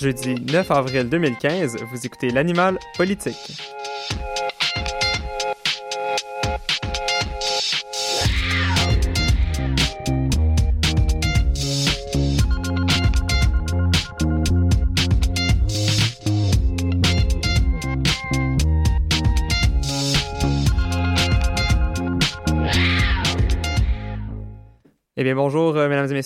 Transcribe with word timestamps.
Jeudi 0.00 0.36
9 0.36 0.70
avril 0.70 1.08
2015, 1.08 1.76
vous 1.90 2.06
écoutez 2.06 2.30
l'animal 2.30 2.78
politique. 2.96 3.77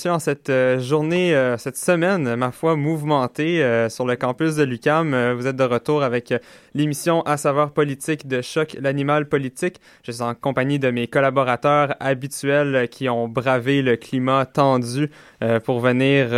Messieurs. 0.02 0.12
En 0.12 0.19
cette 0.19 0.51
euh, 0.51 0.80
journée, 0.80 1.34
euh, 1.34 1.56
cette 1.59 1.77
semaine, 1.77 2.34
ma 2.34 2.51
foi, 2.51 2.77
mouvementée 2.77 3.62
euh, 3.62 3.88
sur 3.88 4.05
le 4.05 4.16
campus 4.16 4.56
de 4.56 4.65
l'UCAM, 4.65 5.33
vous 5.34 5.47
êtes 5.47 5.56
de 5.56 5.65
retour 5.65 6.02
avec 6.02 6.34
l'émission 6.75 7.23
à 7.23 7.37
saveur 7.37 7.70
politique 7.73 8.27
de 8.27 8.41
Choc, 8.42 8.77
l'animal 8.80 9.28
politique. 9.28 9.80
Je 10.02 10.12
suis 10.12 10.23
en 10.23 10.34
compagnie 10.34 10.78
de 10.78 10.91
mes 10.91 11.06
collaborateurs 11.06 11.94
habituels 12.00 12.89
qui 12.89 13.09
ont 13.09 13.28
bravé 13.28 13.83
le 13.83 13.97
climat 13.97 14.47
tendu 14.47 15.11
pour 15.64 15.81
venir 15.81 16.28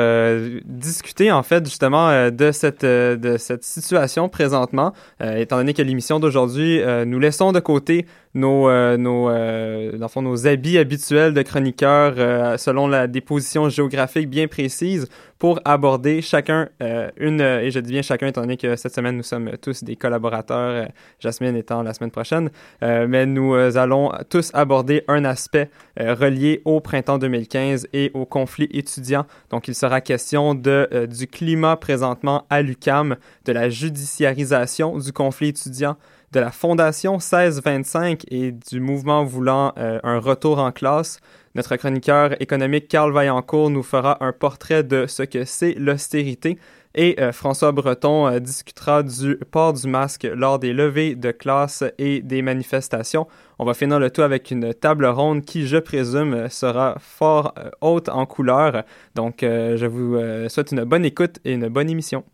discuter, 0.64 1.30
en 1.30 1.42
fait, 1.42 1.64
justement, 1.64 2.30
de, 2.30 2.52
cette, 2.52 2.84
de 2.84 3.36
cette 3.36 3.64
situation 3.64 4.28
présentement. 4.28 4.92
Étant 5.20 5.56
donné 5.56 5.74
que 5.74 5.82
l'émission 5.82 6.18
d'aujourd'hui, 6.20 6.82
nous 7.06 7.18
laissons 7.18 7.52
de 7.52 7.60
côté 7.60 8.06
nos, 8.34 8.68
euh, 8.68 8.96
nos, 8.96 9.28
euh, 9.28 9.96
dans 9.96 10.08
fond, 10.08 10.22
nos 10.22 10.46
habits 10.46 10.78
habituels 10.78 11.34
de 11.34 11.42
chroniqueurs 11.42 12.14
euh, 12.18 12.56
selon 12.58 12.88
la, 12.88 13.06
des 13.06 13.20
positions 13.20 13.68
géographiques 13.68 14.28
bien 14.28 14.48
précises 14.48 15.08
pour 15.44 15.60
aborder 15.64 16.22
chacun 16.22 16.70
euh, 16.82 17.10
une, 17.18 17.40
et 17.40 17.70
je 17.70 17.78
dis 17.78 17.92
bien 17.92 18.00
chacun 18.02 18.28
étant 18.28 18.40
donné 18.40 18.56
que 18.56 18.77
cette 18.77 18.94
semaine 18.94 19.16
nous 19.16 19.22
sommes 19.22 19.52
tous 19.60 19.84
des 19.84 19.94
collaborateurs, 19.94 20.84
euh, 20.84 20.86
Jasmine 21.20 21.55
étant 21.55 21.82
la 21.82 21.92
semaine 21.92 22.10
prochaine, 22.10 22.50
euh, 22.82 23.06
mais 23.06 23.27
nous 23.27 23.55
allons 23.55 24.10
tous 24.30 24.50
aborder 24.55 25.05
un 25.06 25.24
aspect 25.27 25.68
relié 25.98 26.62
au 26.64 26.80
printemps 26.80 27.18
2015 27.18 27.88
et 27.92 28.10
au 28.14 28.24
conflit 28.24 28.68
étudiant. 28.72 29.27
Donc 29.50 29.68
il 29.68 29.74
sera 29.74 30.00
question 30.00 30.55
de, 30.55 31.06
du 31.10 31.27
climat 31.27 31.77
présentement 31.77 32.46
à 32.48 32.62
l'UCAM, 32.62 33.16
de 33.44 33.52
la 33.52 33.68
judiciarisation 33.68 34.98
du 34.98 35.12
conflit 35.12 35.48
étudiant, 35.48 35.96
de 36.34 36.40
la 36.40 36.50
Fondation 36.50 37.12
1625 37.14 38.24
et 38.28 38.52
du 38.52 38.80
mouvement 38.80 39.24
voulant 39.24 39.72
euh, 39.78 39.98
un 40.02 40.18
retour 40.18 40.58
en 40.58 40.72
classe. 40.72 41.20
Notre 41.54 41.77
chroniqueur 41.77 42.40
économique 42.42 42.88
Carl 42.88 43.12
Vaillancourt 43.12 43.70
nous 43.70 43.82
fera 43.82 44.22
un 44.22 44.32
portrait 44.32 44.82
de 44.82 45.06
ce 45.06 45.22
que 45.22 45.46
c'est 45.46 45.74
l'austérité 45.78 46.58
et 46.94 47.16
euh, 47.20 47.32
François 47.32 47.72
Breton 47.72 48.27
euh, 48.27 48.38
discutera 48.38 49.02
du 49.02 49.36
port 49.50 49.72
du 49.72 49.88
masque 49.88 50.28
lors 50.32 50.58
des 50.58 50.72
levées 50.72 51.14
de 51.14 51.30
classe 51.30 51.84
et 51.98 52.20
des 52.20 52.42
manifestations. 52.42 53.27
On 53.58 53.64
va 53.64 53.74
finir 53.74 53.98
le 54.00 54.10
tout 54.10 54.22
avec 54.22 54.50
une 54.50 54.74
table 54.74 55.06
ronde 55.06 55.44
qui, 55.44 55.66
je 55.66 55.77
présume, 55.77 56.48
sera 56.48 56.96
fort 57.00 57.55
euh, 57.58 57.70
haute 57.80 58.08
en 58.08 58.27
couleur. 58.27 58.84
Donc, 59.14 59.42
euh, 59.42 59.77
je 59.77 59.86
vous 59.86 60.16
euh, 60.16 60.48
souhaite 60.48 60.72
une 60.72 60.84
bonne 60.84 61.05
écoute 61.05 61.39
et 61.45 61.52
une 61.52 61.68
bonne 61.68 61.90
émission. 61.90 62.24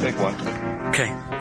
Take 0.00 0.18
one. 0.20 0.34
Okay. 0.88 1.35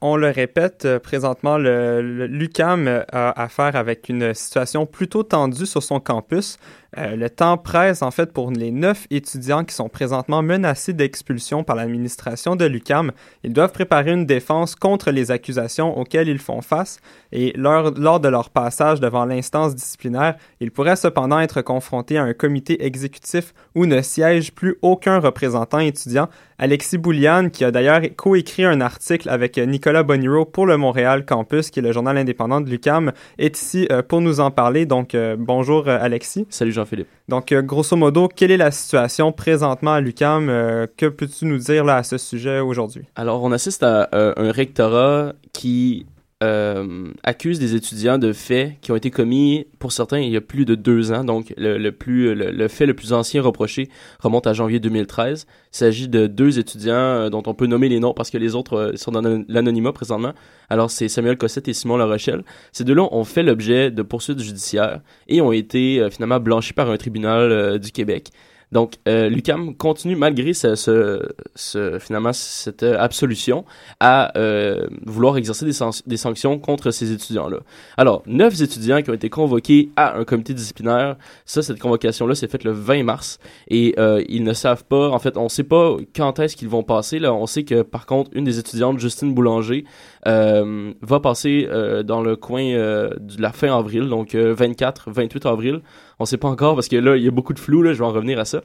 On 0.00 0.16
le 0.16 0.28
répète, 0.30 0.84
euh, 0.84 0.98
présentement, 0.98 1.58
le, 1.58 2.00
le- 2.02 2.48
euh, 2.60 3.02
a 3.12 3.42
affaire 3.42 3.76
avec 3.76 4.08
une 4.08 4.34
situation 4.34 4.86
plutôt 4.86 5.22
tendue 5.22 5.66
sur 5.66 5.82
son 5.82 6.00
campus. 6.00 6.58
Euh, 6.96 7.16
le 7.16 7.28
temps 7.28 7.58
presse, 7.58 8.00
en 8.00 8.10
fait, 8.10 8.32
pour 8.32 8.50
les 8.50 8.70
neuf 8.70 9.06
étudiants 9.10 9.64
qui 9.64 9.74
sont 9.74 9.90
présentement 9.90 10.42
menacés 10.42 10.94
d'expulsion 10.94 11.62
par 11.62 11.76
l'administration 11.76 12.56
de 12.56 12.64
l'UQAM. 12.64 13.12
Ils 13.44 13.52
doivent 13.52 13.72
préparer 13.72 14.12
une 14.12 14.24
défense 14.24 14.74
contre 14.74 15.10
les 15.10 15.30
accusations 15.30 15.98
auxquelles 15.98 16.28
ils 16.28 16.38
font 16.38 16.62
face 16.62 16.98
et 17.30 17.52
lors, 17.56 17.90
lors 17.90 18.20
de 18.20 18.28
leur 18.28 18.48
passage 18.48 19.00
devant 19.00 19.26
l'instance 19.26 19.74
disciplinaire, 19.74 20.36
ils 20.60 20.70
pourraient 20.70 20.96
cependant 20.96 21.40
être 21.40 21.60
confrontés 21.60 22.16
à 22.16 22.22
un 22.22 22.32
comité 22.32 22.86
exécutif 22.86 23.52
où 23.74 23.84
ne 23.84 24.00
siège 24.00 24.52
plus 24.52 24.76
aucun 24.80 25.18
représentant 25.18 25.80
étudiant. 25.80 26.28
Alexis 26.60 26.98
Bouliane, 26.98 27.52
qui 27.52 27.64
a 27.64 27.70
d'ailleurs 27.70 28.00
coécrit 28.16 28.64
un 28.64 28.80
article 28.80 29.28
avec 29.28 29.58
Nicolas 29.58 30.02
Boniro 30.02 30.44
pour 30.44 30.66
le 30.66 30.76
Montréal 30.76 31.24
Campus, 31.24 31.70
qui 31.70 31.78
est 31.78 31.82
le 31.82 31.92
journal 31.92 32.18
indépendant 32.18 32.60
de 32.60 32.68
l'UQAM, 32.68 33.12
est 33.38 33.56
ici 33.56 33.86
euh, 33.92 34.02
pour 34.02 34.20
nous 34.20 34.40
en 34.40 34.50
parler. 34.50 34.84
Donc, 34.84 35.14
euh, 35.14 35.36
bonjour 35.38 35.86
euh, 35.86 35.98
Alexis. 36.00 36.48
Salut 36.50 36.72
Jean-Philippe. 36.72 37.06
Donc, 37.28 37.52
euh, 37.52 37.62
grosso 37.62 37.96
modo, 37.96 38.26
quelle 38.26 38.50
est 38.50 38.56
la 38.56 38.72
situation 38.72 39.30
présentement 39.30 39.92
à 39.92 40.00
l'UQAM? 40.00 40.48
Euh, 40.48 40.86
que 40.96 41.06
peux-tu 41.06 41.44
nous 41.44 41.58
dire 41.58 41.84
là, 41.84 41.96
à 41.98 42.02
ce 42.02 42.18
sujet 42.18 42.58
aujourd'hui? 42.58 43.04
Alors, 43.14 43.44
on 43.44 43.52
assiste 43.52 43.84
à 43.84 44.08
euh, 44.12 44.32
un 44.36 44.50
rectorat 44.50 45.34
qui 45.52 46.06
euh, 46.44 47.10
accuse 47.24 47.58
des 47.58 47.74
étudiants 47.74 48.16
de 48.16 48.32
faits 48.32 48.74
qui 48.80 48.92
ont 48.92 48.96
été 48.96 49.10
commis, 49.10 49.66
pour 49.80 49.90
certains, 49.90 50.20
il 50.20 50.30
y 50.30 50.36
a 50.36 50.40
plus 50.40 50.64
de 50.64 50.76
deux 50.76 51.10
ans. 51.10 51.24
Donc, 51.24 51.52
le, 51.56 51.90
plus, 51.90 52.32
le, 52.34 52.68
fait 52.68 52.86
le 52.86 52.94
plus 52.94 53.12
ancien 53.12 53.42
reproché 53.42 53.88
remonte 54.20 54.46
à 54.46 54.52
janvier 54.52 54.78
2013. 54.78 55.46
Il 55.48 55.76
s'agit 55.76 56.08
de 56.08 56.28
deux 56.28 56.60
étudiants 56.60 56.94
euh, 56.94 57.28
dont 57.28 57.42
on 57.46 57.54
peut 57.54 57.66
nommer 57.66 57.88
les 57.88 57.98
noms 57.98 58.14
parce 58.14 58.30
que 58.30 58.38
les 58.38 58.54
autres 58.54 58.74
euh, 58.74 58.96
sont 58.96 59.10
dans 59.10 59.44
l'anonymat 59.48 59.92
présentement. 59.92 60.32
Alors, 60.70 60.92
c'est 60.92 61.08
Samuel 61.08 61.36
Cossette 61.36 61.66
et 61.66 61.72
Simon 61.72 61.96
La 61.96 62.06
Rochelle. 62.06 62.44
Ces 62.70 62.84
deux-là 62.84 63.08
ont 63.10 63.24
fait 63.24 63.42
l'objet 63.42 63.90
de 63.90 64.02
poursuites 64.02 64.40
judiciaires 64.40 65.00
et 65.26 65.40
ont 65.40 65.52
été 65.52 66.06
finalement 66.10 66.38
blanchis 66.38 66.72
par 66.72 66.88
un 66.88 66.96
tribunal 66.96 67.78
du 67.80 67.90
Québec. 67.90 68.30
Donc, 68.70 68.94
euh, 69.08 69.28
l'UCAM 69.30 69.74
continue, 69.76 70.14
malgré 70.14 70.52
ce, 70.52 70.74
ce, 70.74 71.22
ce- 71.54 71.98
finalement 71.98 72.32
cette 72.34 72.82
euh, 72.82 72.96
absolution, 72.98 73.64
à 73.98 74.36
euh, 74.38 74.86
vouloir 75.06 75.38
exercer 75.38 75.64
des, 75.64 75.72
san- 75.72 75.90
des 76.06 76.16
sanctions 76.18 76.58
contre 76.58 76.90
ces 76.90 77.12
étudiants-là. 77.12 77.60
Alors, 77.96 78.22
neuf 78.26 78.60
étudiants 78.60 79.00
qui 79.02 79.08
ont 79.10 79.14
été 79.14 79.30
convoqués 79.30 79.90
à 79.96 80.18
un 80.18 80.24
comité 80.24 80.52
disciplinaire. 80.52 81.16
Ça, 81.46 81.62
cette 81.62 81.78
convocation-là 81.78 82.34
s'est 82.34 82.48
faite 82.48 82.64
le 82.64 82.72
20 82.72 83.04
mars. 83.04 83.38
Et 83.68 83.94
euh, 83.98 84.22
ils 84.28 84.44
ne 84.44 84.52
savent 84.52 84.84
pas, 84.84 85.08
en 85.08 85.18
fait, 85.18 85.38
on 85.38 85.44
ne 85.44 85.48
sait 85.48 85.64
pas 85.64 85.96
quand 86.14 86.38
est-ce 86.38 86.54
qu'ils 86.56 86.68
vont 86.68 86.82
passer. 86.82 87.18
Là, 87.18 87.32
on 87.32 87.46
sait 87.46 87.64
que, 87.64 87.80
par 87.82 88.04
contre, 88.04 88.30
une 88.34 88.44
des 88.44 88.58
étudiantes, 88.58 88.98
Justine 88.98 89.32
Boulanger, 89.32 89.84
euh, 90.26 90.92
va 91.00 91.20
passer 91.20 91.66
euh, 91.70 92.02
dans 92.02 92.20
le 92.20 92.36
coin 92.36 92.62
de 92.64 93.40
la 93.40 93.52
fin 93.52 93.74
avril, 93.76 94.08
donc 94.08 94.34
euh, 94.34 94.52
24, 94.54 95.10
28 95.10 95.46
avril. 95.46 95.80
On 96.20 96.24
sait 96.24 96.36
pas 96.36 96.48
encore 96.48 96.74
parce 96.74 96.88
que 96.88 96.96
là, 96.96 97.16
il 97.16 97.22
y 97.24 97.28
a 97.28 97.30
beaucoup 97.30 97.54
de 97.54 97.60
flou, 97.60 97.82
là, 97.82 97.92
je 97.92 97.98
vais 97.98 98.04
en 98.04 98.12
revenir 98.12 98.38
à 98.40 98.44
ça. 98.44 98.62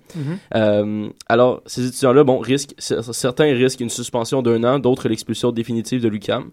Euh, 0.56 1.08
alors, 1.30 1.62
ces 1.68 1.86
étudiants-là, 1.88 2.24
bon, 2.24 2.40
risquent, 2.40 2.74
certains 2.80 3.54
risquent 3.54 3.82
une 3.82 3.90
suspension 3.90 4.42
d'un 4.42 4.64
an, 4.64 4.80
d'autres 4.80 5.08
l'expulsion 5.08 5.52
définitive 5.52 6.02
de 6.02 6.08
l'UCAM. 6.08 6.50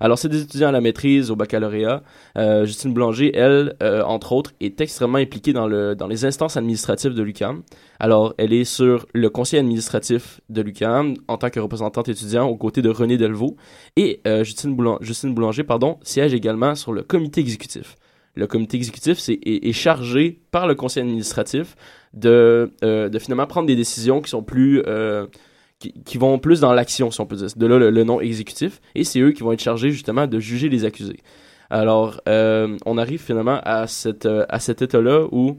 Alors, 0.00 0.18
c'est 0.18 0.28
des 0.28 0.42
étudiants 0.42 0.68
à 0.68 0.72
la 0.72 0.80
maîtrise, 0.80 1.30
au 1.30 1.36
baccalauréat. 1.36 2.02
Euh, 2.36 2.66
Justine 2.66 2.92
Boulanger, 2.92 3.30
elle, 3.36 3.76
euh, 3.84 4.02
entre 4.02 4.32
autres, 4.32 4.50
est 4.60 4.80
extrêmement 4.80 5.18
impliquée 5.18 5.52
dans, 5.52 5.68
le, 5.68 5.94
dans 5.94 6.08
les 6.08 6.24
instances 6.24 6.56
administratives 6.56 7.14
de 7.14 7.22
l'UCAM. 7.22 7.62
Alors, 8.00 8.34
elle 8.36 8.52
est 8.52 8.64
sur 8.64 9.06
le 9.14 9.30
conseil 9.30 9.60
administratif 9.60 10.40
de 10.50 10.60
l'UCAM 10.60 11.14
en 11.28 11.36
tant 11.38 11.50
que 11.50 11.60
représentante 11.60 12.08
étudiant 12.08 12.48
aux 12.48 12.56
côtés 12.56 12.82
de 12.82 12.88
René 12.90 13.16
Delvaux. 13.16 13.56
Et 13.96 14.20
euh, 14.26 14.42
Justine, 14.42 14.74
Boulan- 14.74 14.98
Justine 15.02 15.34
Boulanger 15.34 15.62
pardon, 15.62 15.98
siège 16.02 16.34
également 16.34 16.74
sur 16.74 16.92
le 16.92 17.02
comité 17.02 17.40
exécutif. 17.40 17.94
Le 18.34 18.46
comité 18.46 18.78
exécutif 18.78 19.18
est, 19.28 19.72
chargé 19.72 20.40
par 20.50 20.66
le 20.66 20.74
conseil 20.74 21.02
administratif 21.02 21.76
de, 22.14 22.72
euh, 22.82 23.10
de 23.10 23.18
finalement 23.18 23.46
prendre 23.46 23.66
des 23.66 23.76
décisions 23.76 24.22
qui 24.22 24.30
sont 24.30 24.42
plus... 24.42 24.82
euh, 24.86 25.26
qui, 25.78 26.16
vont 26.16 26.38
plus 26.38 26.60
dans 26.60 26.72
l'action, 26.72 27.10
si 27.10 27.20
on 27.20 27.26
peut 27.26 27.36
dire. 27.36 27.48
De 27.56 27.66
là 27.66 27.78
le, 27.78 28.04
nom 28.04 28.20
exécutif. 28.20 28.80
Et 28.94 29.04
c'est 29.04 29.20
eux 29.20 29.32
qui 29.32 29.42
vont 29.42 29.52
être 29.52 29.62
chargés 29.62 29.90
justement 29.90 30.26
de 30.26 30.38
juger 30.38 30.68
les 30.68 30.84
accusés. 30.84 31.20
Alors, 31.68 32.20
euh, 32.28 32.76
on 32.86 32.98
arrive 32.98 33.20
finalement 33.20 33.60
à, 33.64 33.86
cet 33.86 34.24
état-là 34.82 35.26
où 35.30 35.58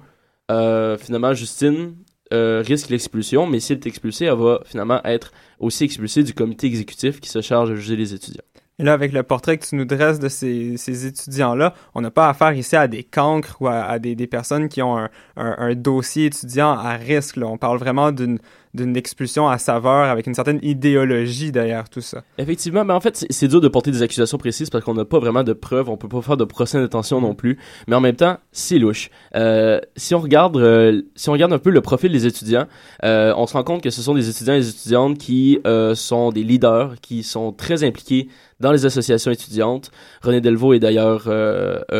finalement 0.49 1.33
Justine 1.33 1.95
risque 2.31 2.89
l'expulsion, 2.89 3.45
mais 3.45 3.59
si 3.59 3.73
elle 3.73 3.79
est 3.79 3.87
expulsée, 3.87 4.25
elle 4.25 4.37
va 4.37 4.61
finalement 4.65 5.03
être 5.03 5.31
aussi 5.59 5.83
expulsée 5.83 6.23
du 6.23 6.33
comité 6.33 6.67
exécutif 6.67 7.19
qui 7.19 7.29
se 7.29 7.41
charge 7.41 7.69
de 7.69 7.75
juger 7.75 7.97
les 7.97 8.13
étudiants. 8.13 8.43
Et 8.79 8.83
là, 8.83 8.93
avec 8.93 9.13
le 9.13 9.21
portrait 9.21 9.57
que 9.59 9.65
tu 9.67 9.75
nous 9.75 9.85
dresses 9.85 10.17
de 10.17 10.29
ces, 10.29 10.77
ces 10.77 11.05
étudiants-là, 11.05 11.75
on 11.93 12.01
n'a 12.01 12.09
pas 12.09 12.27
affaire 12.27 12.53
ici 12.53 12.75
à 12.75 12.87
des 12.87 13.03
cancres 13.03 13.57
ou 13.61 13.67
à, 13.67 13.99
des, 13.99 14.15
des, 14.15 14.25
personnes 14.25 14.67
qui 14.67 14.81
ont 14.81 14.97
un, 14.97 15.09
un, 15.37 15.55
un, 15.59 15.75
dossier 15.75 16.25
étudiant 16.25 16.71
à 16.71 16.93
risque. 16.93 17.35
Là. 17.35 17.45
On 17.45 17.57
parle 17.59 17.77
vraiment 17.77 18.11
d'une 18.11 18.39
d'une 18.73 18.97
expulsion 18.97 19.47
à 19.47 19.57
saveur 19.57 20.05
avec 20.09 20.25
une 20.27 20.33
certaine 20.33 20.59
idéologie 20.63 21.51
derrière 21.51 21.89
tout 21.89 22.01
ça. 22.01 22.23
Effectivement, 22.37 22.83
mais 22.83 22.93
en 22.93 22.99
fait, 22.99 23.25
c'est 23.29 23.47
dur 23.47 23.61
de 23.61 23.67
porter 23.67 23.91
des 23.91 24.01
accusations 24.01 24.37
précises 24.37 24.69
parce 24.69 24.83
qu'on 24.83 24.95
n'a 24.95 25.05
pas 25.05 25.19
vraiment 25.19 25.43
de 25.43 25.53
preuves, 25.53 25.89
on 25.89 25.97
peut 25.97 26.07
pas 26.07 26.21
faire 26.21 26.37
de 26.37 26.43
procès 26.43 26.79
d'intention 26.79 27.21
non 27.21 27.35
plus, 27.35 27.59
mais 27.87 27.95
en 27.95 28.01
même 28.01 28.15
temps, 28.15 28.37
c'est 28.51 28.79
louche. 28.79 29.09
Euh, 29.35 29.79
si 29.95 30.15
on 30.15 30.19
regarde 30.19 30.57
euh, 30.57 31.01
si 31.15 31.29
on 31.29 31.33
regarde 31.33 31.53
un 31.53 31.59
peu 31.59 31.69
le 31.69 31.81
profil 31.81 32.11
des 32.11 32.25
étudiants, 32.25 32.65
euh, 33.03 33.33
on 33.37 33.45
se 33.45 33.53
rend 33.53 33.63
compte 33.63 33.81
que 33.83 33.89
ce 33.89 34.01
sont 34.01 34.15
des 34.15 34.29
étudiants 34.29 34.55
et 34.55 34.59
des 34.59 34.69
étudiantes 34.69 35.17
qui 35.17 35.59
sont 35.95 36.31
des 36.31 36.43
leaders, 36.43 36.95
qui 37.01 37.23
sont 37.23 37.51
très 37.51 37.83
impliqués 37.83 38.27
dans 38.59 38.71
les 38.71 38.85
associations 38.85 39.31
étudiantes. 39.31 39.91
René 40.21 40.41
Delvaux 40.41 40.73
est 40.73 40.79
d'ailleurs 40.79 41.23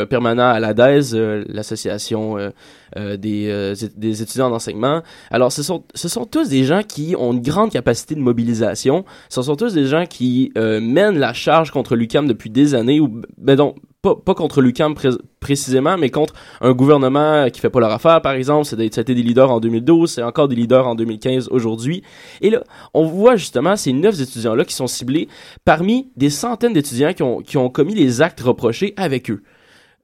permanent 0.09 0.49
à 0.49 0.59
la 0.59 0.73
DES, 0.73 1.13
euh, 1.13 1.43
l'association 1.47 2.37
des, 2.95 3.73
des, 3.97 4.21
étudiants 4.21 4.49
d'enseignement. 4.49 5.01
Alors, 5.31 5.51
ce 5.51 5.63
sont, 5.63 5.83
ce 5.95 6.07
sont 6.07 6.25
tous 6.25 6.49
des 6.49 6.62
gens 6.65 6.83
qui 6.83 7.15
ont 7.17 7.33
une 7.33 7.41
grande 7.41 7.71
capacité 7.71 8.15
de 8.15 8.19
mobilisation. 8.19 9.05
Ce 9.29 9.41
sont 9.41 9.55
tous 9.55 9.73
des 9.73 9.85
gens 9.85 10.05
qui 10.05 10.51
mènent 10.55 11.17
la 11.17 11.33
charge 11.33 11.71
contre 11.71 11.95
l'UCAM 11.95 12.27
depuis 12.27 12.49
des 12.49 12.75
années, 12.75 12.99
ou 12.99 13.21
ben 13.37 13.55
donc, 13.55 13.77
pas, 14.03 14.35
contre 14.35 14.61
l'UCAM 14.61 14.95
précisément, 15.39 15.97
mais 15.97 16.09
contre 16.09 16.33
un 16.59 16.73
gouvernement 16.73 17.49
qui 17.49 17.61
fait 17.61 17.69
pas 17.69 17.79
leur 17.79 17.91
affaire, 17.91 18.21
par 18.21 18.33
exemple. 18.33 18.67
Été 18.81 19.03
des 19.03 19.23
leaders 19.23 19.49
en 19.49 19.61
2012, 19.61 20.11
c'est 20.11 20.23
encore 20.23 20.49
des 20.49 20.57
leaders 20.57 20.85
en 20.85 20.95
2015 20.95 21.47
aujourd'hui. 21.51 22.03
Et 22.41 22.49
là, 22.49 22.63
on 22.93 23.05
voit 23.05 23.37
justement 23.37 23.77
ces 23.77 23.93
neuf 23.93 24.19
étudiants-là 24.19 24.65
qui 24.65 24.75
sont 24.75 24.87
ciblés 24.87 25.29
parmi 25.63 26.11
des 26.17 26.29
centaines 26.29 26.73
d'étudiants 26.73 27.13
qui 27.13 27.57
ont, 27.57 27.69
commis 27.69 27.95
les 27.95 28.21
actes 28.21 28.41
reprochés 28.41 28.93
avec 28.97 29.31
eux. 29.31 29.41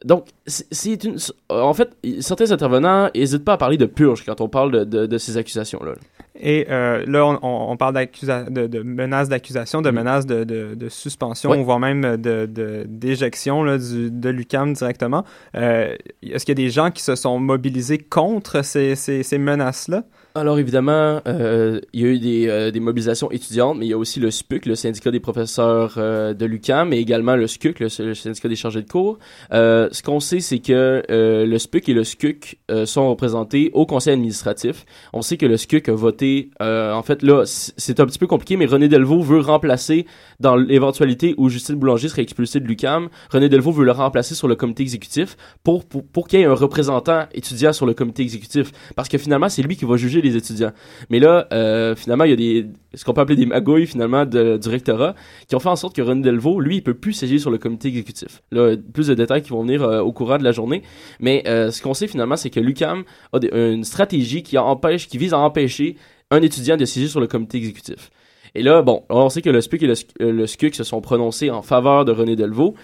Donc, 0.06 0.28
c'est 0.48 1.04
une. 1.04 1.18
En 1.50 1.74
fait, 1.74 1.90
certains 2.22 2.54
intervenants 2.54 3.10
n'hésitent 3.14 3.44
pas 3.44 3.54
à 3.54 3.58
parler 3.58 3.76
de 3.76 3.86
purge 3.86 4.24
quand 4.26 4.40
on 4.40 4.48
parle 4.48 4.86
de, 4.86 5.18
ces 5.18 5.36
accusations-là. 5.36 5.96
Et 6.40 6.68
euh, 6.70 7.04
là, 7.06 7.26
on, 7.26 7.40
on 7.42 7.78
parle 7.78 7.94
de, 7.96 8.68
de, 8.68 8.82
menaces 8.82 9.30
d'accusation, 9.30 9.82
de 9.82 9.92
menaces 9.92 10.26
de, 10.26 10.44
de, 10.44 10.90
suspension, 10.90 11.62
voire 11.64 11.80
même 11.80 12.18
d'éjection 12.18 13.66
de 13.66 14.30
l'UCAM 14.30 14.74
directement. 14.74 15.26
Euh, 15.56 15.96
Est-ce 16.24 16.46
qu'il 16.46 16.58
y 16.58 16.62
a 16.64 16.66
des 16.66 16.70
gens 16.72 16.92
qui 16.92 17.04
se 17.04 17.16
sont 17.16 17.40
mobilisés 17.40 17.98
contre 17.98 18.64
ces, 18.64 18.96
ces, 18.96 19.24
ces 19.24 19.38
menaces-là? 19.38 20.04
Alors 20.36 20.60
évidemment, 20.60 21.22
euh, 21.28 21.82
il 21.92 22.02
y 22.02 22.06
a 22.06 22.08
eu 22.08 22.20
des, 22.20 22.48
euh, 22.48 22.70
des, 22.70 22.80
mobilisations 22.80 23.32
étudiantes, 23.32 23.78
mais 23.80 23.88
il 23.88 23.90
y 23.90 23.94
a 23.94 23.98
aussi 23.98 24.20
le 24.20 24.30
SPUC, 24.30 24.68
le 24.68 24.76
syndicat 24.76 25.10
des 25.10 25.20
professeurs 25.20 25.96
euh, 25.98 26.36
de 26.36 26.46
l'UQAM, 26.46 26.90
mais 26.90 27.00
également 27.00 27.36
le 27.36 27.48
SCUC, 27.48 27.80
le, 27.80 27.90
syndicat 27.90 28.48
des 28.48 28.56
chargés 28.56 28.84
de 28.84 28.88
cours. 28.88 29.18
Ce 29.52 30.04
qu'on 30.04 30.20
sait, 30.20 30.40
c'est 30.40 30.60
que 30.60 31.04
le 31.10 31.58
SPUC 31.58 31.90
et 31.90 31.94
le 31.94 32.04
SCUC 32.04 32.60
sont 32.86 33.10
représentés 33.10 33.72
au 33.74 33.88
conseil 33.88 34.14
administratif. 34.14 34.86
On 35.14 35.24
sait 35.24 35.38
que 35.38 35.48
le 35.48 35.58
SCUC 35.58 35.90
a 35.90 35.94
voté, 35.94 36.52
en 36.60 37.02
fait 37.02 37.24
là, 37.24 37.44
c'est 37.46 38.00
un 38.00 38.06
petit 38.06 38.20
peu 38.20 38.28
compliqué, 38.28 38.56
mais 38.56 38.66
René 38.66 38.88
Delvaux 38.88 39.22
veut 39.22 39.40
remplacer, 39.40 40.06
dans 40.40 40.56
l'éventualité 40.56 41.34
où 41.38 41.50
Justine 41.50 41.76
Boulanger 41.76 42.08
serait 42.08 42.22
expulsée 42.22 42.60
de 42.60 42.68
l'UQAM, 42.68 43.10
René 43.32 43.50
Delvaux 43.50 43.72
veut 43.72 43.86
le 43.86 43.92
remplacer 43.92 44.36
sur 44.36 44.48
le 44.48 44.56
comité 44.56 44.84
exécutif 44.84 45.36
pour, 45.64 45.86
pour 45.86 46.28
qu'il 46.28 46.40
y 46.40 46.44
ait 46.44 46.46
un 46.46 46.54
représentant 46.54 47.26
étudiant 47.34 47.74
sur 47.74 47.86
le 47.86 47.94
comité 47.94 48.22
exécutif. 48.22 48.72
Parce 48.96 49.10
que 49.10 49.18
finalement, 49.18 49.50
c'est 49.50 49.64
lui 49.64 49.76
qui 49.76 49.86
va 49.86 49.98
juger 49.98 50.19
les 50.22 50.36
étudiants. 50.36 50.72
Mais 51.10 51.20
là, 51.20 51.48
euh, 51.54 51.96
finalement, 51.96 52.24
il 52.24 52.30
y 52.32 52.34
a 52.34 52.36
des 52.36 52.68
ce 52.96 53.06
qu'on 53.06 53.14
peut 53.14 53.22
appeler 53.22 53.36
des 53.36 53.46
magouilles 53.46 53.86
finalement 53.86 54.26
du 54.26 54.70
rectorat 54.70 55.14
qui 55.48 55.56
ont 55.56 55.60
fait 55.60 55.70
en 55.70 55.76
sorte 55.76 55.96
que 55.96 56.02
René 56.02 56.22
Delvaux, 56.22 56.60
lui, 56.60 56.78
il 56.78 56.82
peut 56.82 56.96
plus 56.96 57.14
siéger 57.14 57.38
sur 57.38 57.52
le 57.52 57.58
comité 57.58 57.90
exécutif. 57.90 58.42
Là, 58.52 58.76
plus 58.94 59.08
de 59.08 59.14
détails 59.14 59.44
qui 59.44 59.52
vont 59.52 59.62
venir 59.62 59.84
euh, 59.84 60.02
au 60.02 60.12
courant 60.12 60.38
de 60.38 60.44
la 60.44 60.52
journée. 60.52 60.82
Mais 61.20 61.44
euh, 61.48 61.72
ce 61.72 61.82
qu'on 61.82 61.94
sait 61.94 62.08
finalement, 62.08 62.36
c'est 62.36 62.50
que 62.50 62.60
l'UCAM 62.60 63.04
a 63.34 63.40
une 63.54 63.84
stratégie 63.84 64.44
qui 64.44 64.58
empêche, 64.58 65.08
qui 65.08 65.18
vise 65.18 65.34
à 65.34 65.40
empêcher 65.40 65.98
un 66.32 66.42
étudiant 66.42 66.78
de 66.78 66.86
siéger 66.86 67.08
sur 67.08 67.20
le 67.20 67.28
comité 67.28 67.58
exécutif. 67.58 68.10
Et 68.56 68.64
là, 68.64 68.82
bon, 68.82 69.04
on 69.10 69.30
sait 69.30 69.42
que 69.42 69.50
le 69.50 69.62
SPUC 69.62 69.84
et 69.84 69.88
le, 69.88 70.32
le 70.32 70.48
se 70.48 70.84
sont 70.84 71.02
prononcés 71.02 71.52
en 71.52 71.62
faveur 71.62 72.06
de 72.06 72.12
René 72.12 72.36
Delvaux. 72.36 72.76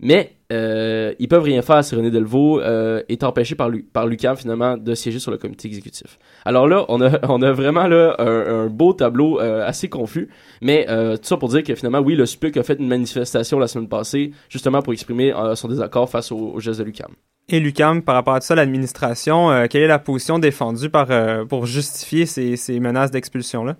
Mais 0.00 0.32
euh, 0.50 1.14
ils 1.18 1.28
peuvent 1.28 1.42
rien 1.42 1.62
faire 1.62 1.84
si 1.84 1.94
René 1.94 2.10
Delvaux 2.10 2.60
euh, 2.60 3.02
est 3.08 3.22
empêché 3.22 3.54
par, 3.54 3.68
l'UQAM 3.68 4.36
finalement 4.36 4.76
de 4.76 4.94
siéger 4.94 5.18
sur 5.18 5.30
le 5.30 5.38
comité 5.38 5.68
exécutif. 5.68 6.18
Alors 6.44 6.66
là, 6.66 6.86
on 6.88 7.00
a, 7.02 7.52
vraiment 7.52 7.86
là 7.86 8.16
un, 8.18 8.66
beau 8.66 8.92
tableau 8.94 9.40
euh, 9.40 9.66
assez 9.66 9.88
confus, 9.88 10.28
mais 10.62 10.86
euh, 10.88 11.16
tout 11.16 11.24
ça 11.24 11.36
pour 11.36 11.50
dire 11.50 11.62
que 11.62 11.74
finalement, 11.74 12.00
oui, 12.00 12.14
le 12.14 12.26
SPUC 12.26 12.56
a 12.56 12.62
fait 12.62 12.78
une 12.78 12.88
manifestation 12.88 13.58
la 13.58 13.68
semaine 13.68 13.88
passée 13.88 14.32
justement 14.48 14.82
pour 14.82 14.92
exprimer 14.92 15.34
euh, 15.34 15.54
son 15.54 15.68
désaccord 15.68 16.08
face 16.08 16.32
au, 16.32 16.52
au 16.54 16.60
geste 16.60 16.80
de 16.80 16.84
l'UQAM. 16.84 17.10
Et 17.48 17.60
l'UQAM, 17.60 18.02
par 18.02 18.14
rapport 18.14 18.34
à 18.34 18.40
ça, 18.40 18.54
l'administration, 18.54 19.66
quelle 19.68 19.82
est 19.82 19.88
la 19.88 19.98
position 19.98 20.38
défendue 20.38 20.88
par, 20.88 21.08
pour 21.48 21.66
justifier 21.66 22.24
ces, 22.24 22.56
ces 22.56 22.78
menaces 22.78 23.10
d'expulsion-là? 23.10 23.76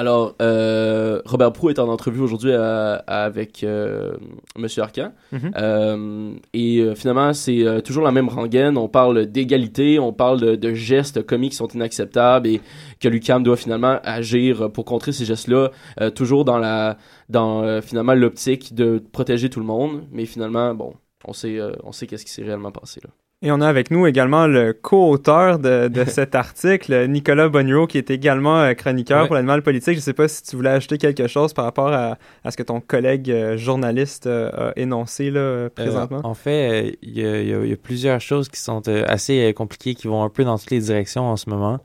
Alors, 0.00 0.34
euh, 0.40 1.20
Robert 1.26 1.52
Prou 1.52 1.68
est 1.68 1.78
en 1.78 1.86
entrevue 1.88 2.22
aujourd'hui 2.22 2.52
avec 2.54 3.62
euh, 3.62 4.12
Monsieur 4.56 4.80
Arcan. 4.80 5.12
Mhm. 5.30 5.52
Euh, 5.58 6.32
et 6.54 6.94
finalement, 6.94 7.34
c'est 7.34 7.82
toujours 7.84 8.02
la 8.02 8.10
même 8.10 8.30
rengaine. 8.30 8.78
On 8.78 8.88
parle 8.88 9.26
d'égalité, 9.26 9.98
on 9.98 10.14
parle 10.14 10.56
de, 10.56 10.72
gestes 10.72 11.26
commis 11.26 11.50
qui 11.50 11.56
sont 11.56 11.68
inacceptables 11.68 12.46
et 12.46 12.62
que 12.98 13.08
l'UCAM 13.08 13.42
doit 13.42 13.58
finalement 13.58 13.98
agir 14.02 14.72
pour 14.72 14.86
contrer 14.86 15.12
ces 15.12 15.26
gestes-là, 15.26 15.70
toujours 16.14 16.46
dans 16.46 16.56
la 16.56 16.96
dans 17.28 17.82
finalement 17.82 18.14
l'optique 18.14 18.74
de 18.74 19.02
protéger 19.12 19.50
tout 19.50 19.60
le 19.60 19.66
monde. 19.66 20.04
Mais 20.12 20.24
finalement, 20.24 20.74
bon, 20.74 20.94
on 21.26 21.34
sait, 21.34 21.58
on 21.84 21.92
sait 21.92 22.06
qu'est-ce 22.06 22.24
qui 22.24 22.32
s'est 22.32 22.44
réellement 22.44 22.72
passé 22.72 23.02
là. 23.04 23.10
Et 23.42 23.50
on 23.50 23.62
a 23.62 23.66
avec 23.66 23.90
nous 23.90 24.06
également 24.06 24.46
le 24.46 24.74
co-auteur 24.74 25.58
de, 25.58 25.88
de 25.88 26.04
cet 26.06 26.34
article, 26.34 27.08
Nicolas 27.08 27.48
Bonneau, 27.48 27.86
qui 27.86 27.96
est 27.96 28.10
également 28.10 28.60
euh, 28.60 28.74
chroniqueur 28.74 29.28
pour 29.28 29.34
l'animal 29.34 29.62
politique. 29.62 29.94
Je 29.94 30.00
ne 30.00 30.02
sais 30.02 30.12
pas 30.12 30.28
si 30.28 30.42
tu 30.42 30.56
voulais 30.56 30.68
ajouter 30.70 30.98
quelque 30.98 31.26
chose 31.26 31.54
par 31.54 31.64
rapport 31.64 31.88
à, 31.88 32.18
à 32.44 32.50
ce 32.50 32.58
que 32.58 32.62
ton 32.62 32.82
collègue 32.82 33.30
euh, 33.30 33.56
journaliste 33.56 34.26
euh, 34.26 34.72
a 34.72 34.78
énoncé 34.78 35.30
là, 35.30 35.70
présentement. 35.70 36.20
en 36.22 36.34
fait, 36.34 36.98
il 37.00 37.16
y, 37.16 37.22
y, 37.22 37.72
a 37.72 37.76
plusieurs 37.76 38.20
choses 38.20 38.50
qui 38.50 38.60
sont 38.60 38.86
assez 38.88 39.54
compliquées, 39.54 39.94
qui 39.94 40.06
vont 40.06 40.22
un 40.22 40.28
peu 40.28 40.44
dans 40.44 40.58
toutes 40.58 40.70
les 40.70 40.80
directions 40.80 41.24
en 41.24 41.38
ce 41.38 41.48
moment. 41.48 41.80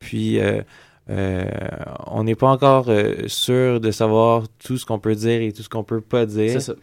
Puis, 0.00 0.40
on 1.08 2.24
n'est 2.24 2.34
pas 2.34 2.48
encore 2.48 2.90
sûr 3.28 3.78
de 3.80 3.92
savoir 3.92 4.48
tout 4.58 4.76
ce 4.76 4.84
qu'on 4.84 4.98
peut 4.98 5.14
dire 5.14 5.40
et 5.40 5.52
tout 5.52 5.62
ce 5.62 5.68
qu'on 5.68 5.84
peut 5.84 6.00
pas 6.00 6.26
dire. 6.26 6.60
Ça. 6.60 6.74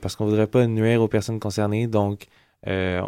parce 0.00 0.16
qu'on 0.16 0.26
voudrait 0.26 0.48
pas 0.48 0.66
nuire 0.66 1.00
aux 1.00 1.08
personnes 1.08 1.38
concernées. 1.38 1.86
Donc, 1.86 2.26
euh, 2.68 3.00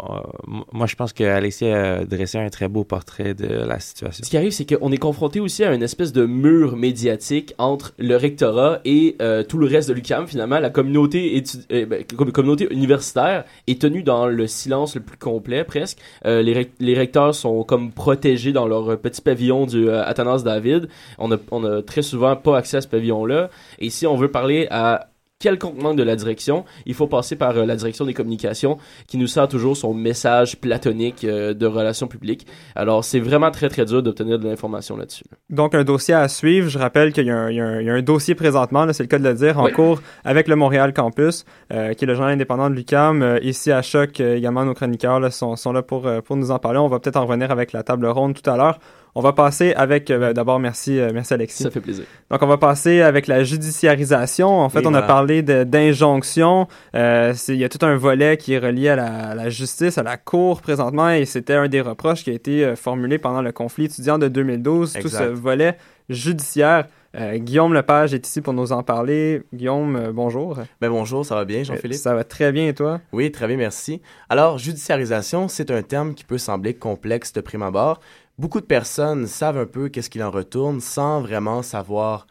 moi, 0.72 0.86
je 0.86 0.96
pense 0.96 1.12
qu'Alexis 1.12 1.66
a 1.66 2.04
dressé 2.04 2.38
un 2.38 2.48
très 2.48 2.68
beau 2.68 2.82
portrait 2.82 3.34
de 3.34 3.46
la 3.46 3.78
situation. 3.78 4.24
Ce 4.24 4.28
qui 4.28 4.36
arrive, 4.36 4.50
c'est 4.50 4.66
qu'on 4.66 4.90
est 4.90 4.98
confronté 4.98 5.38
aussi 5.38 5.62
à 5.62 5.72
une 5.72 5.82
espèce 5.82 6.12
de 6.12 6.26
mur 6.26 6.76
médiatique 6.76 7.54
entre 7.58 7.94
le 7.98 8.16
rectorat 8.16 8.80
et 8.84 9.16
euh, 9.22 9.44
tout 9.44 9.58
le 9.58 9.66
reste 9.66 9.88
de 9.88 9.94
l'UCAM. 9.94 10.26
Finalement, 10.26 10.58
la 10.58 10.70
communauté, 10.70 11.42
euh, 11.70 11.86
ben, 11.86 12.04
communauté 12.04 12.66
universitaire 12.70 13.44
est 13.68 13.80
tenue 13.80 14.02
dans 14.02 14.26
le 14.26 14.46
silence 14.48 14.96
le 14.96 15.02
plus 15.02 15.18
complet, 15.18 15.62
presque. 15.62 15.98
les, 16.24 16.70
les, 16.80 16.94
recteurs 16.94 17.34
sont 17.34 17.64
comme 17.64 17.92
protégés 17.92 18.52
dans 18.52 18.66
leur 18.66 18.98
petit 18.98 19.20
pavillon 19.20 19.66
du 19.66 19.88
Athanas 19.90 20.42
David. 20.42 20.88
On 21.18 21.30
a, 21.30 21.36
on 21.50 21.64
a 21.64 21.82
très 21.82 22.02
souvent 22.02 22.34
pas 22.34 22.58
accès 22.58 22.78
à 22.78 22.80
ce 22.80 22.88
pavillon-là. 22.88 23.50
Et 23.78 23.90
si 23.90 24.06
on 24.06 24.16
veut 24.16 24.30
parler 24.30 24.66
à 24.70 25.08
quelconque 25.44 25.82
manque 25.82 25.96
de 25.96 26.02
la 26.02 26.16
direction, 26.16 26.64
il 26.86 26.94
faut 26.94 27.06
passer 27.06 27.36
par 27.36 27.54
euh, 27.58 27.66
la 27.66 27.76
direction 27.76 28.06
des 28.06 28.14
communications 28.14 28.78
qui 29.06 29.18
nous 29.18 29.26
sert 29.26 29.46
toujours 29.46 29.76
son 29.76 29.92
message 29.92 30.56
platonique 30.56 31.22
euh, 31.22 31.52
de 31.52 31.66
relations 31.66 32.06
publiques. 32.06 32.46
Alors, 32.74 33.04
c'est 33.04 33.20
vraiment 33.20 33.50
très, 33.50 33.68
très 33.68 33.84
dur 33.84 34.02
d'obtenir 34.02 34.38
de 34.38 34.48
l'information 34.48 34.96
là-dessus. 34.96 35.24
Donc, 35.50 35.74
un 35.74 35.84
dossier 35.84 36.14
à 36.14 36.28
suivre. 36.28 36.70
Je 36.70 36.78
rappelle 36.78 37.12
qu'il 37.12 37.26
y, 37.26 37.30
a 37.30 37.36
un 37.36 38.02
dossier 38.02 38.34
présentement, 38.34 38.90
c'est 38.94 39.02
le 39.02 39.08
cas 39.08 39.18
de 39.18 39.24
le 39.24 39.34
dire, 39.34 39.58
en 39.58 39.68
cours 39.68 40.00
avec 40.24 40.48
le 40.48 40.56
Montréal 40.56 40.94
Campus, 40.94 41.44
euh, 41.72 41.92
qui 41.92 42.04
est 42.04 42.08
le 42.08 42.14
journal 42.14 42.32
indépendant 42.32 42.70
de 42.70 42.74
l'UQAM. 42.74 43.38
ici 43.42 43.70
à 43.70 43.82
Choc, 43.82 44.20
également, 44.20 44.64
nos 44.64 44.72
chroniqueurs 44.72 45.30
sont, 45.30 45.56
sont, 45.56 45.72
là 45.72 45.82
pour, 45.82 46.08
pour 46.24 46.36
nous 46.36 46.52
en 46.52 46.58
parler. 46.58 46.78
On 46.78 46.88
va 46.88 47.00
peut-être 47.00 47.16
en 47.16 47.26
revenir 47.26 47.50
avec 47.50 47.72
la 47.72 47.82
table 47.82 48.06
ronde 48.06 48.40
tout 48.40 48.48
à 48.50 48.56
l'heure. 48.56 48.78
On 49.16 49.20
va 49.20 49.32
passer 49.32 49.72
avec, 49.74 50.10
euh, 50.10 50.32
d'abord, 50.32 50.58
merci, 50.58 50.98
euh, 50.98 51.10
merci 51.14 51.34
Alexis. 51.34 51.62
Ça 51.62 51.70
fait 51.70 51.80
plaisir. 51.80 52.04
Donc, 52.30 52.42
on 52.42 52.48
va 52.48 52.58
passer 52.58 53.00
avec 53.00 53.28
la 53.28 53.44
judiciarisation. 53.44 54.48
En 54.48 54.68
fait, 54.68 54.86
on 54.86 54.94
a 54.94 55.02
parlé 55.02 55.42
d'injonction. 55.42 56.66
Euh, 56.96 57.32
il 57.48 57.56
y 57.56 57.64
a 57.64 57.68
tout 57.68 57.84
un 57.86 57.96
volet 57.96 58.36
qui 58.36 58.54
est 58.54 58.58
relié 58.58 58.88
à 58.88 59.34
la, 59.34 59.48
justice, 59.50 59.98
à 59.98 60.02
la 60.02 60.16
cour 60.16 60.60
présentement, 60.62 61.10
et 61.10 61.26
c'était 61.26 61.54
un 61.54 61.68
des 61.68 61.80
reproches 61.80 62.24
qui 62.24 62.30
a 62.30 62.32
été 62.32 62.74
formulé 62.74 63.18
pendant 63.18 63.42
le 63.42 63.52
conflit 63.52 63.84
étudiant 63.84 64.18
de 64.18 64.26
2012. 64.26 64.94
Tout 65.00 65.08
ce 65.08 65.22
volet 65.22 65.76
judiciaire. 66.08 66.86
Euh, 67.16 67.38
Guillaume 67.38 67.72
Lepage 67.72 68.12
est 68.12 68.26
ici 68.26 68.40
pour 68.40 68.52
nous 68.52 68.72
en 68.72 68.82
parler. 68.82 69.42
Guillaume, 69.54 69.94
euh, 69.94 70.12
bonjour. 70.12 70.58
Ben 70.80 70.90
bonjour, 70.90 71.24
ça 71.24 71.36
va 71.36 71.44
bien, 71.44 71.62
Jean-Philippe? 71.62 71.98
ça 71.98 72.12
va 72.12 72.24
très 72.24 72.50
bien 72.50 72.66
et 72.66 72.74
toi? 72.74 73.00
Oui, 73.12 73.30
très 73.30 73.46
bien, 73.46 73.56
merci. 73.56 74.02
Alors, 74.28 74.58
judiciarisation, 74.58 75.46
c'est 75.46 75.70
un 75.70 75.82
terme 75.82 76.14
qui 76.14 76.24
peut 76.24 76.38
sembler 76.38 76.74
complexe 76.74 77.32
de 77.32 77.40
prime 77.40 77.62
abord. 77.62 78.00
Beaucoup 78.36 78.60
de 78.60 78.66
personnes 78.66 79.28
savent 79.28 79.58
un 79.58 79.66
peu 79.66 79.88
qu'est-ce 79.88 80.10
qu'il 80.10 80.22
en 80.22 80.30
retourne 80.30 80.80
sans 80.80 81.20
vraiment 81.20 81.62
savoir 81.62 82.26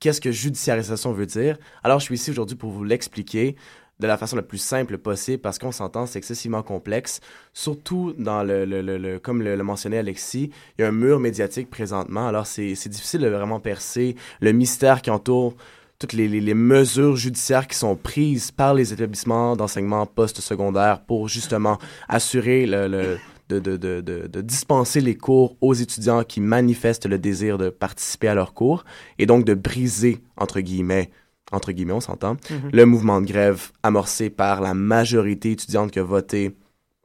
qu'est-ce 0.00 0.20
que 0.20 0.32
judiciarisation 0.32 1.12
veut 1.12 1.26
dire. 1.26 1.58
Alors, 1.84 2.00
je 2.00 2.06
suis 2.06 2.16
ici 2.16 2.32
aujourd'hui 2.32 2.56
pour 2.56 2.70
vous 2.70 2.82
l'expliquer 2.82 3.54
de 4.00 4.06
la 4.06 4.16
façon 4.16 4.34
la 4.34 4.42
plus 4.42 4.58
simple 4.58 4.98
possible 4.98 5.40
parce 5.40 5.60
qu'on 5.60 5.70
s'entend, 5.70 6.06
c'est 6.06 6.18
excessivement 6.18 6.62
complexe. 6.64 7.20
Surtout 7.52 8.14
dans 8.18 8.42
le, 8.42 9.18
comme 9.18 9.42
le, 9.42 9.56
mentionnait 9.62 9.98
Alexis, 9.98 10.50
il 10.76 10.82
y 10.82 10.84
a 10.84 10.88
un 10.88 10.92
mur 10.92 11.20
médiatique 11.20 11.70
présentement. 11.70 12.26
Alors, 12.26 12.46
c'est 12.46 12.88
difficile 12.88 13.20
de 13.20 13.28
vraiment 13.28 13.60
percer 13.60 14.16
le 14.40 14.50
mystère 14.50 15.02
qui 15.02 15.10
entoure 15.10 15.54
toutes 16.00 16.14
les, 16.14 16.54
mesures 16.54 17.16
judiciaires 17.16 17.66
qui 17.66 17.76
sont 17.76 17.96
prises 17.96 18.50
par 18.50 18.74
les 18.74 18.92
établissements 18.92 19.56
d'enseignement 19.56 20.06
post-secondaire 20.06 21.00
pour 21.00 21.28
justement 21.28 21.78
assurer 22.08 22.66
le, 22.66 23.18
de, 23.48 23.58
de, 23.58 23.76
de, 23.76 24.00
de, 24.00 24.40
dispenser 24.40 25.00
les 25.00 25.16
cours 25.16 25.56
aux 25.60 25.74
étudiants 25.74 26.22
qui 26.24 26.40
manifestent 26.40 27.06
le 27.06 27.18
désir 27.18 27.58
de 27.58 27.70
participer 27.70 28.28
à 28.28 28.34
leurs 28.34 28.54
cours 28.54 28.84
et 29.18 29.26
donc 29.26 29.44
de 29.44 29.54
briser, 29.54 30.22
entre 30.36 30.60
guillemets, 30.60 31.10
entre 31.50 31.72
guillemets, 31.72 31.94
on 31.94 32.00
s'entend, 32.00 32.36
mhm. 32.50 32.70
le 32.72 32.84
mouvement 32.84 33.20
de 33.20 33.26
grève 33.26 33.70
amorcé 33.82 34.30
par 34.30 34.60
la 34.60 34.74
majorité 34.74 35.52
étudiante 35.52 35.90
qui 35.90 35.98
a 35.98 36.02
voté 36.02 36.56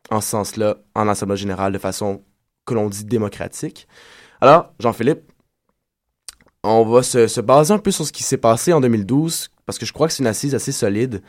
en 0.09 0.21
ce 0.21 0.29
sens-là 0.29 0.77
en 0.95 1.07
Assemblée 1.07 1.37
générale 1.37 1.71
de 1.71 1.77
façon 1.77 2.21
que 2.65 2.73
l'on 2.73 2.89
dit 2.89 3.05
démocratique. 3.05 3.87
Alors, 4.41 4.73
Jean-Philippe, 4.79 5.31
on 6.63 6.83
va 6.85 7.03
se, 7.03 7.27
se, 7.27 7.41
baser 7.41 7.73
un 7.73 7.79
peu 7.79 7.91
sur 7.91 8.05
ce 8.05 8.11
qui 8.11 8.23
s'est 8.23 8.37
passé 8.37 8.73
en 8.73 8.81
2012, 8.81 9.49
parce 9.65 9.77
que 9.77 9.85
je 9.85 9.93
crois 9.93 10.07
que 10.07 10.13
c'est 10.13 10.23
une 10.23 10.27
assise 10.27 10.55
assez 10.55 10.71
solide, 10.71 11.21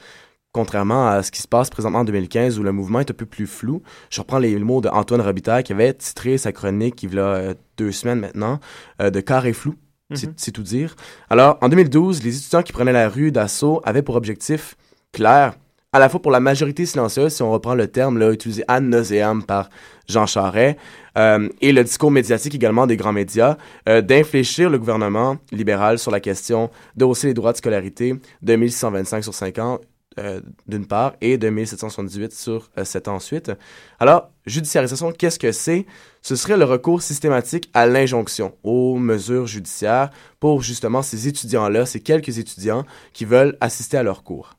contrairement 0.54 1.08
à 1.08 1.23
ce 1.23 1.32
qui 1.32 1.42
se 1.42 1.49
passe 1.49 1.68
présentement 1.68 1.99
en 1.99 2.04
2015, 2.04 2.58
où 2.58 2.62
le 2.62 2.73
mouvement 2.73 3.00
est 3.00 3.11
un 3.11 3.14
peu 3.14 3.26
plus 3.26 3.46
flou. 3.46 3.82
Je 4.08 4.20
reprends 4.20 4.38
les 4.38 4.56
mots 4.58 4.80
d'Antoine 4.80 5.20
Robitaille, 5.20 5.64
qui 5.64 5.73
avait 5.73 5.92
titré 5.92 6.38
sa 6.38 6.52
chronique 6.52 7.02
il 7.02 7.12
y 7.12 7.18
a 7.18 7.23
euh, 7.23 7.54
deux 7.76 7.92
semaines 7.92 8.20
maintenant, 8.20 8.61
euh, 9.02 9.11
de 9.11 9.20
carré 9.20 9.52
flou. 9.52 9.75
Mhm. 10.11 10.34
C'est 10.37 10.52
tout 10.52 10.62
dire. 10.62 10.94
Alors, 11.28 11.58
en 11.61 11.68
2012, 11.68 12.23
les 12.23 12.38
étudiants 12.38 12.62
qui 12.62 12.73
prenaient 12.73 12.92
la 12.92 13.08
rue 13.08 13.32
d'assaut 13.32 13.82
avaient 13.84 14.02
pour 14.02 14.14
objectif 14.14 14.76
clair, 15.12 15.54
à 15.92 15.99
la 15.99 16.08
fois 16.08 16.23
pour 16.23 16.30
la 16.30 16.40
majorité 16.40 16.87
silencieuse, 16.87 17.32
si 17.32 17.42
on 17.42 17.50
reprend 17.50 17.75
le 17.75 17.88
terme 17.88 18.18
là, 18.18 18.30
utilisé 18.30 18.64
ad 18.68 18.84
nauseam 18.84 19.42
par 19.42 19.70
Jean 20.08 20.26
Charest, 20.26 20.76
euh, 21.18 21.49
et 21.61 21.73
le 21.73 21.82
discours 21.82 22.12
médiatique 22.12 22.54
également 22.54 22.87
des 22.87 22.96
grands 22.96 23.12
médias, 23.12 23.56
euh, 23.88 24.02
d'infléchir 24.02 24.70
le 24.70 24.78
gouvernement 24.78 25.38
libéral 25.50 25.99
sur 25.99 26.12
la 26.12 26.20
question 26.20 26.70
de 26.96 27.04
hausser 27.04 27.28
les 27.28 27.34
droits 27.34 27.52
de 27.52 27.56
scolarité 27.56 28.14
de 28.42 28.56
1625 28.56 29.25
sur 29.25 29.34
5 29.34 29.58
ans 29.58 29.80
euh, 30.18 30.40
d'une 30.66 30.87
part, 30.87 31.14
et 31.21 31.38
de 31.38 31.49
1778 31.49 32.33
sur 32.33 32.71
euh, 32.78 32.85
7 32.85 33.09
ans 33.09 33.16
ensuite. 33.16 33.52
Alors, 33.99 34.30
judiciarisation, 34.47 35.12
qu'est-ce 35.12 35.38
que 35.38 35.52
c'est? 35.52 35.87
Ce 36.23 36.37
serait 36.37 36.56
le 36.56 36.64
recours 36.64 37.02
systématique 37.02 37.71
à 37.75 37.87
l'injonction, 37.87 38.54
aux 38.62 38.97
mesures 38.97 39.47
judiciaires 39.47 40.11
pour 40.40 40.62
justement 40.62 41.02
ces 41.02 41.28
étudiants-là, 41.28 41.87
ces 41.87 42.00
quelques 42.00 42.38
étudiants 42.38 42.85
qui 43.12 43.25
veulent 43.25 43.56
assister 43.61 43.97
à 43.97 44.02
leurs 44.02 44.23
cours. 44.23 44.54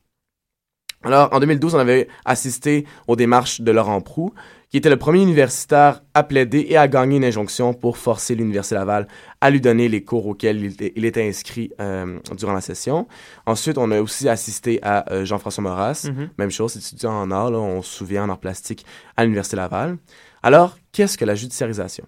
Alors, 1.02 1.28
en 1.32 1.40
2012, 1.40 1.74
on 1.74 1.78
avait 1.78 2.08
assisté 2.24 2.86
aux 3.06 3.16
démarches 3.16 3.60
de 3.60 3.70
Laurent 3.70 4.00
Prou, 4.00 4.32
qui 4.70 4.78
était 4.78 4.90
le 4.90 4.96
premier 4.96 5.22
universitaire 5.22 6.02
à 6.14 6.24
plaider 6.24 6.66
et 6.68 6.76
à 6.76 6.88
gagner 6.88 7.18
une 7.18 7.24
injonction 7.24 7.72
pour 7.72 7.96
forcer 7.96 8.34
l'Université 8.34 8.74
Laval 8.74 9.06
à 9.40 9.50
lui 9.50 9.60
donner 9.60 9.88
les 9.88 10.02
cours 10.02 10.26
auxquels 10.26 10.72
il, 10.96 11.04
était 11.04 11.28
inscrit 11.28 11.70
euh, 11.80 12.18
durant 12.36 12.52
la 12.52 12.60
session. 12.60 13.06
Ensuite, 13.46 13.78
on 13.78 13.90
a 13.92 14.00
aussi 14.00 14.28
assisté 14.28 14.80
à 14.82 15.10
euh, 15.12 15.24
Jean-François 15.24 15.62
Maurras, 15.62 16.06
mm-hmm. 16.06 16.28
même 16.38 16.50
chose, 16.50 16.76
étudiant 16.76 17.12
en 17.12 17.30
art, 17.30 17.52
on 17.52 17.82
se 17.82 17.96
souvient 17.96 18.24
en 18.24 18.28
art 18.28 18.40
plastique 18.40 18.84
à 19.16 19.22
l'Université 19.22 19.56
Laval. 19.56 19.98
Alors, 20.42 20.76
qu'est-ce 20.92 21.16
que 21.16 21.24
la 21.24 21.36
judiciarisation? 21.36 22.04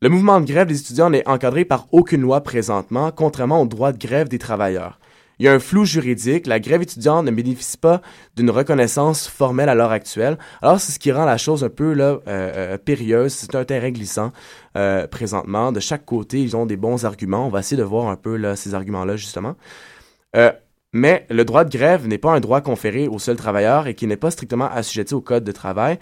Le 0.00 0.08
mouvement 0.08 0.40
de 0.40 0.46
grève 0.46 0.66
des 0.66 0.80
étudiants 0.80 1.10
n'est 1.10 1.28
encadré 1.28 1.64
par 1.64 1.86
aucune 1.92 2.22
loi 2.22 2.40
présentement, 2.40 3.12
contrairement 3.12 3.62
au 3.62 3.66
droit 3.66 3.92
de 3.92 3.98
grève 3.98 4.28
des 4.28 4.38
travailleurs. 4.38 4.98
Il 5.42 5.46
y 5.46 5.48
a 5.48 5.52
un 5.54 5.58
flou 5.58 5.84
juridique. 5.84 6.46
La 6.46 6.60
grève 6.60 6.82
étudiante 6.82 7.26
ne 7.26 7.32
bénéficie 7.32 7.76
pas 7.76 8.00
d'une 8.36 8.48
reconnaissance 8.48 9.26
formelle 9.26 9.68
à 9.68 9.74
l'heure 9.74 9.90
actuelle. 9.90 10.38
Alors, 10.62 10.78
c'est 10.78 10.92
ce 10.92 11.00
qui 11.00 11.10
rend 11.10 11.24
la 11.24 11.36
chose 11.36 11.64
un 11.64 11.68
peu 11.68 11.94
là, 11.94 12.04
euh, 12.04 12.20
euh, 12.28 12.78
périlleuse. 12.78 13.32
C'est 13.32 13.56
un 13.56 13.64
terrain 13.64 13.90
glissant 13.90 14.30
euh, 14.76 15.08
présentement. 15.08 15.72
De 15.72 15.80
chaque 15.80 16.04
côté, 16.04 16.40
ils 16.40 16.56
ont 16.56 16.64
des 16.64 16.76
bons 16.76 17.04
arguments. 17.04 17.44
On 17.44 17.48
va 17.48 17.58
essayer 17.58 17.76
de 17.76 17.82
voir 17.82 18.06
un 18.06 18.14
peu 18.14 18.54
ces 18.54 18.76
arguments-là, 18.76 19.16
justement. 19.16 19.56
mais 20.92 21.26
le 21.28 21.44
droit 21.44 21.64
de 21.64 21.76
grève 21.76 22.06
n'est 22.06 22.18
pas 22.18 22.30
un 22.30 22.38
droit 22.38 22.60
conféré 22.60 23.08
aux 23.08 23.18
seuls 23.18 23.34
travailleurs 23.34 23.88
et 23.88 23.94
qui 23.94 24.06
n'est 24.06 24.16
pas 24.16 24.30
strictement 24.30 24.70
assujetti 24.70 25.12
au 25.12 25.20
Code 25.20 25.42
de 25.42 25.50
travail. 25.50 25.98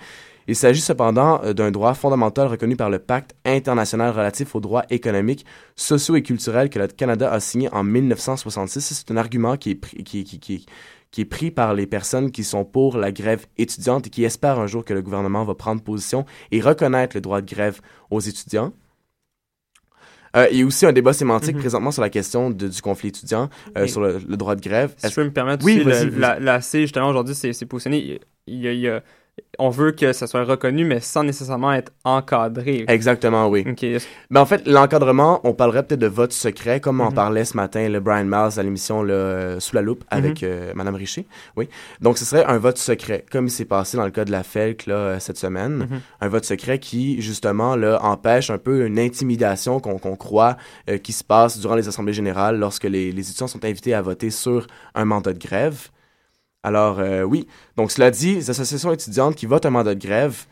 Il 0.51 0.57
s'agit 0.57 0.81
cependant 0.81 1.41
euh, 1.45 1.53
d'un 1.53 1.71
droit 1.71 1.95
fondamental 1.95 2.49
reconnu 2.49 2.75
par 2.75 2.91
le 2.91 2.99
Pacte 2.99 3.37
international 3.45 4.11
relatif 4.11 4.57
aux 4.57 4.61
droits 4.61 4.83
économiques, 4.91 5.47
sociaux 5.77 6.17
et 6.17 6.25
culturels 6.25 6.71
que 6.71 6.81
le 6.81 6.89
Canada 6.89 7.31
a 7.31 7.39
signé 7.39 7.73
en 7.73 7.85
1966. 7.85 8.81
C'est 8.81 9.13
un 9.13 9.17
argument 9.17 9.57
qui 9.57 9.71
est, 9.71 9.75
pris, 9.77 10.03
qui, 10.03 10.25
qui, 10.25 10.41
qui, 10.41 10.67
qui 11.13 11.21
est 11.21 11.25
pris 11.25 11.53
par 11.53 11.73
les 11.73 11.87
personnes 11.87 12.33
qui 12.33 12.43
sont 12.43 12.65
pour 12.65 12.97
la 12.97 13.13
grève 13.13 13.47
étudiante 13.59 14.09
et 14.09 14.11
qui 14.11 14.25
espèrent 14.25 14.59
un 14.59 14.67
jour 14.67 14.85
que 14.85 14.93
le 14.93 15.03
gouvernement 15.03 15.45
va 15.45 15.55
prendre 15.55 15.83
position 15.85 16.27
et 16.51 16.61
reconnaître 16.61 17.17
le 17.17 17.21
droit 17.21 17.41
de 17.41 17.47
grève 17.49 17.81
aux 18.11 18.19
étudiants. 18.19 18.73
Euh, 20.37 20.49
il 20.51 20.59
y 20.59 20.63
a 20.63 20.67
aussi 20.67 20.85
un 20.85 20.93
débat 20.93 21.13
sémantique 21.13 21.55
mhm. 21.55 21.61
présentement 21.61 21.93
sur 21.93 22.03
la 22.03 22.11
question 22.11 22.51
du 22.51 22.83
conflit 22.83 23.11
étudiant, 23.11 23.51
euh, 23.79 23.87
sur 23.87 24.01
le, 24.01 24.19
droit 24.37 24.57
de 24.57 24.61
grève. 24.63 24.95
Si 24.97 25.11
je 25.11 25.15
peux 25.15 25.25
me 25.25 25.33
permettre, 25.33 25.65
oui, 25.65 25.85
la, 26.17 26.41
la, 26.41 26.61
C, 26.61 26.81
justement, 26.81 27.09
aujourd'hui, 27.09 27.37
c'est 27.37 27.67
positionné. 27.67 28.21
Il 28.49 28.61
y 28.61 28.67
a, 28.67 28.73
il 28.73 28.81
y 28.81 28.89
a 28.89 29.01
on 29.59 29.69
veut 29.69 29.93
que 29.93 30.13
ça 30.13 30.27
soit 30.27 30.45
reconnu, 30.45 30.85
mais 30.85 31.01
sans 31.01 31.23
nécessairement 31.23 31.73
être 31.73 31.93
encadré. 32.05 32.85
Exactement, 32.89 33.49
oui. 33.49 33.65
Mais 33.67 33.99
ben, 34.31 34.41
en 34.41 34.47
fait, 34.47 34.67
l'encadrement, 34.67 35.41
on 35.45 35.53
parlerait 35.53 35.83
peut-être 35.83 36.01
de 36.01 36.07
vote 36.07 36.33
secret, 36.33 36.81
comme 36.81 37.01
on 37.01 37.11
mhm. 37.11 37.15
parlait 37.15 37.45
ce 37.45 37.57
matin, 37.57 37.89
le 37.89 38.01
Brian 38.01 38.25
Miles 38.25 38.59
à 38.59 38.63
l'émission 38.63 39.01
Sous 39.59 39.75
la 39.75 39.83
loupe 39.83 40.05
avec 40.11 40.43
mhm. 40.43 40.49
euh, 40.51 40.73
Madame 40.75 40.95
Richer. 40.95 41.27
Oui. 41.57 41.69
Donc, 42.01 42.19
ce 42.19 42.25
serait 42.25 42.45
un 42.45 42.59
vote 42.59 42.79
secret, 42.79 43.25
comme 43.31 43.47
il 43.47 43.51
s'est 43.51 43.65
passé 43.65 43.97
dans 43.97 44.05
le 44.05 44.11
cas 44.11 44.25
de 44.25 44.33
la 44.33 44.43
FELC 44.43 44.87
là, 44.87 44.95
euh, 44.95 45.19
cette 45.21 45.39
semaine. 45.39 45.77
Mhm. 45.77 46.01
Un 46.21 46.29
vote 46.29 46.45
secret 46.45 46.79
qui, 46.79 47.21
justement, 47.21 47.77
là, 47.77 47.99
empêche 48.03 48.51
un 48.51 48.59
peu 48.59 48.87
une 48.87 48.99
intimidation 48.99 49.81
qu'on 49.81 50.17
croit 50.17 50.57
euh, 50.89 50.99
qui 50.99 51.13
se 51.13 51.25
passe 51.25 51.59
durant 51.59 51.75
les 51.75 51.89
assemblées 51.89 52.13
générales 52.13 52.59
lorsque 52.59 52.85
les, 52.85 53.13
les 53.13 53.31
étudiants 53.31 53.47
sont 53.47 53.65
invités 53.65 53.95
à 53.95 54.03
voter 54.03 54.31
sur 54.31 54.67
un 54.95 55.05
mandat 55.05 55.33
de 55.33 55.39
grève. 55.39 55.89
Alors 56.63 56.99
euh, 56.99 57.23
oui, 57.23 57.47
donc 57.77 57.91
cela 57.91 58.11
dit, 58.11 58.35
les 58.35 58.51
associations 58.51 58.93
étudiantes 58.93 59.35
qui 59.35 59.47
votent 59.47 59.65
un 59.67 59.71
mandat 59.71 59.95
de 59.95 60.01
grève, 60.01 60.45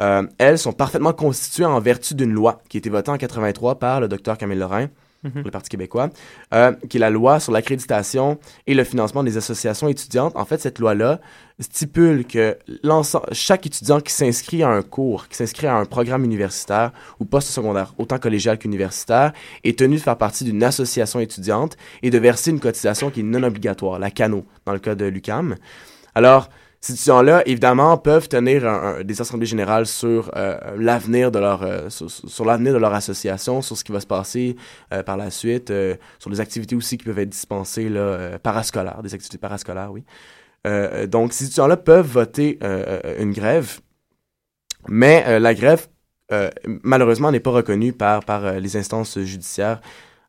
euh, 0.00 0.26
elles 0.38 0.58
sont 0.58 0.72
parfaitement 0.72 1.12
constituées 1.12 1.64
en 1.64 1.80
vertu 1.80 2.14
d'une 2.14 2.32
loi 2.32 2.60
qui 2.68 2.76
a 2.76 2.78
été 2.78 2.90
votée 2.90 3.10
en 3.10 3.16
83 3.16 3.78
par 3.78 4.00
le 4.00 4.08
docteur 4.08 4.36
Camille 4.36 4.58
Lorrain, 4.58 4.88
Mhm. 5.24 5.42
le 5.44 5.50
Parti 5.50 5.70
québécois, 5.70 6.10
euh, 6.52 6.72
qui 6.88 6.98
est 6.98 7.00
la 7.00 7.10
loi 7.10 7.40
sur 7.40 7.52
l'accréditation 7.52 8.38
et 8.66 8.74
le 8.74 8.84
financement 8.84 9.24
des 9.24 9.36
associations 9.36 9.88
étudiantes. 9.88 10.32
En 10.36 10.44
fait, 10.44 10.60
cette 10.60 10.78
loi-là 10.78 11.20
stipule 11.58 12.26
que 12.26 12.58
chaque 13.32 13.66
étudiant 13.66 14.00
qui 14.00 14.12
s'inscrit 14.12 14.62
à 14.62 14.68
un 14.68 14.82
cours, 14.82 15.28
qui 15.28 15.36
s'inscrit 15.36 15.66
à 15.66 15.76
un 15.76 15.84
programme 15.86 16.24
universitaire 16.24 16.92
ou 17.20 17.24
post-secondaire, 17.24 17.94
autant 17.98 18.18
collégial 18.18 18.58
qu'universitaire, 18.58 19.32
est 19.62 19.78
tenu 19.78 19.96
de 19.96 20.00
faire 20.00 20.18
partie 20.18 20.44
d'une 20.44 20.62
association 20.62 21.20
étudiante 21.20 21.76
et 22.02 22.10
de 22.10 22.18
verser 22.18 22.50
une 22.50 22.60
cotisation 22.60 23.10
qui 23.10 23.20
est 23.20 23.24
non 23.24 23.42
obligatoire, 23.42 23.98
la 23.98 24.10
CANO, 24.10 24.44
dans 24.66 24.72
le 24.72 24.78
cas 24.78 24.94
de 24.94 25.06
l'UCAM. 25.06 25.56
Alors, 26.14 26.48
ces 26.84 26.92
étudiants-là, 26.92 27.42
évidemment, 27.46 27.96
peuvent 27.96 28.28
tenir 28.28 29.02
des 29.04 29.18
assemblées 29.22 29.46
générales 29.46 29.86
sur 29.86 30.30
euh, 30.36 30.58
l'avenir 30.76 31.30
de 31.30 31.38
leur 31.38 31.62
euh, 31.62 31.88
sur, 31.88 32.44
l'avenir 32.44 32.74
de 32.74 32.78
leur 32.78 32.92
association, 32.92 33.62
sur 33.62 33.74
ce 33.74 33.82
qui 33.82 33.90
va 33.90 34.00
se 34.00 34.06
passer 34.06 34.54
euh, 34.92 35.02
par 35.02 35.16
la 35.16 35.30
suite, 35.30 35.72
sur 36.18 36.28
les 36.28 36.40
activités 36.40 36.76
aussi 36.76 36.98
qui 36.98 37.04
peuvent 37.06 37.18
être 37.18 37.30
dispensées 37.30 37.90
parascolaires, 38.42 39.02
des 39.02 39.14
activités 39.14 39.38
parascolaires, 39.38 39.92
oui. 39.92 40.04
donc, 41.08 41.32
ces 41.32 41.46
étudiants-là 41.46 41.78
peuvent 41.78 42.06
voter 42.06 42.58
une 43.18 43.32
grève, 43.32 43.80
mais 44.86 45.40
la 45.40 45.54
grève, 45.54 45.88
malheureusement, 46.82 47.32
n'est 47.32 47.40
pas 47.40 47.52
reconnue 47.52 47.94
par, 47.94 48.26
par 48.26 48.60
les 48.60 48.76
instances 48.76 49.18
judiciaires 49.20 49.80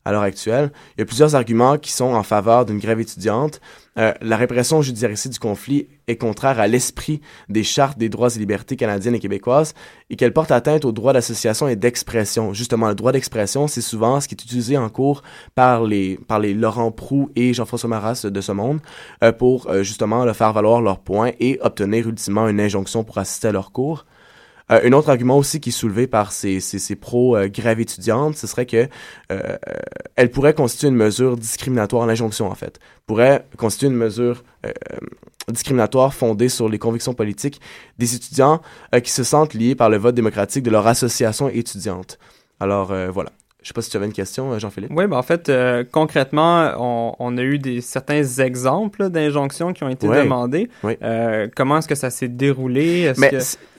à 0.06 0.12
l'heure 0.12 0.22
actuelle. 0.22 0.72
Il 0.96 1.00
y 1.00 1.02
a 1.02 1.04
plusieurs 1.04 1.34
arguments 1.34 1.76
qui 1.76 1.92
sont 1.92 2.14
en 2.14 2.22
faveur 2.22 2.64
d'une 2.64 2.78
grève 2.78 3.00
étudiante. 3.00 3.60
Euh, 3.98 4.12
la 4.20 4.36
répression 4.36 4.82
judiciarisée 4.82 5.30
du 5.30 5.38
conflit 5.38 5.88
est 6.06 6.16
contraire 6.16 6.60
à 6.60 6.66
l'esprit 6.66 7.20
des 7.48 7.64
chartes 7.64 7.98
des 7.98 8.08
droits 8.08 8.28
et 8.34 8.38
libertés 8.38 8.76
canadiennes 8.76 9.14
et 9.14 9.20
québécoises 9.20 9.74
et 10.10 10.16
qu'elle 10.16 10.32
porte 10.32 10.50
atteinte 10.50 10.84
aux 10.84 10.92
droits 10.92 11.12
d'association 11.12 11.66
et 11.68 11.76
d'expression. 11.76 12.52
Justement, 12.52 12.88
le 12.88 12.94
droit 12.94 13.12
d'expression, 13.12 13.66
c'est 13.68 13.80
souvent 13.80 14.20
ce 14.20 14.28
qui 14.28 14.34
est 14.34 14.42
utilisé 14.42 14.76
en 14.76 14.88
cours 14.88 15.22
par 15.54 15.84
les, 15.84 16.18
par 16.28 16.38
les 16.38 16.54
Laurent 16.54 16.92
Prou 16.92 17.30
et 17.36 17.54
Jean-François 17.54 17.88
Maras 17.88 18.26
de 18.26 18.40
ce 18.40 18.52
monde 18.52 18.80
euh, 19.24 19.32
pour 19.32 19.68
euh, 19.68 19.82
justement 19.82 20.24
le 20.24 20.32
faire 20.32 20.52
valoir 20.52 20.82
leurs 20.82 21.00
points 21.00 21.32
et 21.40 21.58
obtenir 21.62 22.08
ultimement 22.08 22.48
une 22.48 22.60
injonction 22.60 23.04
pour 23.04 23.18
assister 23.18 23.48
à 23.48 23.52
leurs 23.52 23.72
cours. 23.72 24.04
Euh, 24.72 24.80
un 24.84 24.92
autre 24.92 25.10
argument 25.10 25.38
aussi 25.38 25.60
qui 25.60 25.68
est 25.68 25.72
soulevé 25.72 26.06
par 26.08 26.32
ces, 26.32 26.58
ces, 26.60 26.78
ces 26.80 26.96
pro-grève 26.96 27.78
étudiantes, 27.78 28.36
ce 28.36 28.46
serait 28.48 28.66
que 28.66 28.88
euh, 29.30 29.56
elle 30.16 30.30
pourrait 30.30 30.54
constituer 30.54 30.88
une 30.88 30.96
mesure 30.96 31.36
discriminatoire, 31.36 32.04
l'injonction 32.06 32.46
en 32.50 32.54
fait, 32.56 32.80
pourrait 33.06 33.46
constituer 33.56 33.86
une 33.86 33.94
mesure 33.96 34.42
euh, 34.66 34.70
discriminatoire 35.48 36.12
fondée 36.14 36.48
sur 36.48 36.68
les 36.68 36.78
convictions 36.78 37.14
politiques 37.14 37.60
des 37.98 38.14
étudiants 38.16 38.60
euh, 38.94 39.00
qui 39.00 39.12
se 39.12 39.22
sentent 39.22 39.54
liés 39.54 39.74
par 39.76 39.88
le 39.88 39.98
vote 39.98 40.14
démocratique 40.16 40.64
de 40.64 40.70
leur 40.70 40.86
association 40.86 41.48
étudiante. 41.48 42.18
Alors 42.58 42.90
euh, 42.90 43.08
voilà. 43.10 43.30
Je 43.62 43.68
sais 43.70 43.74
pas 43.74 43.82
si 43.82 43.90
tu 43.90 43.96
avais 43.96 44.06
une 44.06 44.12
question, 44.12 44.52
euh, 44.52 44.58
Jean-Philippe. 44.60 44.92
Oui, 44.94 45.08
ben 45.08 45.16
en 45.16 45.22
fait, 45.24 45.48
euh, 45.48 45.82
concrètement, 45.90 46.70
on, 46.78 47.14
on 47.18 47.36
a 47.36 47.42
eu 47.42 47.58
des 47.58 47.80
certains 47.80 48.22
exemples 48.22 49.10
d'injonctions 49.10 49.72
qui 49.72 49.82
ont 49.82 49.88
été 49.88 50.06
Ouais. 50.06 50.22
demandées. 50.22 50.68
Euh, 51.02 51.48
comment 51.54 51.78
est-ce 51.78 51.88
que 51.88 51.96
ça 51.96 52.10
s'est 52.10 52.28
déroulé? 52.28 53.00
Est-ce 53.02 53.20
Mais 53.20 53.30
que- 53.30 53.36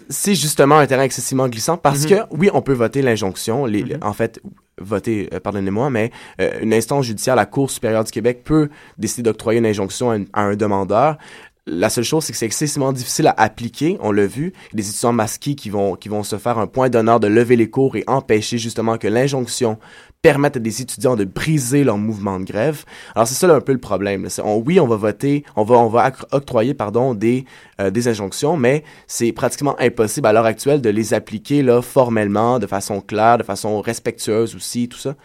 c'est 0.09 0.35
justement 0.35 0.77
un 0.77 0.87
terrain 0.87 1.03
excessivement 1.03 1.47
glissant 1.49 1.77
parce 1.77 2.03
Mhm. 2.03 2.09
que, 2.09 2.15
oui, 2.31 2.49
on 2.53 2.61
peut 2.61 2.73
voter 2.73 3.01
l'injonction, 3.01 3.65
les, 3.65 3.83
Mhm. 3.83 3.97
en 4.01 4.13
fait, 4.13 4.41
voter, 4.79 5.29
euh, 5.33 5.39
pardonnez-moi, 5.39 5.89
mais 5.89 6.11
euh, 6.39 6.51
une 6.61 6.73
instance 6.73 7.05
judiciaire, 7.05 7.35
la 7.35 7.45
Cour 7.45 7.69
supérieure 7.71 8.03
du 8.03 8.11
Québec, 8.11 8.43
peut 8.43 8.69
décider 8.97 9.23
d'octroyer 9.23 9.59
une 9.59 9.65
injonction 9.65 10.11
à, 10.11 10.15
un- 10.15 10.25
à 10.33 10.41
un 10.43 10.55
demandeur. 10.55 11.17
La 11.69 11.89
seule 11.89 12.05
chose, 12.05 12.23
c'est 12.23 12.31
que 12.31 12.37
c'est 12.37 12.45
excessivement 12.45 12.93
difficile 12.93 13.27
à 13.27 13.35
appliquer, 13.41 13.97
on 13.99 14.13
l'a 14.13 14.25
vu. 14.25 14.53
Des 14.73 14.89
étudiants 14.89 15.11
masqués 15.11 15.53
qui 15.55 15.69
vont, 15.69 15.95
qui 15.97 16.07
vont 16.07 16.23
se 16.23 16.37
faire 16.37 16.59
un 16.59 16.65
point 16.67 16.87
d'honneur 16.89 17.19
de 17.19 17.27
lever 17.27 17.57
les 17.57 17.69
cours 17.69 17.97
et 17.97 18.05
empêcher 18.07 18.57
justement 18.57 18.97
que 18.97 19.09
l'injonction 19.09 19.77
permette 20.21 20.55
à 20.55 20.59
des 20.59 20.81
étudiants 20.81 21.17
de 21.17 21.25
briser 21.25 21.83
leur 21.83 21.97
mouvement 21.97 22.39
de 22.39 22.45
grève. 22.45 22.85
Alors 23.15 23.27
c'est 23.27 23.35
ça 23.35 23.47
là, 23.47 23.55
un 23.55 23.59
peu 23.61 23.73
le 23.73 23.79
problème. 23.79 24.29
on- 24.45 24.63
oui, 24.65 24.79
on 24.79 24.87
va 24.87 24.95
voter, 24.95 25.43
on 25.57 25.63
va, 25.65 25.75
on 25.75 25.89
va 25.89 26.09
octroyer 26.31 26.73
pardon 26.73 27.13
des, 27.13 27.43
euh, 27.81 27.89
des 27.91 28.07
injonctions, 28.07 28.55
mais 28.55 28.85
c'est 29.05 29.33
pratiquement 29.33 29.75
impossible 29.77 30.25
à 30.27 30.31
l'heure 30.31 30.45
actuelle 30.45 30.81
de 30.81 30.89
les 30.89 31.13
appliquer 31.13 31.63
là 31.63 31.81
formellement, 31.81 32.59
de 32.59 32.67
façon 32.67 33.01
claire, 33.01 33.37
de 33.39 33.43
façon 33.43 33.81
respectueuse 33.81 34.55
aussi, 34.55 34.87
tout 34.87 34.97
ça, 34.97 35.15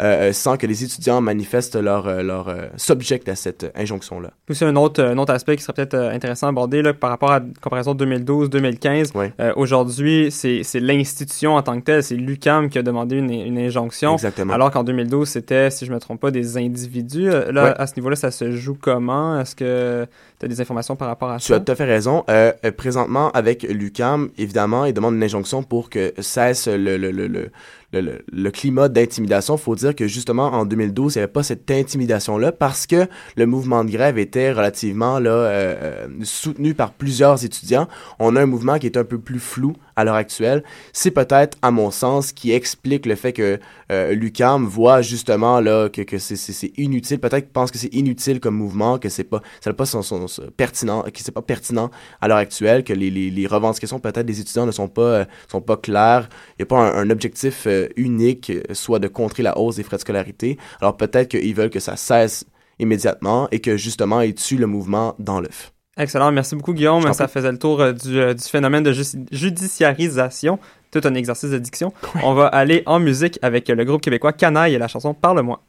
euh, 0.00 0.32
sans 0.32 0.56
que 0.56 0.66
les 0.66 0.84
étudiants 0.84 1.20
manifestent 1.20 1.76
leur 1.76 2.06
euh, 2.06 2.22
leur 2.22 2.48
euh, 2.48 2.66
subject 2.76 3.28
à 3.28 3.34
cette 3.34 3.64
euh, 3.64 3.70
injonction 3.74 4.20
là. 4.20 4.30
Aussi, 4.48 4.64
un 4.64 4.76
autre, 4.76 5.02
un 5.02 5.18
autre 5.18 5.32
aspect 5.32 5.56
qui 5.56 5.62
serait 5.62 5.72
peut-être 5.74 5.94
euh, 5.94 6.10
intéressant 6.12 6.46
à 6.46 6.50
aborder 6.50 6.82
là, 6.82 6.94
par 6.94 7.10
rapport 7.10 7.30
à 7.32 7.40
la 7.40 7.44
comparaison 7.60 7.94
2012-2015. 7.94 9.16
Ouais. 9.16 9.32
Euh, 9.40 9.52
Aujourd'hui, 9.56 10.30
c'est 10.30 10.62
c'est 10.62 10.80
l'institution 10.80 11.56
en 11.56 11.62
tant 11.62 11.78
que 11.78 11.84
telle, 11.84 12.02
c'est 12.02 12.14
l'UCAM 12.16 12.68
qui 12.70 12.78
a 12.78 12.82
demandé 12.82 13.16
une, 13.16 13.30
une 13.30 13.58
injonction. 13.58 14.14
Exactement. 14.14 14.52
Alors 14.54 14.70
qu'en 14.70 14.84
2012, 14.84 15.28
c'était, 15.28 15.70
si 15.70 15.84
je 15.86 15.92
me 15.92 15.98
trompe 15.98 16.20
pas, 16.20 16.30
des 16.30 16.56
individus. 16.56 17.28
Euh, 17.30 17.52
Là, 17.52 17.74
à 17.78 17.86
ce 17.86 17.94
niveau-là, 17.96 18.14
ça 18.16 18.30
se 18.30 18.52
joue 18.52 18.76
comment? 18.80 19.40
Est-ce 19.40 19.56
que 19.56 20.06
tu 20.38 20.44
as 20.46 20.48
des 20.48 20.60
informations 20.60 20.96
par 20.96 21.08
rapport 21.08 21.30
à 21.30 21.38
Tu 21.38 21.46
ça? 21.46 21.54
as 21.56 21.60
tout 21.60 21.72
à 21.72 21.74
fait 21.74 21.84
raison. 21.84 22.24
Euh, 22.28 22.52
euh, 22.64 22.70
présentement, 22.72 23.30
avec 23.32 23.62
l'UCAM, 23.62 24.28
évidemment, 24.38 24.84
il 24.84 24.92
demande 24.92 25.14
une 25.14 25.22
injonction 25.22 25.62
pour 25.62 25.88
que 25.90 26.12
cesse 26.18 26.68
le, 26.68 26.96
le, 26.96 27.10
le, 27.10 27.26
le, 27.26 27.50
le, 27.92 28.20
le- 28.32 28.50
climat 28.50 28.88
d'intimidation. 28.88 29.56
faut 29.56 29.74
dire 29.74 29.94
que 29.94 30.06
justement, 30.06 30.46
en 30.48 30.64
2012, 30.66 31.14
il 31.14 31.18
n'y 31.18 31.22
avait 31.22 31.32
pas 31.32 31.42
cette 31.42 31.70
intimidation-là 31.70 32.52
parce 32.52 32.86
que 32.86 33.06
le 33.36 33.46
mouvement 33.46 33.84
de 33.84 33.90
grève 33.90 34.18
était 34.18 34.52
relativement 34.52 35.18
là, 35.18 35.30
euh, 35.30 35.76
euh, 35.82 36.06
soutenu 36.22 36.74
par 36.74 36.92
plusieurs 36.92 37.44
étudiants. 37.44 37.88
On 38.18 38.36
a 38.36 38.42
un 38.42 38.46
mouvement 38.46 38.78
qui 38.78 38.86
est 38.86 38.96
un 38.96 39.04
peu 39.04 39.18
plus 39.18 39.38
flou 39.38 39.74
à 39.96 40.04
l'heure 40.04 40.14
actuelle. 40.14 40.62
C'est 40.92 41.10
peut-être, 41.10 41.56
à 41.62 41.70
mon 41.70 41.90
sens, 41.90 42.32
qui 42.32 42.52
explique 42.52 43.06
le 43.06 43.14
fait 43.16 43.32
que 43.32 43.58
euh, 43.90 44.12
l'UCAM 44.12 44.64
voit 44.66 45.02
justement 45.02 45.60
là, 45.60 45.88
que, 45.88 46.02
que 46.02 46.18
c'est- 46.18 46.72
inutile. 46.78 47.18
Peut-être 47.18 47.50
pense 47.52 47.70
que 47.70 47.78
c'est 47.78 47.92
inutile 47.94 48.38
comme 48.40 48.54
mouvement, 48.54 48.98
que 48.98 49.08
c'est 49.08 49.24
pas, 49.24 49.42
pas 49.76 49.86
son, 49.86 50.02
son- 50.02 50.26
pertinent, 50.56 51.04
pas 51.34 51.42
pertinent 51.42 51.90
à 52.20 52.28
l'heure 52.28 52.36
actuelle, 52.38 52.84
que 52.84 52.92
les, 52.92 53.10
les, 53.10 53.46
revendications 53.46 53.98
peut-être 53.98 54.26
des 54.26 54.40
étudiants 54.40 54.66
ne 54.66 54.70
sont 54.72 54.88
pas, 54.88 55.02
euh, 55.02 55.24
sont 55.50 55.60
pas 55.60 55.76
claires. 55.76 56.28
Il 56.58 56.62
n'y 56.62 56.62
a 56.64 56.66
pas 56.66 56.78
un, 56.78 57.08
objectif 57.10 57.66
unique, 57.96 58.50
euh, 58.50 58.62
soit 58.72 58.98
de 58.98 59.08
contrer 59.08 59.42
la 59.42 59.56
hausse 59.58 59.76
des 59.76 59.82
frais 59.82 59.96
de 59.96 60.02
scolarité. 60.02 60.58
Alors 60.80 60.96
peut-être 60.96 61.28
qu'ils 61.28 61.54
veulent 61.54 61.70
que 61.70 61.80
ça 61.80 61.96
cesse 61.96 62.44
immédiatement 62.78 63.48
et 63.50 63.60
que 63.60 63.76
justement 63.76 64.20
ils 64.20 64.34
tuent 64.34 64.58
le 64.58 64.66
mouvement 64.66 65.14
dans 65.18 65.40
l'œuf. 65.40 65.72
Excellent. 65.96 66.30
Merci 66.30 66.54
beaucoup, 66.54 66.74
Guillaume. 66.74 67.12
Ça 67.12 67.26
faisait 67.26 67.50
le 67.50 67.58
tour 67.58 67.80
euh, 67.80 67.92
du, 67.92 68.20
euh, 68.20 68.32
du 68.32 68.44
phénomène 68.44 68.84
de 68.84 68.92
ju- 68.92 69.18
judiciarisation. 69.32 70.58
Tout 70.90 71.00
un 71.04 71.14
exercice 71.14 71.50
de 71.50 71.58
diction. 71.58 71.92
On 72.22 72.34
va 72.34 72.46
aller 72.46 72.82
en 72.86 72.98
musique 72.98 73.38
avec 73.42 73.68
le 73.68 73.84
groupe 73.84 74.00
québécois 74.00 74.32
Canaille 74.32 74.74
et 74.74 74.78
la 74.78 74.88
chanson 74.88 75.12
Parle-moi. 75.12 75.60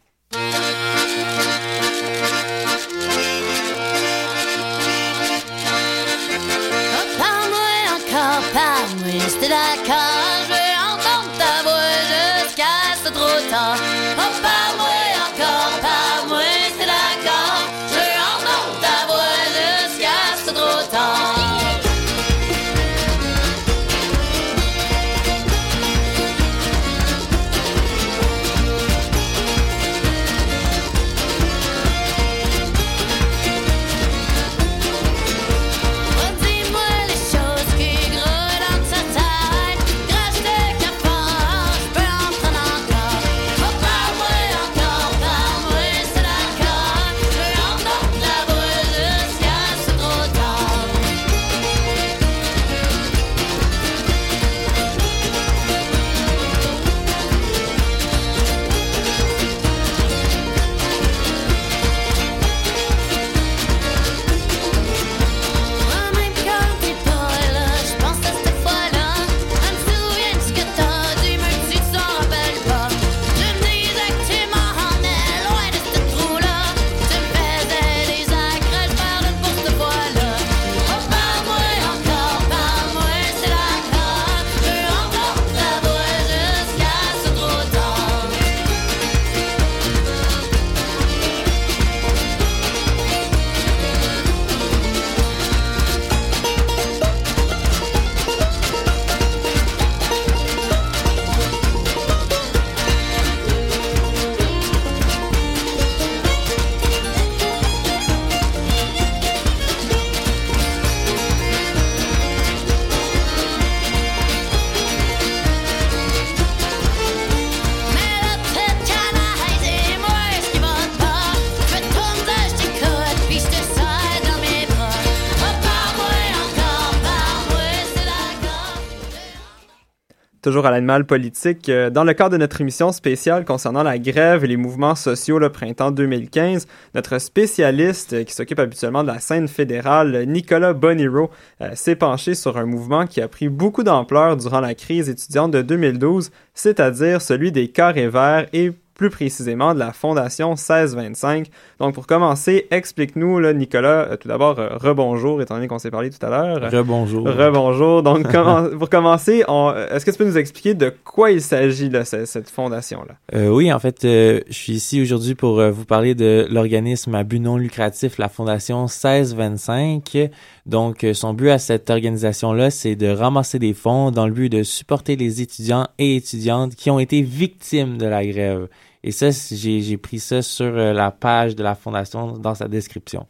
Toujours 130.50 130.66
à 130.66 130.72
l'animal 130.72 131.06
politique. 131.06 131.70
Euh, 131.70 131.92
Dans 131.92 132.04
le 132.04 132.12
cadre 132.16 132.32
de 132.32 132.38
notre 132.38 132.60
émission 132.60 132.92
spéciale 132.92 133.46
concernant 133.46 133.84
la 133.84 134.00
grève 134.00 134.44
et 134.44 134.48
les 134.48 134.58
mouvements 134.58 134.96
sociaux 134.96 135.38
le 135.38 135.52
printemps 135.52 135.92
2015, 135.92 136.66
notre 136.96 137.20
spécialiste 137.20 138.14
euh, 138.14 138.24
qui 138.24 138.34
s'occupe 138.34 138.58
habituellement 138.58 139.04
de 139.04 139.10
la 139.10 139.20
scène 139.20 139.48
fédérale, 139.48 140.26
Nicolas 140.26 140.74
Boniro, 140.74 141.30
euh, 141.62 141.70
s'est 141.76 141.96
penché 141.96 142.34
sur 142.34 142.58
un 142.58 142.66
mouvement 142.66 143.06
qui 143.06 143.22
a 143.22 143.28
pris 143.28 143.48
beaucoup 143.48 143.84
d'ampleur 143.84 144.38
durant 144.38 144.60
la 144.60 144.74
crise 144.74 145.08
étudiante 145.08 145.52
de 145.52 145.62
2012, 145.62 146.32
c'est-à-dire 146.56 147.22
celui 147.22 147.52
des 147.52 147.68
carrés 147.68 148.10
verts 148.10 148.48
et 148.52 148.72
plus 149.00 149.10
précisément 149.10 149.74
de 149.74 149.80
la 149.80 149.94
Fondation 149.94 150.50
1625. 150.50 151.48
Donc, 151.80 151.94
pour 151.94 152.06
commencer, 152.06 152.68
explique-nous, 152.70 153.40
Nicolas, 153.54 154.10
euh, 154.12 154.18
tout 154.18 154.28
d'abord, 154.28 154.60
euh, 154.60 154.72
rebonjour, 154.76 155.42
étant 155.42 155.56
donné 155.56 155.68
qu'on 155.70 155.80
s'est 155.80 155.90
parlé 155.90 156.10
tout 156.10 156.24
à 156.26 156.30
l'heure. 156.30 156.70
Rebonjour. 156.70 157.26
Rebonjour. 157.26 158.04
Donc, 158.04 158.28
comment- 158.32 158.68
pour 158.78 158.90
commencer, 158.90 159.46
on- 159.48 159.74
est-ce 159.90 160.06
que 160.06 160.12
tu 160.12 160.18
peux 160.18 160.26
nous 160.26 160.38
expliquer 160.38 160.74
de 160.74 160.94
quoi 161.06 161.32
il 161.32 161.42
s'agit, 161.42 161.90
ce- 162.04 162.26
cette 162.26 162.50
fondation-là? 162.50 163.14
Euh, 163.34 163.48
oui, 163.48 163.72
en 163.72 163.80
fait, 163.80 164.04
euh, 164.04 164.42
je 164.50 164.54
suis 164.54 164.74
ici 164.74 165.02
aujourd'hui 165.02 165.34
pour 165.34 165.62
euh, 165.62 165.72
vous 165.72 165.86
parler 165.86 166.14
de 166.14 166.46
l'organisme 166.52 167.16
à 167.16 167.24
but 167.24 167.40
non 167.40 167.56
lucratif, 167.56 168.18
la 168.18 168.28
Fondation 168.28 168.88
1625. 169.34 170.30
Donc, 170.66 171.04
euh, 171.06 171.14
son 171.14 171.34
but 171.34 171.50
à 171.52 171.58
cette 171.58 171.90
organisation-là, 171.90 172.70
c'est 172.70 172.96
de 172.98 173.08
ramasser 173.08 173.60
des 173.60 173.74
fonds 173.74 174.12
dans 174.12 174.28
le 174.28 174.34
but 174.34 174.50
de 174.50 174.64
supporter 174.64 175.16
les 175.16 175.42
étudiants 175.42 175.88
et 175.98 176.18
étudiantes 176.18 176.76
qui 176.76 176.90
ont 176.92 177.00
été 177.00 177.22
victimes 177.22 177.98
de 177.98 178.06
la 178.06 178.26
grève. 178.26 178.68
Et 179.04 179.12
ça, 179.12 179.30
j'ai 179.32 179.98
pris 179.98 180.20
ça 180.20 180.42
sur 180.42 180.66
euh, 180.66 180.94
la 180.94 181.12
page 181.12 181.56
de 181.56 181.64
la 181.64 181.76
Fondation 181.76 182.34
dans 182.34 182.56
sa 182.56 182.68
description. 182.68 183.28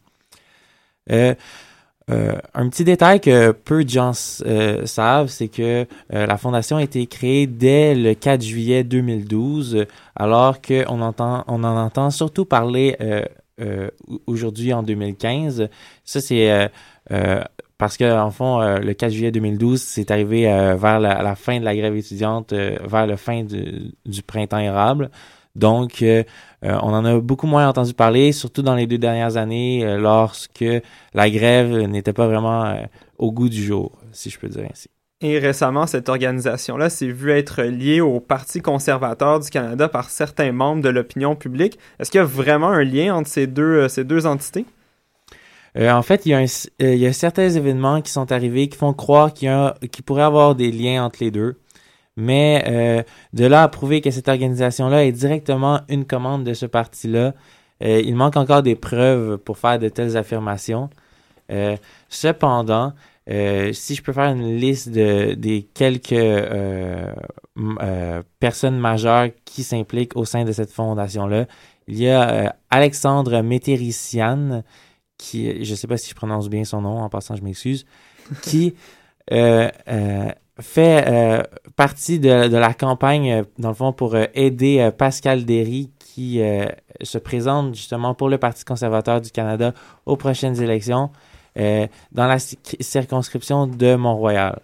Euh, 1.12 1.36
euh, 2.10 2.34
un 2.56 2.70
petit 2.70 2.84
détail 2.84 3.20
que 3.20 3.52
peu 3.52 3.84
de 3.84 3.90
gens 3.90 4.42
euh, 4.46 4.86
savent, 4.86 5.28
c'est 5.28 5.48
que 5.48 5.86
euh, 6.14 6.26
la 6.26 6.38
fondation 6.38 6.78
a 6.78 6.84
été 6.84 7.06
créée 7.06 7.46
dès 7.46 7.94
le 7.94 8.16
4 8.16 8.42
juillet 8.42 8.84
2012, 8.84 9.76
euh, 9.76 9.86
alors 10.16 10.60
qu'on 10.62 11.02
entend, 11.02 11.44
on 11.48 11.64
en 11.64 11.78
entend 11.78 12.10
surtout 12.10 12.46
parler 12.46 12.96
euh, 13.02 13.24
euh, 13.62 13.90
aujourd'hui 14.26 14.74
en 14.74 14.82
2015. 14.82 15.70
Ça, 16.04 16.22
c'est 16.22 16.70
parce 17.78 17.96
que 17.96 18.20
en 18.20 18.32
fond, 18.32 18.60
le 18.60 18.94
4 18.94 19.12
juillet 19.12 19.32
2012, 19.32 19.80
c'est 19.80 20.10
arrivé 20.12 20.44
vers 20.44 21.00
la, 21.00 21.22
la 21.22 21.36
fin 21.36 21.60
de 21.60 21.66
la 21.66 21.76
grève 21.76 21.96
étudiante, 21.96 22.54
vers 22.54 23.06
la 23.06 23.18
fin 23.18 23.44
du, 23.44 23.94
du 24.06 24.22
printemps 24.24 24.60
érable. 24.60 25.12
Donc, 25.56 26.02
euh, 26.02 26.24
euh, 26.64 26.78
on 26.82 26.94
en 26.94 27.04
a 27.06 27.20
beaucoup 27.20 27.48
moins 27.48 27.68
entendu 27.68 27.94
parler, 27.94 28.32
surtout 28.32 28.62
dans 28.62 28.76
les 28.76 28.88
deux 28.88 28.98
dernières 28.98 29.38
années, 29.38 29.84
euh, 29.86 29.98
lorsque 29.98 30.64
la 31.14 31.30
grève 31.30 31.70
n'était 31.88 32.14
pas 32.14 32.28
vraiment 32.28 32.66
euh, 32.66 32.76
au 33.18 33.32
goût 33.32 33.50
du 33.50 33.64
jour, 33.64 33.98
si 34.12 34.30
je 34.30 34.40
peux 34.40 34.48
dire 34.48 34.66
ainsi. 34.72 34.90
Et 35.22 35.38
récemment, 35.38 35.86
cette 35.86 36.08
organisation-là 36.08 36.90
s'est 36.90 37.08
vue 37.08 37.32
être 37.32 37.64
liée 37.64 38.00
au 38.00 38.22
Parti 38.22 38.62
conservateur 38.62 39.42
du 39.42 39.50
Canada 39.50 39.90
par 39.90 40.10
certains 40.10 40.54
membres 40.54 40.82
de 40.82 40.88
l'opinion 40.88 41.36
publique. 41.36 41.78
Est-ce 42.00 42.10
qu'il 42.10 42.20
y 42.20 42.22
a 42.22 42.26
vraiment 42.26 42.70
un 42.70 42.86
lien 42.86 43.14
entre 43.16 43.28
ces 43.30 43.46
deux, 43.46 43.90
ces 43.90 44.06
deux 44.06 44.26
entités? 44.26 44.66
Euh, 45.78 45.92
en 45.92 46.02
fait, 46.02 46.26
il 46.26 46.30
y, 46.30 46.34
a 46.34 46.38
un- 46.40 46.46
euh, 46.82 46.96
il 46.96 47.00
y 47.00 47.06
a 47.06 47.14
certains 47.14 47.50
événements 47.50 48.02
qui 48.02 48.12
sont 48.12 48.32
arrivés 48.32 48.70
qui 48.70 48.78
font 48.78 48.94
croire 48.94 49.34
qu'il 49.34 49.48
y 49.48 49.52
a, 49.52 49.76
qu'il 49.92 50.04
pourrait 50.04 50.22
y 50.22 50.26
avoir 50.26 50.56
des 50.56 50.72
liens 50.72 51.04
entre 51.04 51.20
les 51.22 51.32
deux. 51.32 51.58
Mais 52.20 52.64
euh, 52.68 53.04
de 53.32 53.46
là 53.46 53.64
à 53.64 53.68
prouver 53.70 54.02
que 54.02 54.12
cette 54.12 54.28
organisation-là 54.28 55.06
est 55.06 55.14
directement 55.14 55.80
une 55.88 56.04
commande 56.04 56.44
de 56.44 56.54
ce 56.54 56.66
parti-là, 56.66 57.34
euh, 57.82 58.02
il 58.04 58.16
manque 58.16 58.36
encore 58.36 58.62
des 58.62 58.76
preuves 58.76 59.38
pour 59.38 59.58
faire 59.58 59.80
de 59.80 59.88
telles 59.88 60.18
affirmations. 60.18 60.90
Euh, 61.50 61.78
cependant, 62.10 62.94
euh, 63.30 63.72
si 63.72 63.96
je 63.96 64.04
peux 64.04 64.12
faire 64.12 64.32
une 64.34 64.58
liste 64.58 64.90
de, 64.90 65.34
des 65.34 65.64
quelques 65.74 66.12
euh, 66.12 67.14
euh, 67.58 68.22
personnes 68.40 68.78
majeures 68.78 69.30
qui 69.46 69.64
s'impliquent 69.64 70.18
au 70.18 70.26
sein 70.26 70.44
de 70.44 70.52
cette 70.52 70.72
fondation-là, 70.72 71.46
il 71.88 71.98
y 72.00 72.10
a 72.10 72.56
Alexandre 72.70 73.42
Métérician, 73.42 74.64
qui, 75.18 75.64
je 75.64 75.74
sais 75.74 75.88
pas 75.88 75.98
si 75.98 76.10
je 76.10 76.16
prononce 76.16 76.50
bien 76.50 76.66
son 76.66 76.82
nom, 76.82 77.00
en 77.00 77.10
passant, 77.10 77.36
je 77.36 77.44
m'excuse, 77.44 77.86
qui 78.42 78.76
fait 80.60 81.06
euh, 81.08 81.44
partie 81.76 82.20
de, 82.20 82.48
de 82.48 82.58
la 82.58 82.74
campagne, 82.74 83.32
euh, 83.32 83.44
dans 83.58 83.70
le 83.70 83.76
fond, 83.76 83.94
pour 83.94 84.16
euh, 84.16 84.26
aider 84.34 84.80
euh, 84.80 84.92
Pascal 84.92 85.46
Derry, 85.46 85.92
qui 86.00 86.42
euh, 86.42 86.66
se 87.02 87.18
présente 87.18 87.76
justement 87.76 88.14
pour 88.14 88.30
le 88.30 88.38
Parti 88.38 88.66
conservateur 88.66 89.22
du 89.22 89.32
Canada 89.32 89.74
aux 90.06 90.18
prochaines 90.18 90.62
élections 90.62 91.12
euh, 91.58 91.88
dans 92.12 92.28
la 92.28 92.40
ci- 92.40 92.60
circonscription 92.80 93.68
de 93.68 93.96
Mont-Royal. 93.96 94.62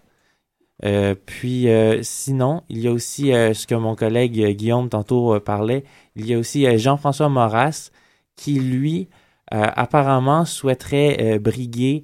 Puis 1.25 1.67
sinon, 2.01 2.61
il 2.67 2.79
y 2.79 2.87
a 2.87 2.91
aussi 2.91 3.27
ce 3.31 3.65
que 3.65 3.75
mon 3.75 3.95
collègue 3.95 4.55
Guillaume 4.57 4.89
tantôt 4.89 5.39
parlait, 5.39 5.85
il 6.17 6.27
y 6.27 6.33
a 6.33 6.37
aussi 6.37 6.77
Jean-François 6.77 7.29
Maurras 7.29 7.91
qui, 8.35 8.59
lui, 8.59 9.07
apparemment 9.49 10.43
souhaiterait 10.43 11.39
briguer 11.39 12.03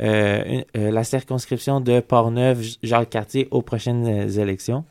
euh, 0.00 0.62
euh, 0.76 0.90
la 0.90 1.04
circonscription 1.04 1.80
de 1.80 2.00
Portneuf-Jacques-Cartier 2.00 3.48
aux 3.50 3.62
prochaines 3.62 4.06
euh, 4.06 4.40
élections. 4.40 4.84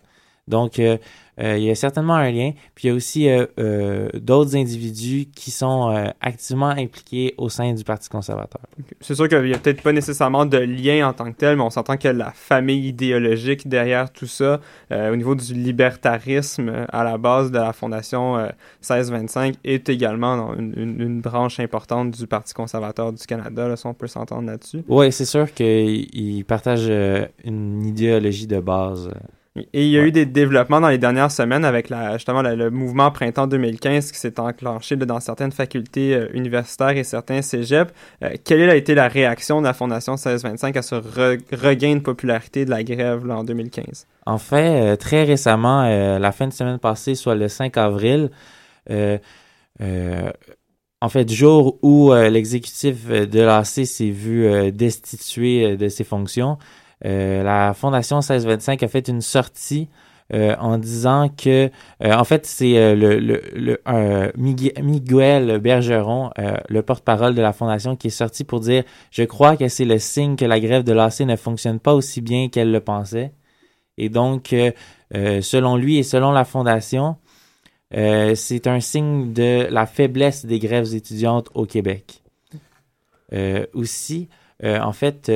Donc, 0.47 0.80
euh, 0.80 0.97
euh, 1.39 1.58
il 1.58 1.63
y 1.63 1.69
a 1.71 1.75
certainement 1.75 2.15
un 2.15 2.30
lien. 2.30 2.51
Puis, 2.75 2.88
il 2.88 2.91
y 2.91 2.91
a 2.91 2.95
aussi 2.95 3.30
euh, 3.30 4.10
d'autres 4.15 4.56
individus 4.56 5.27
qui 5.34 5.49
sont 5.49 6.12
activement 6.19 6.69
impliqués 6.69 7.36
au 7.38 7.47
sein 7.47 7.73
du 7.73 7.84
Parti 7.84 8.10
conservateur. 8.10 8.62
C'est 8.99 9.15
sûr 9.15 9.30
qu'il 9.30 9.41
n'y 9.43 9.54
a 9.54 9.58
peut-être 9.58 9.82
pas 9.82 9.93
nécessairement 9.93 10.45
de 10.45 10.58
lien 10.58 11.08
en 11.08 11.13
tant 11.13 11.32
que 11.32 11.38
tel, 11.38 11.56
mais 11.58 11.63
on 11.63 11.69
s'entend 11.69 11.95
que 11.97 12.08
la 12.10 12.32
famille 12.32 12.88
idéologique 12.88 13.67
derrière 13.67 14.12
tout 14.12 14.27
ça, 14.27 14.60
au 14.91 15.15
niveau 15.15 15.36
du 15.36 15.54
libertarisme 15.54 16.86
à 16.89 17.04
la 17.04 17.17
base 17.17 17.51
de 17.51 17.58
la 17.58 17.71
Fondation 17.73 18.38
euh, 18.38 18.47
1625, 18.82 19.56
est 19.63 19.89
également 19.89 20.38
dans 20.38 20.56
une, 20.56 20.73
une- 20.75 21.01
une 21.01 21.21
branche 21.21 21.60
importante 21.60 22.12
du 22.12 22.27
Parti 22.27 22.54
conservateur 22.54 23.13
du 23.13 23.25
Canada, 23.25 23.67
là, 23.67 23.75
si 23.77 23.86
on 23.86 23.93
peut 23.93 24.08
s'entendre 24.08 24.47
là-dessus. 24.47 24.84
Oui, 24.88 25.12
c'est 25.12 25.25
sûr 25.25 25.51
qu'ils 25.54 26.43
partagent 26.45 26.91
une 27.45 27.86
idéologie 27.86 28.47
de 28.47 28.60
base. 28.60 29.10
Et 29.58 29.86
il 29.86 29.90
y 29.90 29.98
a 29.98 30.02
Ouais. 30.02 30.08
eu 30.08 30.12
des 30.14 30.26
développements 30.26 30.80
dans 30.80 30.88
les 30.88 30.98
dernières 30.98 31.30
semaines 31.30 31.66
avec 31.66 31.90
la, 31.90 32.14
justement 32.14 32.42
la- 32.42 32.56
le 32.56 32.70
mouvement 32.72 33.12
Printemps 33.12 33.48
2015 33.48 34.14
qui 34.14 34.18
s'est 34.18 34.40
enclenché 34.40 34.96
dans 34.96 35.20
certaines 35.20 35.52
facultés 35.52 36.14
euh, 36.16 36.30
universitaires 36.34 36.92
et 36.96 37.04
certains 37.04 37.42
cégeps. 37.42 37.92
Euh, 38.24 38.30
quelle 38.46 38.70
a 38.70 38.76
été 38.78 38.96
la 38.96 39.10
réaction 39.10 39.60
de 39.60 39.66
la 39.68 39.74
Fondation 39.74 40.14
1625 40.14 40.78
à 40.78 40.82
ce 40.82 40.96
re- 40.96 41.38
regain 41.54 41.96
de 41.96 42.00
popularité 42.02 42.64
de 42.64 42.70
la 42.70 42.82
grève 42.84 43.26
là, 43.26 43.36
en 43.40 43.44
2015? 43.44 44.08
En 44.26 44.38
fait, 44.38 44.94
euh, 44.94 44.96
très 44.96 45.26
récemment, 45.26 45.84
la 46.18 46.32
fin 46.32 46.48
de 46.48 46.54
semaine 46.54 46.80
passée, 46.80 47.16
soit 47.16 47.36
le 47.36 47.50
5 47.50 47.76
avril, 47.76 48.30
en 51.04 51.10
fait, 51.10 51.30
jour 51.32 51.78
où 51.82 52.14
l'exécutif 52.14 53.08
de 53.08 53.42
l'AC 53.42 53.86
s'est 53.86 54.12
vu 54.12 54.72
destitué 54.72 55.76
de 55.76 55.90
ses 55.90 56.04
fonctions, 56.04 56.58
euh, 57.06 57.44
la 57.44 57.74
Fondation 57.74 58.18
1625 58.18 58.84
a 58.84 58.88
fait 58.88 59.08
une 59.08 59.22
sortie 59.22 59.90
euh, 60.34 60.56
en 60.60 60.78
disant 60.78 61.28
que, 61.30 61.70
euh, 62.04 62.14
en 62.14 62.24
fait, 62.24 62.46
c'est 62.46 62.96
le, 62.96 63.20
le, 63.20 63.42
le 63.54 63.82
Migue- 64.38 64.74
Miguel 64.82 65.60
Bergeron, 65.60 66.32
le 66.70 66.82
porte-parole 66.82 67.36
de 67.36 67.42
la 67.42 67.54
Fondation, 67.54 67.96
qui 67.96 68.08
est 68.08 68.12
sorti 68.12 68.44
pour 68.44 68.60
dire 68.62 68.84
Je 69.12 69.24
crois 69.24 69.58
que 69.58 69.68
c'est 69.68 69.86
le 69.86 70.00
signe 70.00 70.36
que 70.36 70.46
la 70.46 70.60
grève 70.60 70.84
de 70.84 70.94
l'AC 70.94 71.22
ne 71.22 71.36
fonctionne 71.36 71.80
pas 71.80 71.94
aussi 71.94 72.22
bien 72.22 72.50
qu'elle 72.50 72.72
le 72.72 72.80
pensait. 72.80 73.34
Et 73.98 74.08
donc, 74.10 74.56
selon 75.12 75.76
lui 75.76 75.98
et 75.98 76.04
selon 76.04 76.32
la 76.32 76.46
Fondation, 76.46 77.18
c'est 77.92 78.68
un 78.68 78.80
signe 78.80 79.34
de 79.34 79.68
la 79.70 79.86
faiblesse 79.86 80.46
des 80.46 80.60
grèves 80.60 80.96
étudiantes 80.96 81.50
au 81.56 81.66
Québec. 81.66 82.22
Aussi, 83.74 84.30
en 84.64 84.94
fait, 84.94 85.30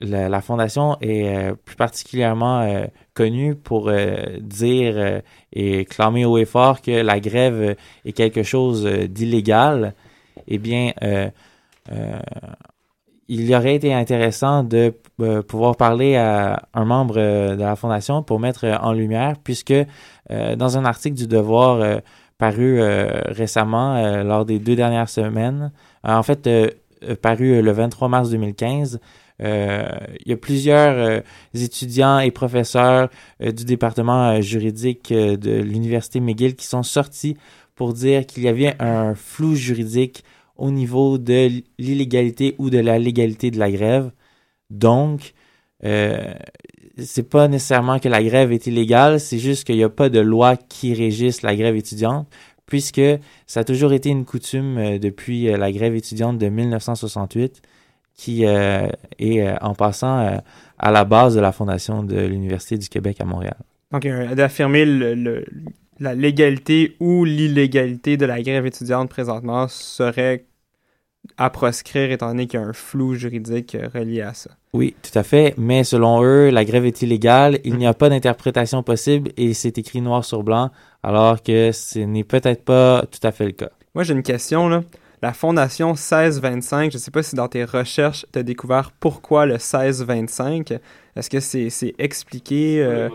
la, 0.00 0.28
la 0.28 0.40
Fondation 0.40 0.96
est 1.00 1.36
euh, 1.36 1.54
plus 1.54 1.76
particulièrement 1.76 2.60
euh, 2.60 2.86
connue 3.14 3.54
pour 3.54 3.88
euh, 3.88 4.38
dire 4.40 4.94
euh, 4.96 5.20
et 5.52 5.84
clamer 5.84 6.24
haut 6.24 6.38
et 6.38 6.44
fort 6.44 6.82
que 6.82 6.90
la 6.90 7.18
grève 7.20 7.76
est 8.04 8.12
quelque 8.12 8.42
chose 8.42 8.86
euh, 8.86 9.08
d'illégal. 9.08 9.94
Eh 10.46 10.58
bien, 10.58 10.92
euh, 11.02 11.28
il 13.28 13.54
aurait 13.54 13.74
été 13.74 13.92
intéressant 13.92 14.62
de 14.62 14.94
pouvoir 15.42 15.76
parler 15.76 16.16
à 16.16 16.62
un 16.72 16.84
membre 16.84 17.16
de 17.16 17.60
la 17.60 17.76
Fondation 17.76 18.22
pour 18.22 18.40
mettre 18.40 18.64
en 18.82 18.92
lumière, 18.92 19.36
puisque 19.42 19.74
dans 20.30 20.78
un 20.78 20.84
article 20.84 21.16
du 21.16 21.26
Devoir 21.26 22.00
paru 22.38 22.80
récemment, 23.26 24.22
lors 24.22 24.44
des 24.46 24.58
deux 24.58 24.76
dernières 24.76 25.08
semaines, 25.10 25.72
en 26.04 26.22
fait, 26.22 26.48
paru 27.20 27.60
le 27.60 27.72
23 27.72 28.08
mars 28.08 28.30
2015, 28.30 28.96
euh, 28.96 29.27
il 29.40 30.30
y 30.30 30.32
a 30.32 30.36
plusieurs 30.36 30.96
euh, 30.98 31.20
étudiants 31.54 32.18
et 32.18 32.30
professeurs 32.30 33.08
euh, 33.42 33.52
du 33.52 33.64
département 33.64 34.30
euh, 34.30 34.40
juridique 34.40 35.12
euh, 35.12 35.36
de 35.36 35.60
l'Université 35.60 36.20
McGill 36.20 36.56
qui 36.56 36.66
sont 36.66 36.82
sortis 36.82 37.36
pour 37.74 37.92
dire 37.94 38.26
qu'il 38.26 38.42
y 38.42 38.48
avait 38.48 38.74
un 38.80 39.14
flou 39.14 39.54
juridique 39.54 40.24
au 40.56 40.70
niveau 40.70 41.18
de 41.18 41.62
l'illégalité 41.78 42.56
ou 42.58 42.70
de 42.70 42.78
la 42.78 42.98
légalité 42.98 43.50
de 43.50 43.58
la 43.58 43.70
grève. 43.70 44.10
Donc, 44.70 45.34
euh, 45.84 46.34
c'est 46.98 47.28
pas 47.28 47.48
nécessairement 47.48 47.98
que 48.00 48.08
la 48.08 48.22
grève 48.22 48.52
est 48.52 48.66
illégale, 48.66 49.20
c'est 49.20 49.38
juste 49.38 49.64
qu'il 49.64 49.76
n'y 49.76 49.84
a 49.84 49.88
pas 49.88 50.08
de 50.08 50.18
loi 50.20 50.56
qui 50.56 50.94
régisse 50.94 51.42
la 51.42 51.54
grève 51.54 51.76
étudiante, 51.76 52.28
puisque 52.66 53.00
ça 53.46 53.60
a 53.60 53.64
toujours 53.64 53.92
été 53.92 54.08
une 54.10 54.24
coutume 54.24 54.78
euh, 54.78 54.98
depuis 54.98 55.48
euh, 55.48 55.56
la 55.56 55.70
grève 55.72 55.94
étudiante 55.94 56.38
de 56.38 56.48
1968, 56.48 57.62
qui 58.18 58.44
euh, 58.44 58.88
est 59.18 59.40
euh, 59.40 59.56
en 59.62 59.74
passant 59.74 60.18
euh, 60.18 60.36
à 60.78 60.90
la 60.90 61.04
base 61.04 61.34
de 61.36 61.40
la 61.40 61.52
fondation 61.52 62.02
de 62.02 62.20
l'Université 62.20 62.76
du 62.76 62.88
Québec 62.88 63.16
à 63.20 63.24
Montréal. 63.24 63.56
Donc, 63.92 64.04
euh, 64.04 64.34
d'affirmer 64.34 64.84
le, 64.84 65.14
le- 65.14 65.46
la 66.00 66.14
légalité 66.14 66.96
ou 67.00 67.24
l'illégalité 67.24 68.16
de 68.16 68.26
la 68.26 68.42
grève 68.42 68.66
étudiante 68.66 69.08
présentement 69.08 69.66
serait 69.68 70.44
à 71.36 71.50
proscrire 71.50 72.10
étant 72.10 72.28
donné 72.28 72.46
qu'il 72.46 72.58
y 72.60 72.62
a 72.62 72.66
un 72.66 72.72
flou 72.72 73.14
juridique 73.14 73.76
relié 73.94 74.22
à 74.22 74.34
ça. 74.34 74.50
Oui, 74.72 74.94
tout 75.02 75.16
à 75.18 75.22
fait. 75.22 75.54
Mais 75.56 75.84
selon 75.84 76.22
eux, 76.22 76.50
la 76.50 76.64
grève 76.64 76.86
est 76.86 77.02
illégale. 77.02 77.58
Il 77.64 77.76
n'y 77.76 77.86
a 77.86 77.94
pas 77.94 78.08
d'interprétation 78.08 78.82
possible 78.82 79.30
et 79.36 79.54
c'est 79.54 79.78
écrit 79.78 80.00
noir 80.00 80.24
sur 80.24 80.42
blanc, 80.42 80.70
alors 81.02 81.42
que 81.42 81.70
ce 81.72 82.00
n'est 82.00 82.24
peut-être 82.24 82.64
pas 82.64 83.04
tout 83.10 83.24
à 83.26 83.30
fait 83.32 83.46
le 83.46 83.52
cas. 83.52 83.70
Moi, 83.94 84.04
j'ai 84.04 84.14
une 84.14 84.22
question, 84.22 84.68
là. 84.68 84.82
La 85.22 85.32
Fondation 85.32 85.88
1625, 85.88 86.92
je 86.92 86.96
ne 86.96 87.00
sais 87.00 87.10
pas 87.10 87.22
si 87.22 87.34
dans 87.34 87.48
tes 87.48 87.64
recherches, 87.64 88.24
tu 88.32 88.38
as 88.38 88.42
découvert 88.42 88.92
pourquoi 88.92 89.46
le 89.46 89.54
1625. 89.54 90.72
Est-ce 91.16 91.28
que 91.30 91.40
c'est 91.40 91.70
c'est 91.70 91.94
expliqué? 91.98 92.82
euh, 92.84 93.08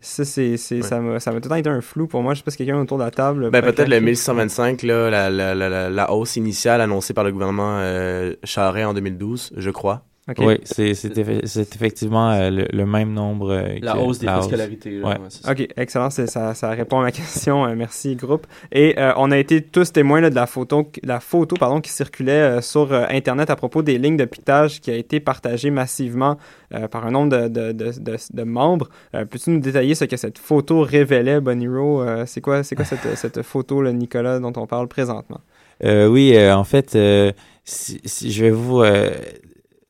ça, 0.00 0.24
c'est, 0.24 0.56
c'est, 0.58 0.76
Ouais. 0.76 0.82
ça, 0.82 1.00
m'a, 1.00 1.18
ça 1.18 1.32
m'a 1.32 1.38
tout 1.40 1.46
le 1.46 1.50
temps 1.50 1.54
été 1.56 1.68
un 1.70 1.80
flou 1.80 2.06
pour 2.06 2.22
moi. 2.22 2.34
Je 2.34 2.38
sais 2.38 2.44
pas 2.44 2.50
si 2.52 2.56
quelqu'un 2.58 2.78
autour 2.80 2.98
de 2.98 3.02
la 3.04 3.10
table. 3.10 3.50
Ben, 3.50 3.60
peut 3.62 3.72
peut-être 3.72 3.88
le 3.88 3.98
clarifier. 3.98 4.06
1625, 4.10 4.82
là, 4.84 5.10
la, 5.10 5.28
la, 5.30 5.54
la, 5.56 5.68
la, 5.68 5.90
la 5.90 6.12
hausse 6.12 6.36
initiale 6.36 6.80
annoncée 6.80 7.14
par 7.14 7.24
le 7.24 7.32
gouvernement 7.32 7.78
euh, 7.80 8.34
Charest 8.44 8.86
en 8.86 8.94
2012, 8.94 9.54
je 9.56 9.70
crois. 9.70 10.04
Ok. 10.28 10.36
Oui, 10.40 10.58
c'est 10.64 10.92
c'est 10.92 11.16
effe- 11.16 11.46
c'est 11.46 11.74
effectivement 11.74 12.30
euh, 12.32 12.50
le, 12.50 12.66
le 12.70 12.84
même 12.86 13.12
nombre. 13.14 13.50
euh, 13.50 13.78
La 13.80 13.94
que- 13.94 13.98
hausse 13.98 14.18
des 14.18 14.26
la 14.26 14.42
scolarité. 14.42 14.98
Ouais. 15.00 15.04
ouais, 15.06 15.16
c'est 15.30 15.42
ça. 15.42 15.52
Ok, 15.52 15.66
excellent, 15.76 16.10
c'est- 16.10 16.26
ça, 16.26 16.52
ça 16.54 16.68
répond 16.70 16.98
à 17.00 17.02
ma 17.04 17.12
question. 17.20 17.64
Euh, 17.64 17.74
merci, 17.74 18.14
groupe. 18.14 18.46
Et 18.70 18.98
euh, 18.98 19.12
on 19.16 19.30
a 19.30 19.38
été 19.38 19.62
tous 19.62 19.90
témoins 19.92 20.20
là, 20.20 20.28
de 20.28 20.34
la 20.34 20.46
photo, 20.46 20.90
la 21.02 21.20
photo 21.20 21.56
pardon, 21.56 21.80
qui 21.80 21.90
circulait 21.90 22.32
euh, 22.58 22.60
sur 22.60 22.92
euh, 22.92 23.06
Internet 23.08 23.48
à 23.48 23.56
propos 23.56 23.82
des 23.82 23.96
lignes 23.96 24.18
de 24.18 24.26
piquetage 24.26 24.80
qui 24.80 24.90
a 24.90 24.96
été 24.96 25.18
partagée 25.20 25.70
massivement 25.70 26.36
euh, 26.74 26.88
par 26.88 27.06
un 27.06 27.10
nombre 27.10 27.30
de, 27.30 27.48
de, 27.48 27.72
de, 27.72 27.92
de- 27.98 28.16
de 28.34 28.42
membres. 28.42 28.88
Euh, 29.14 29.24
Peux-tu 29.24 29.48
nous 29.50 29.60
détailler 29.60 29.94
ce 29.94 30.04
que 30.04 30.18
cette 30.18 30.36
photo 30.38 30.82
révélait, 30.82 31.40
Boniro? 31.40 32.02
Euh, 32.02 32.24
c'est 32.26 32.42
quoi, 32.42 32.62
c'est 32.62 32.76
quoi 32.76 32.84
cette, 32.84 33.06
cette 33.16 33.40
photo, 33.42 33.80
là, 33.80 33.92
Nicolas, 33.94 34.40
dont 34.40 34.52
on 34.56 34.66
parle 34.66 34.88
présentement? 34.88 35.40
Euh, 35.84 36.06
oui, 36.08 36.32
euh, 36.36 36.54
en 36.54 36.64
fait, 36.64 36.96
euh, 36.96 37.32
si, 37.64 38.00
si 38.04 38.30
je 38.32 38.44
vais 38.44 38.50
vous 38.50 38.82
euh, 38.82 39.10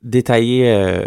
détailler 0.03 0.71
euh, 0.71 1.05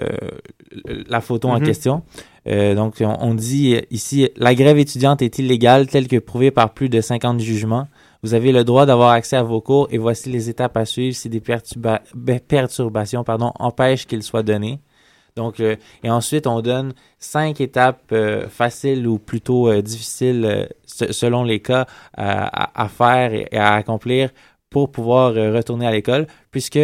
la 1.10 1.22
photo 1.22 1.48
en 1.50 1.60
Mhm. 1.60 1.66
question. 1.66 2.04
Euh, 2.48 2.76
donc, 2.76 2.96
on, 3.02 3.16
on 3.22 3.34
dit 3.34 3.78
ici, 3.92 4.30
la 4.36 4.56
grève 4.56 4.78
étudiante 4.80 5.22
est 5.22 5.38
illégale 5.40 5.88
telle 5.88 6.08
que 6.08 6.18
prouvée 6.18 6.52
par 6.52 6.74
plus 6.74 6.90
de 6.90 7.00
50 7.02 7.40
jugements. 7.40 7.88
Vous 8.24 8.34
avez 8.34 8.52
le 8.52 8.64
droit 8.64 8.86
d'avoir 8.86 9.12
accès 9.12 9.36
à 9.36 9.44
vos 9.44 9.62
cours 9.62 9.88
et 9.92 9.98
voici 9.98 10.30
les 10.30 10.50
étapes 10.50 10.78
à 10.78 10.86
suivre 10.86 11.16
si 11.16 11.30
des 11.30 11.40
perturba- 11.40 12.02
be- 12.16 12.40
perturbations 12.40 13.24
pardon, 13.24 13.52
empêchent 13.60 14.06
qu'ils 14.08 14.24
soient 14.24 14.44
donnés. 14.44 14.80
Donc, 15.36 15.60
euh, 15.60 15.76
et 16.04 16.10
ensuite, 16.10 16.46
on 16.46 16.62
donne 16.62 16.94
cinq 17.18 17.62
étapes 17.62 18.02
euh, 18.12 18.48
faciles 18.50 19.08
ou 19.08 19.18
plutôt 19.18 19.70
euh, 19.70 19.82
difficiles 19.82 20.44
euh, 20.46 20.66
se- 20.86 21.14
selon 21.14 21.44
les 21.44 21.62
cas 21.62 21.86
à, 22.16 22.64
à- 22.66 22.84
à 22.84 22.90
faire 22.90 23.34
et 23.34 23.48
à 23.58 23.74
accomplir 23.76 24.30
pour 24.70 24.92
pouvoir 24.92 25.32
euh, 25.38 25.56
retourner 25.56 25.88
à 25.88 25.92
l'école, 25.92 26.28
puisque 26.52 26.80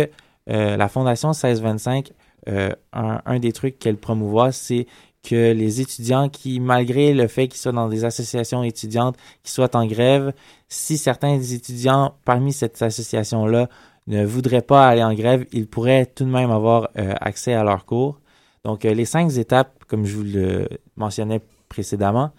euh, 0.50 0.78
la 0.78 0.88
Fondation 0.88 1.30
1625, 1.30 2.12
euh, 2.48 2.72
un, 2.94 3.22
un 3.26 3.40
des 3.40 3.52
trucs 3.52 3.80
qu'elle 3.80 3.98
promouvoit, 3.98 4.52
c'est 4.52 4.88
que 5.28 5.52
les 5.52 5.82
étudiants 5.82 6.30
qui, 6.30 6.60
malgré 6.60 7.14
le 7.14 7.28
fait 7.28 7.48
qu'ils 7.48 7.60
soient 7.60 7.72
dans 7.74 7.90
des 7.90 8.06
associations 8.06 8.64
étudiantes, 8.64 9.18
qui 9.44 9.52
soient 9.52 9.76
en 9.76 9.86
grève, 9.86 10.34
si 10.70 10.98
certains 10.98 11.40
étudiants 11.40 12.16
parmi 12.24 12.54
cette 12.54 12.82
association-là 12.82 13.68
ne 14.08 14.26
voudraient 14.26 14.62
pas 14.62 14.88
aller 14.88 15.04
en 15.04 15.14
grève, 15.14 15.46
ils 15.52 15.68
pourraient 15.68 16.06
tout 16.06 16.24
de 16.24 16.30
même 16.30 16.52
avoir 16.52 16.90
euh, 16.98 17.14
accès 17.20 17.54
à 17.54 17.64
leurs 17.64 17.86
cours. 17.86 18.20
Donc, 18.64 18.86
euh, 18.86 18.94
les 18.94 19.06
cinq 19.06 19.36
étapes, 19.38 19.84
comme 19.88 20.06
je 20.06 20.16
vous 20.16 20.24
le 20.24 20.68
mentionnais 20.96 21.42
précédemment, 21.68 22.32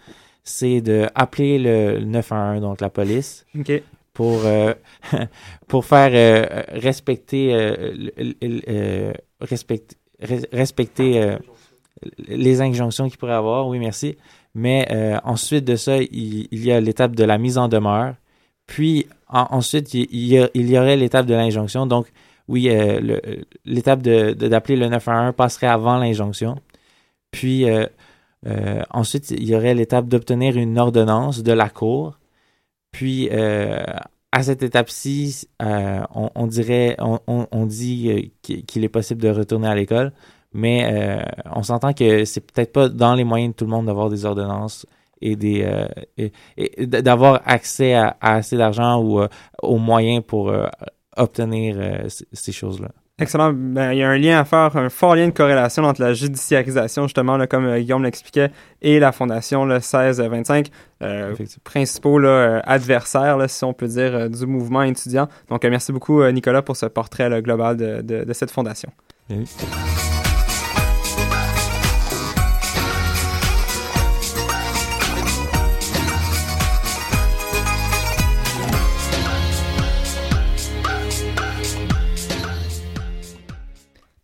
c'est 0.42 0.81
de 0.81 1.09
appeler 1.14 1.59
le 1.59 2.01
911, 2.01 2.62
donc 2.62 2.81
la 2.81 2.88
police, 2.88 3.44
OK. 3.59 3.83
Pour 4.18 4.40
euh, 4.46 4.74
pour 5.68 5.85
faire 5.85 6.11
euh, 6.12 6.64
respecter 6.72 7.54
euh, 7.54 9.12
respecter 10.50 11.37
les 12.26 12.61
injonctions 12.61 13.09
qu'il 13.09 13.16
pourrait 13.16 13.35
avoir. 13.35 13.68
Oui, 13.68 13.78
merci. 13.78 14.16
Mais 14.57 14.88
ensuite 15.22 15.64
de 15.64 15.76
ça, 15.76 15.98
il, 15.98 16.48
il 16.50 16.64
y 16.64 16.72
a 16.72 16.81
l'étape 16.81 17.14
de 17.14 17.22
la 17.22 17.38
mise 17.38 17.59
en 17.59 17.68
demeure. 17.68 18.14
Puis 18.66 19.07
en- 19.28 19.46
ensuite, 19.50 19.94
il, 19.94 20.09
y 20.11 20.48
il 20.54 20.68
y 20.68 20.76
aurait 20.76 20.96
l'étape 20.96 21.26
de 21.26 21.35
l'injonction. 21.35 21.87
Donc 21.87 22.09
oui, 22.48 22.68
l'étape 23.64 24.02
d'appeler 24.02 24.76
le 24.76 24.88
911 24.88 25.35
passerait 25.37 25.68
avant 25.68 25.96
l'injonction. 25.98 26.57
Puis 27.31 27.66
ensuite, 28.90 29.31
il 29.31 29.48
y 29.48 29.54
aurait 29.54 29.74
l'étape 29.74 30.09
d'obtenir 30.09 30.57
une 30.57 30.76
ordonnance 30.76 31.44
de 31.44 31.52
la 31.52 31.68
cour. 31.68 32.18
Puis, 32.92 33.29
euh, 33.33 33.85
à 34.33 34.42
cette 34.42 34.62
étape-ci, 34.62 35.48
euh, 35.62 36.01
on, 36.14 36.31
on 36.35 36.46
dirait, 36.46 36.96
on, 36.98 37.18
on, 37.27 37.66
dit 37.66 38.11
euh, 38.11 38.61
qu'il 38.66 38.85
est 38.85 38.88
possible 38.88 39.22
de 39.22 39.31
retourner 39.31 39.68
à 39.68 39.74
l'école, 39.74 40.12
mais 40.53 41.22
on 41.55 41.62
s'entend 41.62 41.92
que 41.92 42.24
c'est 42.24 42.40
peut-être 42.40 42.72
pas 42.72 42.88
dans 42.88 43.14
les 43.14 43.24
moyens 43.24 43.53
de 43.53 43.57
tout 43.57 43.64
le 43.64 43.70
monde 43.70 43.87
d'avoir 43.87 44.09
des 44.11 44.24
ordonnances 44.24 44.87
et 45.20 45.37
des 45.37 45.62
euh, 45.62 45.87
et, 46.57 46.87
d'avoir 46.87 47.42
accès 47.44 47.94
à, 47.94 48.16
à 48.20 48.37
assez 48.37 48.57
d'argent 48.57 49.03
ou 49.03 49.20
aux 49.62 49.79
moyens 49.79 50.22
pour 50.27 50.53
obtenir 51.16 52.07
ces 52.33 52.53
choses-là. 52.53 52.90
Excellent. 53.20 53.52
Ben, 53.52 53.92
il 53.92 53.98
y 53.98 54.02
a 54.04 54.09
un 54.11 54.16
lien 54.16 54.38
à 54.38 54.44
faire, 54.44 54.76
un 54.76 54.88
fort 54.88 55.16
lien 55.16 55.26
de 55.26 55.33
corrélation 55.33 55.83
entre 55.85 56.00
la 56.00 56.14
judiciarisation, 56.14 57.04
justement, 57.04 57.37
là, 57.37 57.46
comme 57.48 57.64
euh, 57.66 57.78
Guillaume 57.81 58.04
l'expliquait, 58.04 58.50
et 58.81 59.00
la 59.00 59.11
fondation 59.12 59.64
le 59.64 59.74
1625, 59.74 60.68
euh, 61.02 61.35
principaux 61.64 62.18
là, 62.20 62.28
euh, 62.28 62.61
adversaires, 62.64 63.37
là, 63.37 63.48
si 63.48 63.64
on 63.64 63.72
peut 63.72 63.88
dire, 63.88 64.31
du 64.31 64.46
mouvement 64.46 64.83
étudiant. 64.83 65.28
Donc, 65.48 65.64
merci 65.64 65.90
beaucoup, 65.92 66.24
Nicolas, 66.31 66.62
pour 66.62 66.76
ce 66.76 66.87
portrait 66.87 67.42
global 67.42 67.76
de, 67.76 68.02
de- 68.02 68.24
de 68.24 68.33
cette 68.33 68.50
fondation. 68.52 68.90
Oui. 69.31 69.44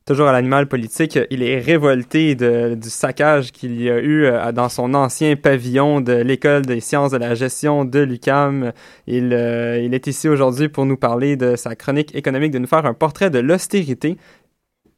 Toujours 0.07 0.29
à 0.29 0.33
l'animal 0.33 0.67
politique, 0.67 1.19
il 1.31 1.43
est 1.43 1.59
révolté 1.59 2.35
de- 2.35 2.75
du 2.75 2.91
saccage 2.91 3.53
qu'il 3.53 3.81
y 3.81 3.89
a 3.89 3.99
eu 4.01 4.27
euh, 4.27 4.53
dans 4.53 4.69
son 4.69 4.93
ancien 4.93 5.35
pavillon 5.35 6.03
de 6.03 6.13
l'École 6.13 6.67
des 6.67 6.81
sciences 6.81 7.11
de 7.13 7.17
la 7.17 7.35
gestion 7.35 7.87
de 7.87 8.01
l'UCAM. 8.01 8.73
Il, 9.07 9.33
euh, 9.33 9.79
il 9.83 9.95
est 9.95 10.07
ici 10.07 10.29
aujourd'hui 10.29 10.69
pour 10.69 10.85
nous 10.85 10.99
parler 10.99 11.37
de 11.37 11.57
sa 11.57 11.75
chronique 11.75 12.15
économique, 12.15 12.53
de 12.53 12.59
nous 12.59 12.67
faire 12.67 12.85
un 12.85 12.93
portrait 12.93 13.31
de 13.31 13.39
l'austérité. 13.39 14.19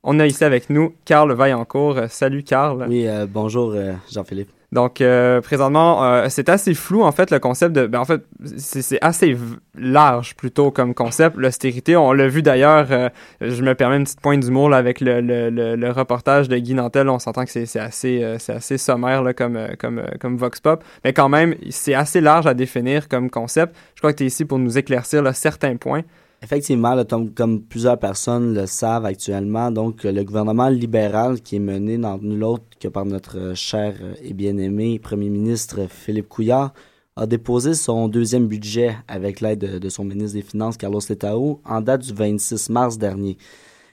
On 0.02 0.18
a 0.18 0.26
ici 0.26 0.42
avec 0.42 0.70
nous 0.70 0.92
Carl 1.04 1.32
Vaillancourt. 1.32 2.00
Salut 2.08 2.42
Carl. 2.42 2.86
Oui, 2.88 3.06
euh, 3.06 3.26
bonjour 3.32 3.76
Jean-Philippe. 4.12 4.50
Donc, 4.72 5.00
euh, 5.00 5.40
présentement, 5.40 6.04
euh, 6.04 6.26
c'est 6.28 6.48
assez 6.48 6.74
flou, 6.74 7.02
en 7.02 7.12
fait, 7.12 7.30
le 7.30 7.38
concept 7.38 7.74
de... 7.74 7.86
Ben, 7.86 8.00
en 8.00 8.04
fait, 8.04 8.22
c'est 8.56 8.98
assez 9.00 9.36
large, 9.78 10.34
plutôt, 10.34 10.70
comme 10.70 10.92
concept, 10.92 11.36
l'austérité. 11.36 11.96
On 11.96 12.12
l'a 12.12 12.26
vu, 12.26 12.42
d'ailleurs, 12.42 12.88
euh, 12.90 13.08
je 13.40 13.62
me 13.62 13.74
permets 13.74 13.96
une 13.96 14.04
petite 14.04 14.20
pointe 14.20 14.40
d'humour, 14.40 14.74
avec 14.74 15.00
le, 15.00 15.20
le, 15.20 15.50
le, 15.50 15.90
reportage 15.90 16.48
de 16.48 16.58
Guy 16.58 16.74
Nantel. 16.74 17.08
On 17.08 17.18
s'entend 17.18 17.44
que 17.44 17.50
c'est 17.50 17.78
assez, 17.78 18.24
assez 18.24 18.78
sommaire, 18.78 19.22
là, 19.22 19.34
comme, 19.34 19.58
comme, 19.78 20.02
comme 20.20 20.36
Vox 20.36 20.60
Pop. 20.60 20.82
Mais 21.04 21.12
quand 21.12 21.28
même, 21.28 21.54
c'est 21.70 21.94
assez 21.94 22.20
large 22.20 22.46
à 22.46 22.54
définir 22.54 23.08
comme 23.08 23.30
concept. 23.30 23.74
Je 23.94 24.00
crois 24.00 24.12
que 24.12 24.18
tu 24.18 24.24
es 24.24 24.26
ici 24.26 24.44
pour 24.44 24.58
nous 24.58 24.76
éclaircir, 24.76 25.22
certains 25.34 25.76
points. 25.76 26.02
Effectivement, 26.42 27.02
comme, 27.34 27.62
plusieurs 27.62 27.98
personnes 27.98 28.54
le 28.54 28.66
savent 28.66 29.06
actuellement, 29.06 29.70
donc 29.70 30.04
euh, 30.04 30.12
le 30.12 30.22
gouvernement 30.22 30.68
libéral 30.68 31.40
qui 31.40 31.56
est 31.56 31.60
mené 31.60 31.96
dans 31.96 32.18
nul 32.18 32.44
autre 32.44 32.64
que 32.78 32.88
par 32.88 33.06
notre 33.06 33.38
euh, 33.38 33.54
cher 33.54 33.96
euh, 34.02 34.14
et 34.22 34.34
bien-aimé 34.34 34.98
premier 34.98 35.30
ministre 35.30 35.86
Philippe 35.88 36.28
Couillard 36.28 36.74
a 37.16 37.26
déposé 37.26 37.72
son 37.72 38.08
deuxième 38.08 38.48
budget 38.48 38.96
avec 39.08 39.40
l'aide 39.40 39.60
de, 39.60 39.78
de 39.78 39.88
son 39.88 40.04
ministre 40.04 40.34
des 40.34 40.42
Finances 40.42 40.76
Carlos 40.76 41.00
Letao 41.08 41.60
en 41.64 41.80
date 41.80 42.02
du 42.02 42.12
26 42.12 42.68
mars 42.68 42.98
dernier. 42.98 43.38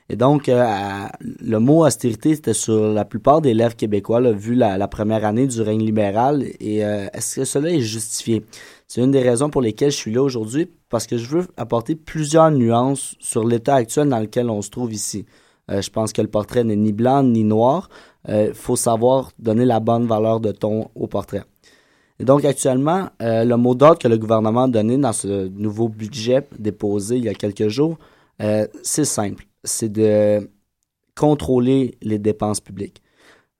Et 0.10 0.16
donc, 0.16 0.50
euh, 0.50 1.06
le 1.20 1.58
mot 1.60 1.86
austérité, 1.86 2.36
c'était 2.36 2.54
sur 2.54 2.92
la 2.94 3.06
plupart 3.06 3.42
des 3.42 3.54
lèvres 3.54 3.76
québécois, 3.76 4.20
vu 4.32 4.54
la, 4.54 4.88
première 4.88 5.26
année 5.26 5.48
du 5.48 5.62
règne 5.62 5.82
libéral. 5.84 6.44
Et 6.60 6.86
euh, 6.86 7.08
est-ce 7.14 7.38
que 7.38 7.46
cela 7.46 7.70
est 7.70 7.80
justifié? 7.80 8.44
C'est 8.88 9.02
une 9.02 9.12
des 9.12 9.22
raisons 9.22 9.50
pour 9.50 9.62
lesquelles 9.62 9.92
je 9.92 9.98
suis 9.98 10.14
là 10.14 10.22
aujourd'hui, 10.22 10.70
parce 10.90 11.08
que 11.08 11.18
je 11.18 11.28
veux 11.28 11.48
apporter 11.58 11.96
plusieurs 11.96 12.52
nuances 12.52 13.16
sur 13.20 13.46
l'état 13.46 13.76
actuel 13.76 14.10
dans 14.10 14.20
lequel 14.20 14.50
on 14.50 14.62
se 14.62 14.70
trouve 14.70 14.94
ici. 14.94 15.26
Euh, 15.72 15.82
je 15.82 15.90
pense 15.90 16.12
que 16.12 16.22
le 16.22 16.28
portrait 16.28 16.66
n'est 16.66 16.76
ni 16.76 16.92
blanc 16.92 17.24
ni 17.24 17.44
noir. 17.44 17.90
Il 18.28 18.54
faut 18.54 18.78
savoir 18.78 19.32
donner 19.38 19.66
la 19.66 19.82
bonne 19.82 20.06
valeur 20.08 20.40
de 20.40 20.54
ton 20.54 20.90
au 20.96 21.08
portrait. 21.08 21.44
Et 22.20 22.24
donc 22.24 22.46
actuellement, 22.46 23.10
le 23.20 23.56
mot 23.56 23.76
d'ordre 23.76 24.00
que 24.00 24.08
le 24.08 24.18
gouvernement 24.18 24.64
a 24.64 24.68
donné 24.70 24.98
dans 24.98 25.12
ce 25.12 25.50
nouveau 25.50 25.90
budget 25.90 26.48
déposé 26.58 27.18
il 27.18 27.26
y 27.26 27.30
a 27.30 27.34
quelques 27.34 27.68
jours, 27.68 27.98
c'est 28.40 29.04
simple. 29.04 29.46
C'est 29.64 29.92
de 29.92 30.50
contrôler 31.16 31.98
les 32.02 32.20
dépenses 32.20 32.60
publiques. 32.60 33.02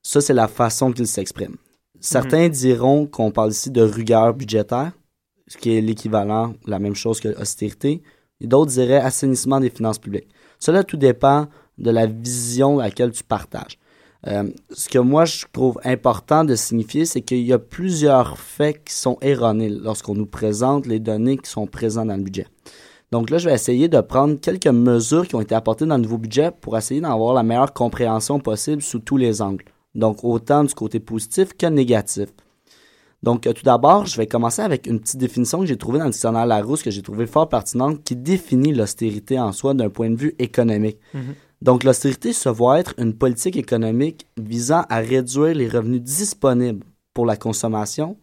Ça, 0.02 0.22
c'est 0.22 0.34
la 0.34 0.48
façon 0.48 0.92
qu'il 0.92 1.08
s'exprime. 1.08 1.56
Certains 2.00 2.50
diront 2.50 3.08
qu'on 3.08 3.32
parle 3.32 3.52
ici 3.52 3.72
de 3.72 3.82
rigueur 3.82 4.34
budgétaire. 4.34 4.92
ce 5.48 5.58
qui 5.58 5.78
est 5.78 5.82
l'équivalent, 5.82 6.54
la 6.66 6.80
même 6.80 6.96
chose 6.96 7.20
que 7.20 7.40
austérité. 7.40 8.02
Et 8.42 8.48
d'autres 8.48 8.72
diraient 8.72 9.00
assainissement 9.00 9.60
des 9.60 9.70
finances 9.70 10.00
publiques. 10.00 10.30
Cela 10.60 10.84
tout 10.84 10.98
dépend 10.98 11.48
de 11.78 11.92
la 11.92 12.06
vision 12.08 12.80
à 12.80 12.86
laquelle 12.86 13.12
tu 13.12 13.24
partages. 13.24 13.78
Euh, 14.28 14.50
ce 14.72 14.88
que 14.88 15.00
moi 15.00 15.26
je 15.26 15.46
trouve 15.52 15.80
important 15.84 16.46
de 16.46 16.56
signifier, 16.56 17.06
c'est 17.06 17.22
qu'il 17.22 17.42
y 17.42 17.52
a 17.52 17.60
plusieurs 17.60 18.38
faits 18.38 18.86
qui 18.86 18.94
sont 18.94 19.18
erronés 19.22 19.70
lorsqu'on 19.70 20.16
nous 20.16 20.26
présente 20.26 20.86
les 20.86 21.00
données 21.00 21.38
qui 21.38 21.50
sont 21.50 21.68
présentes 21.68 22.08
dans 22.08 22.16
le 22.16 22.24
budget. 22.24 22.48
Donc 23.14 23.30
là, 23.30 23.38
je 23.38 23.48
vais 23.48 23.54
essayer 23.54 23.90
de 23.90 24.02
prendre 24.02 24.40
quelques 24.40 24.66
mesures 24.66 25.28
qui 25.28 25.36
ont 25.36 25.42
été 25.42 25.54
apportées 25.54 25.86
dans 25.86 25.98
le 25.98 26.02
nouveau 26.02 26.18
budget 26.18 26.50
pour 26.50 26.76
essayer 26.76 27.00
d'en 27.00 27.14
avoir 27.14 27.36
la 27.36 27.44
meilleure 27.44 27.72
compréhension 27.72 28.40
possible 28.40 28.82
sous 28.82 28.98
tous 28.98 29.18
les 29.18 29.40
angles. 29.40 29.66
Donc 29.94 30.24
autant 30.24 30.64
du 30.64 30.74
côté 30.74 31.00
positif 31.00 31.54
que 31.56 31.68
négatif. 31.68 32.30
Donc 33.22 33.46
euh, 33.46 33.54
tout 33.54 33.62
d'abord, 33.62 34.08
je 34.08 34.18
vais 34.18 34.26
commencer 34.26 34.64
avec 34.64 34.88
une 34.88 35.00
petite 35.00 35.20
définition 35.20 35.60
que 35.60 35.68
j'ai 35.68 35.78
trouvée 35.78 36.00
dans 36.00 36.06
le 36.06 36.10
dictionnaire 36.10 36.48
Larousse 36.48 36.82
que 36.82 36.90
j'ai 36.90 37.04
trouvée 37.04 37.28
fort 37.28 37.48
pertinente 37.50 38.04
qui 38.04 38.16
définit 38.16 38.74
l'austérité 38.74 39.40
en 39.40 39.52
soi 39.52 39.76
d'un 39.76 39.92
point 39.92 40.10
de 40.10 40.16
vue 40.16 40.34
économique. 40.40 40.98
Mhm. 41.14 41.36
Donc, 41.62 41.84
l'austérité 41.84 42.34
se 42.34 42.50
voit 42.50 42.80
être 42.80 42.96
une 42.98 43.14
politique 43.14 43.58
économique 43.58 44.26
visant 44.42 44.86
à 44.90 44.98
réduire 44.98 45.54
les 45.54 45.70
revenus 45.70 46.02
disponibles 46.02 46.84
pour 47.14 47.28
la 47.28 47.38
consommation 47.38 48.18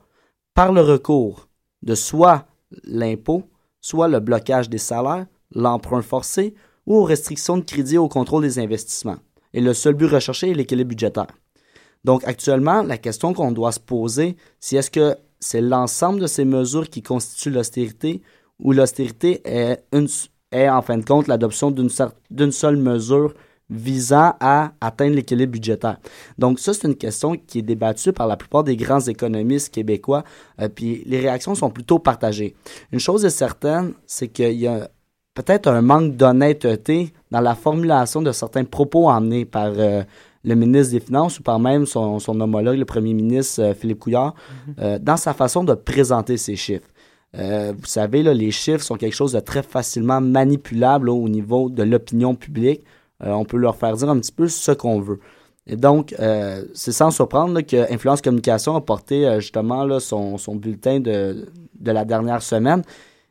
par 0.53 0.73
le 0.73 0.81
recours 0.81 1.47
de 1.83 1.95
soit 1.95 2.49
l'impôt, 2.83 3.45
soit 3.81 4.09
le 4.09 4.21
blocage 4.21 4.69
des 4.69 4.79
salaires, 4.79 5.27
l'emprunt 5.55 6.03
forcé 6.03 6.55
ou 6.87 6.97
aux 6.97 7.05
restrictions 7.05 7.59
de 7.59 7.65
crédit 7.65 7.99
au 7.99 8.09
contrôle 8.09 8.43
des 8.43 8.59
investissements. 8.59 9.19
Et 9.53 9.61
le 9.61 9.75
seul 9.75 9.95
but 9.95 10.07
recherché 10.07 10.51
est 10.51 10.55
l'équilibre 10.55 10.91
budgétaire. 10.91 11.27
Donc, 12.05 12.25
actuellement, 12.25 12.83
la 12.83 12.99
question 12.99 13.35
qu'on 13.35 13.53
doit 13.53 13.73
se 13.73 13.81
poser, 13.81 14.37
c'est 14.59 14.77
est-ce 14.77 14.91
que 14.91 15.17
c'est 15.39 15.61
l'ensemble 15.61 16.21
de 16.21 16.27
ces 16.27 16.45
mesures 16.45 16.89
qui 16.89 17.03
constituent 17.03 17.51
l'austérité 17.51 18.23
ou 18.59 18.73
l'austérité 18.73 19.43
est 19.45 20.69
en 20.69 20.83
fin 20.83 20.99
de 20.99 21.05
compte 21.05 21.27
l'adoption 21.27 21.71
d'une 21.71 22.53
seule 22.53 22.77
mesure 22.77 23.35
visant 23.71 24.35
à 24.41 24.73
atteindre 24.81 25.15
l'équilibre 25.15 25.53
budgétaire. 25.53 25.99
Donc 26.39 26.59
ça, 26.59 26.75
c'est 26.75 26.89
une 26.89 26.97
question 26.97 27.37
qui 27.37 27.61
est 27.61 27.63
débattue 27.63 28.13
par 28.13 28.27
la 28.27 28.37
plupart 28.37 28.65
des 28.65 28.77
grands 28.77 29.01
économistes 29.01 29.73
québécois, 29.73 30.25
euh, 30.61 30.69
puis 30.69 31.03
les 31.07 31.21
réactions 31.21 31.55
sont 31.55 31.71
plutôt 31.71 31.99
partagées. 31.99 32.55
Une 32.93 33.01
chose 33.01 33.25
est 33.25 33.31
certaine, 33.31 33.93
c'est 34.07 34.29
qu'il 34.29 34.59
y 34.59 34.67
a 34.67 34.91
peut-être 35.35 35.69
un 35.69 35.83
manque 35.83 36.17
d'honnêteté 36.17 37.13
dans 37.31 37.41
la 37.41 37.55
formulation 37.55 38.21
de 38.21 38.33
certains 38.33 38.65
propos 38.65 39.09
emmenés 39.09 39.45
par 39.45 39.73
euh, 39.77 40.03
le 40.45 40.55
ministre 40.55 40.93
des 40.93 41.01
Finances 41.01 41.39
ou 41.39 41.43
par 41.43 41.59
même 41.59 41.87
son, 41.87 42.19
son 42.19 42.41
homologue, 42.41 42.79
le 42.79 42.85
premier 42.85 43.15
ministre 43.15 43.63
euh, 43.63 43.75
Philippe 43.75 44.01
Couillard, 44.01 44.35
euh, 44.79 44.99
dans 44.99 45.17
sa 45.17 45.35
façon 45.35 45.65
de 45.65 45.75
présenter 45.75 46.37
ces 46.37 46.57
chiffres. 46.57 46.89
Euh, 47.37 47.73
vous 47.79 47.87
savez, 47.87 48.23
là, 48.23 48.35
les 48.35 48.51
chiffres 48.51 48.83
sont 48.83 48.97
quelque 48.97 49.15
chose 49.15 49.33
de 49.33 49.41
très 49.41 49.63
facilement 49.63 50.21
manipulable 50.21 51.07
là, 51.07 51.13
au 51.13 51.29
niveau 51.29 51.71
de 51.71 51.83
l'opinion 51.83 52.35
publique. 52.35 52.83
Euh, 53.23 53.31
on 53.33 53.45
peut 53.45 53.57
leur 53.57 53.77
faire 53.77 53.97
dire 53.97 54.09
un 54.09 54.19
petit 54.19 54.33
peu 54.33 54.49
ce 54.49 54.73
qu'on 54.73 55.01
veut. 55.01 55.21
Et 55.67 55.77
donc, 55.77 56.15
euh, 56.19 56.65
c'est 56.75 56.93
sans 56.93 57.11
surprendre 57.11 57.61
que 57.61 57.93
Influence 57.93 58.23
Communication 58.23 58.77
a 58.77 58.81
porté 58.81 59.27
euh, 59.27 59.41
justement 59.41 60.01
son, 60.01 60.57
bulletin 60.57 61.01
de, 61.01 61.47
la 61.85 62.05
dernière 62.05 62.43
semaine 62.43 62.83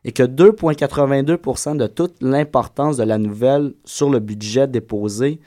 et 0.05 0.11
que 0.11 0.23
2,82% 0.23 1.75
de 1.75 1.87
toute 1.87 2.21
l'importance 2.21 2.97
de 2.97 3.03
la 3.03 3.17
nouvelle 3.17 3.73
sur 3.83 4.09
le 4.09 4.19
budget 4.19 4.67
déposé 4.67 5.39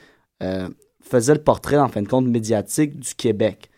faisait 1.01 1.33
le 1.33 1.41
portrait, 1.41 1.77
en 1.77 1.87
fin 1.87 2.01
de 2.01 2.07
compte, 2.07 2.25
médiatique 2.25 2.99
du 2.99 3.15
Québec. 3.15 3.69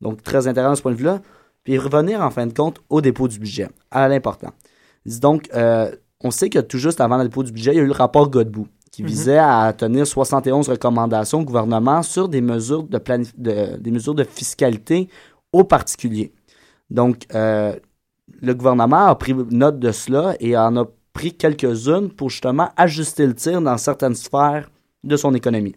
Donc, 0.00 0.22
très 0.22 0.46
intéressant 0.46 0.72
de 0.72 0.76
ce 0.76 0.82
point 0.82 0.92
de 0.92 0.96
vue-là. 0.96 1.20
Puis 1.64 1.76
revenir, 1.76 2.22
en 2.22 2.30
fin 2.30 2.46
de 2.46 2.52
compte, 2.54 2.80
au 2.88 3.02
dépôt 3.02 3.28
du 3.28 3.38
budget, 3.38 3.68
à 3.90 4.08
l'important. 4.08 4.52
Donc, 5.20 5.50
on 5.52 6.30
sait 6.30 6.48
que 6.48 6.60
tout 6.60 6.78
juste 6.78 7.02
avant 7.02 7.18
le 7.18 7.24
dépôt 7.24 7.42
du 7.42 7.52
budget, 7.52 7.72
il 7.72 7.76
y 7.76 7.80
a 7.80 7.82
eu 7.82 7.86
le 7.86 7.92
rapport 7.92 8.30
Godbout 8.30 8.68
qui 8.94 9.02
Mhm. 9.02 9.08
visait 9.08 9.38
à 9.38 9.72
tenir 9.76 10.06
71 10.06 10.68
recommandations 10.68 11.40
au 11.40 11.44
gouvernement 11.44 12.02
sur 12.02 12.28
des 12.28 12.40
mesures 12.40 12.84
de, 12.84 13.00
de- 13.36 13.76
des 13.76 13.90
mesures 13.90 14.14
de 14.14 14.22
fiscalité 14.24 15.08
aux 15.52 15.64
particuliers. 15.64 16.32
Donc, 16.90 17.26
euh, 17.34 17.74
le 18.40 18.54
gouvernement 18.54 19.06
a 19.06 19.14
pris 19.16 19.34
note 19.50 19.78
de 19.80 19.90
cela 19.90 20.36
et 20.38 20.56
en 20.56 20.76
a 20.76 20.84
pris 21.12 21.32
quelques-unes 21.34 22.08
pour 22.10 22.30
justement 22.30 22.70
ajuster 22.76 23.26
le 23.26 23.34
tir 23.34 23.60
dans 23.60 23.78
certaines 23.78 24.14
sphères 24.14 24.70
de 25.02 25.16
son 25.16 25.34
économie. 25.34 25.74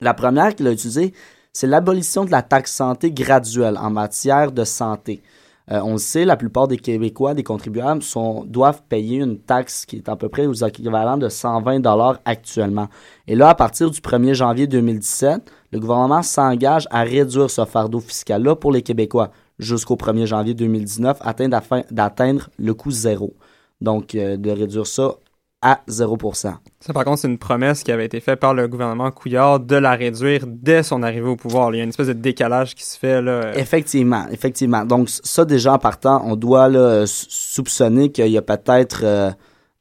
La 0.00 0.14
première 0.14 0.54
qu'il 0.54 0.66
a 0.68 0.72
utilisée, 0.72 1.12
c'est 1.52 1.66
l'abolition 1.66 2.24
de 2.24 2.30
la 2.30 2.42
taxe 2.42 2.72
santé 2.72 3.10
graduelle 3.10 3.76
en 3.78 3.90
matière 3.90 4.52
de 4.52 4.64
santé. 4.64 5.22
Euh, 5.70 5.80
on 5.84 5.92
le 5.92 5.98
sait, 5.98 6.24
la 6.24 6.36
plupart 6.36 6.66
des 6.66 6.76
Québécois, 6.76 7.34
des 7.34 7.44
contribuables, 7.44 8.02
sont, 8.02 8.44
doivent 8.44 8.82
payer 8.88 9.18
une 9.18 9.38
taxe 9.38 9.86
qui 9.86 9.96
est 9.96 10.08
à 10.08 10.16
peu 10.16 10.28
près 10.28 10.46
aux 10.46 10.54
équivalents 10.54 11.16
de 11.16 11.28
120 11.28 11.80
dollars 11.80 12.18
actuellement. 12.24 12.88
Et 13.28 13.36
là, 13.36 13.50
à 13.50 13.54
partir 13.54 13.90
du 13.90 14.00
1er 14.00 14.34
janvier 14.34 14.66
2017, 14.66 15.52
le 15.70 15.78
gouvernement 15.80 16.22
s'engage 16.22 16.88
à 16.90 17.02
réduire 17.02 17.50
ce 17.50 17.64
fardeau 17.64 18.00
fiscal-là 18.00 18.56
pour 18.56 18.72
les 18.72 18.82
Québécois 18.82 19.30
jusqu'au 19.58 19.94
1er 19.94 20.26
janvier 20.26 20.54
2019, 20.54 21.18
atteindre, 21.20 21.60
d'atteindre 21.90 22.50
le 22.58 22.74
coût 22.74 22.90
zéro. 22.90 23.34
Donc, 23.80 24.14
euh, 24.14 24.36
de 24.36 24.50
réduire 24.50 24.86
ça 24.86 25.14
à 25.62 25.80
0 25.86 26.18
Ça, 26.34 26.58
par 26.92 27.04
contre, 27.04 27.20
c'est 27.20 27.28
une 27.28 27.38
promesse 27.38 27.82
qui 27.84 27.92
avait 27.92 28.04
été 28.06 28.18
faite 28.20 28.40
par 28.40 28.52
le 28.52 28.66
gouvernement 28.66 29.10
Couillard 29.12 29.60
de 29.60 29.76
la 29.76 29.92
réduire 29.92 30.44
dès 30.46 30.82
son 30.82 31.02
arrivée 31.04 31.28
au 31.28 31.36
pouvoir. 31.36 31.72
Il 31.72 31.78
y 31.78 31.80
a 31.80 31.84
une 31.84 31.90
espèce 31.90 32.08
de 32.08 32.12
décalage 32.14 32.74
qui 32.74 32.84
se 32.84 32.98
fait 32.98 33.22
là. 33.22 33.56
Effectivement, 33.56 34.24
effectivement. 34.32 34.84
Donc, 34.84 35.08
ça, 35.08 35.44
déjà, 35.44 35.74
en 35.74 35.78
partant, 35.78 36.20
on 36.26 36.34
doit 36.36 36.68
là, 36.68 37.04
soupçonner 37.06 38.10
qu'il 38.10 38.26
y 38.28 38.38
a 38.38 38.42
peut-être. 38.42 39.00
euh, 39.04 39.30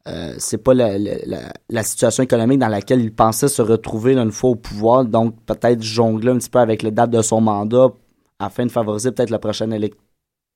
euh, 0.08 0.34
c'est 0.40 0.58
pas 0.58 0.74
la, 0.74 0.98
la- 0.98 1.18
la- 1.26 1.54
la 1.70 1.84
situation 1.84 2.24
économique 2.24 2.58
dans 2.60 2.68
laquelle 2.68 3.02
il 3.02 3.14
pensait 3.14 3.48
se 3.48 3.62
retrouver 3.62 4.14
là, 4.16 4.24
une 4.24 4.32
fois 4.32 4.50
au 4.52 4.56
pouvoir. 4.56 5.06
Donc, 5.06 5.36
peut-être 5.46 5.82
jongler 5.84 6.32
un 6.32 6.38
petit 6.38 6.50
peu 6.50 6.58
avec 6.60 6.82
les 6.82 6.90
dates 6.92 7.12
de 7.12 7.22
son 7.22 7.40
mandat 7.42 7.88
afin 8.40 8.66
de 8.66 8.72
favoriser 8.72 9.12
peut-être 9.12 9.30
la 9.30 9.38
prochaine 9.38 9.72
élec- 9.74 9.94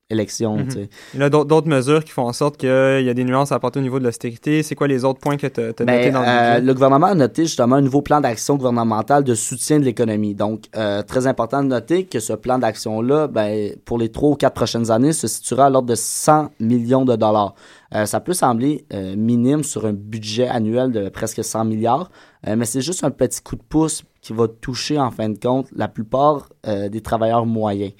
élection. 0.08 0.58
Mhm. 0.58 0.86
Il 1.14 1.20
y 1.20 1.22
a 1.22 1.30
d'autres 1.30 1.68
mesures 1.68 2.04
qui 2.04 2.12
font 2.12 2.22
en 2.28 2.32
sorte 2.32 2.56
qu'il 2.56 2.68
y 2.68 3.08
a 3.08 3.14
des 3.14 3.24
nuances 3.24 3.50
à 3.50 3.56
apporter 3.56 3.80
au 3.80 3.82
niveau 3.82 3.98
de 3.98 4.04
l'austérité. 4.04 4.62
C'est 4.62 4.76
quoi 4.76 4.86
les 4.86 5.04
autres 5.04 5.18
points 5.18 5.36
que 5.36 5.46
tu 5.48 5.60
as, 5.60 5.72
Ben, 5.84 5.96
notés 5.96 6.10
dans 6.12 6.20
le 6.20 6.26
euh, 6.28 6.60
le 6.60 6.74
gouvernement 6.74 7.08
a 7.08 7.14
noté 7.14 7.44
justement 7.44 7.76
un 7.76 7.80
nouveau 7.80 8.02
plan 8.02 8.20
d'action 8.20 8.56
gouvernemental 8.56 9.24
de 9.24 9.34
soutien 9.34 9.80
de 9.80 9.84
l'économie. 9.84 10.34
Donc, 10.34 10.64
euh, 10.76 11.02
très 11.02 11.26
important 11.26 11.62
de 11.62 11.68
noter 11.68 12.04
que 12.04 12.20
ce 12.20 12.32
plan 12.34 12.58
d'action-là, 12.58 13.26
ben, 13.26 13.72
pour 13.84 13.98
les 13.98 14.10
trois 14.10 14.30
ou 14.30 14.34
quatre 14.36 14.54
prochaines 14.54 14.90
années, 14.92 15.12
se 15.12 15.26
situera 15.26 15.66
à 15.66 15.70
l'ordre 15.70 15.88
de 15.88 15.96
100 15.96 16.50
millions 16.60 17.04
de 17.04 17.16
dollars. 17.16 17.54
Euh, 17.94 18.06
ça 18.06 18.20
peut 18.20 18.32
sembler 18.32 18.84
euh, 18.92 19.16
minime 19.16 19.64
sur 19.64 19.86
un 19.86 19.92
budget 19.92 20.48
annuel 20.48 20.92
de 20.92 21.08
presque 21.08 21.42
100 21.42 21.64
milliards, 21.64 22.10
euh, 22.46 22.54
mais 22.56 22.64
c'est 22.64 22.80
juste 22.80 23.02
un 23.04 23.10
petit 23.10 23.40
coup 23.42 23.56
de 23.56 23.62
pouce 23.62 24.04
qui 24.20 24.32
va 24.32 24.46
toucher 24.48 24.98
en 24.98 25.10
fin 25.10 25.28
de 25.28 25.38
compte 25.38 25.68
la 25.74 25.88
plupart 25.88 26.48
euh, 26.66 26.88
des 26.88 27.00
travailleurs 27.00 27.46
moyens. 27.46 27.92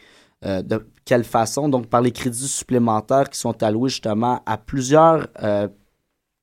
Euh, 0.44 0.60
de 0.62 0.84
quelle 1.06 1.24
façon? 1.24 1.70
Donc, 1.70 1.86
par 1.86 2.02
les 2.02 2.12
crédits 2.12 2.48
supplémentaires 2.48 3.30
qui 3.30 3.38
sont 3.38 3.62
alloués 3.62 3.88
justement 3.88 4.42
à 4.44 4.58
plusieurs 4.58 5.28
euh, 5.42 5.68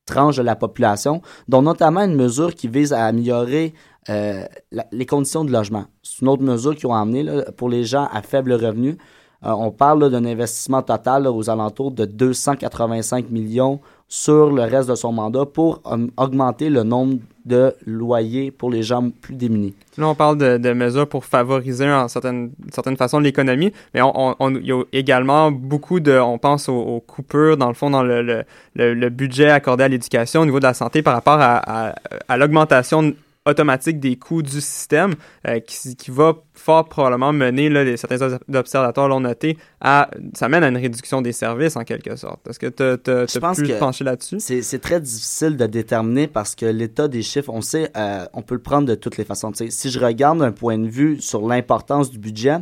tranches 0.06 0.38
de 0.38 0.42
la 0.42 0.56
population, 0.56 1.22
dont 1.46 1.62
notamment 1.62 2.00
une 2.00 2.16
mesure 2.16 2.54
qui 2.54 2.66
vise 2.66 2.92
à 2.92 3.04
améliorer 3.04 3.74
euh, 4.08 4.44
les 4.90 5.06
conditions 5.06 5.44
de 5.44 5.52
logement. 5.52 5.84
C'est 6.02 6.22
une 6.22 6.28
autre 6.28 6.42
mesure 6.42 6.74
qu'ils 6.74 6.88
ont 6.88 6.94
amené 6.94 7.42
pour 7.56 7.68
les 7.68 7.84
gens 7.84 8.08
à 8.12 8.22
faible 8.22 8.52
revenu. 8.54 8.98
Euh, 9.44 9.50
on 9.50 9.70
parle 9.70 10.10
d'un 10.10 10.24
investissement 10.24 10.82
total 10.82 11.26
aux 11.26 11.50
alentours 11.50 11.92
de 11.92 12.04
285 12.04 13.30
millions 13.30 13.80
sur 14.14 14.52
le 14.52 14.62
reste 14.62 14.88
de 14.88 14.94
son 14.94 15.10
mandat 15.10 15.44
pour 15.44 15.82
euh, 15.90 16.06
augmenter 16.16 16.70
le 16.70 16.84
nombre 16.84 17.16
de 17.46 17.74
loyers 17.84 18.52
pour 18.52 18.70
les 18.70 18.84
gens 18.84 19.10
plus 19.10 19.34
démunis. 19.34 19.74
Là, 19.98 20.06
on 20.06 20.14
parle 20.14 20.38
de, 20.38 20.72
mesures 20.72 21.08
pour 21.08 21.24
favoriser 21.24 21.90
en 21.90 22.06
certaine, 22.06 22.52
certaine 22.72 22.96
façon 22.96 23.18
l'économie, 23.18 23.72
mais 23.92 24.00
il 24.00 24.66
y 24.66 24.72
a 24.72 24.82
également 24.92 25.50
beaucoup 25.50 25.98
de, 25.98 26.16
on 26.16 26.38
pense 26.38 26.68
aux, 26.68 27.02
coupures, 27.04 27.56
dans 27.56 27.66
le 27.66 27.74
fond, 27.74 27.90
dans 27.90 28.04
le, 28.04 28.44
le, 28.76 29.08
budget 29.08 29.50
accordé 29.50 29.82
à 29.82 29.88
l'éducation 29.88 30.42
au 30.42 30.44
niveau 30.44 30.60
de 30.60 30.64
la 30.64 30.74
santé 30.74 31.02
par 31.02 31.14
rapport 31.14 31.38
à 31.40 32.36
l'augmentation 32.36 33.14
automatique 33.46 34.00
des 34.00 34.16
coûts 34.16 34.42
du 34.42 34.60
système 34.60 35.14
euh, 35.46 35.60
qui, 35.60 35.96
qui 35.96 36.10
va 36.10 36.34
fort 36.54 36.88
probablement 36.88 37.32
mener, 37.32 37.68
là, 37.68 37.84
les, 37.84 37.96
certains 37.98 38.16
obs- 38.18 38.38
observateurs 38.54 39.06
l'ont 39.08 39.20
noté, 39.20 39.58
à, 39.80 40.08
ça 40.34 40.48
mène 40.48 40.64
à 40.64 40.68
une 40.68 40.78
réduction 40.78 41.20
des 41.20 41.32
services 41.32 41.76
en 41.76 41.84
quelque 41.84 42.16
sorte. 42.16 42.46
Est-ce 42.48 42.58
que 42.58 42.68
tu 42.68 43.10
as, 43.10 43.26
pu 43.62 43.68
pencher 43.78 44.04
là-dessus? 44.04 44.36
C'est 44.40 44.62
c'est 44.62 44.78
très 44.78 45.00
difficile 45.00 45.56
de 45.58 45.66
déterminer 45.66 46.26
parce 46.26 46.54
que 46.54 46.64
l'état 46.66 47.06
des 47.08 47.22
chiffres, 47.22 47.50
on 47.52 47.60
sait, 47.60 47.90
euh, 47.96 48.24
on 48.32 48.40
peut 48.42 48.54
le 48.54 48.62
prendre 48.62 48.88
de 48.88 48.94
toutes 48.94 49.18
les 49.18 49.24
façons. 49.24 49.52
Si 49.54 49.90
je 49.90 50.00
regarde 50.00 50.38
d'un 50.38 50.52
point 50.52 50.78
de 50.78 50.88
vue 50.88 51.20
sur 51.20 51.46
l'importance 51.46 52.10
du 52.10 52.18
budget, 52.18 52.56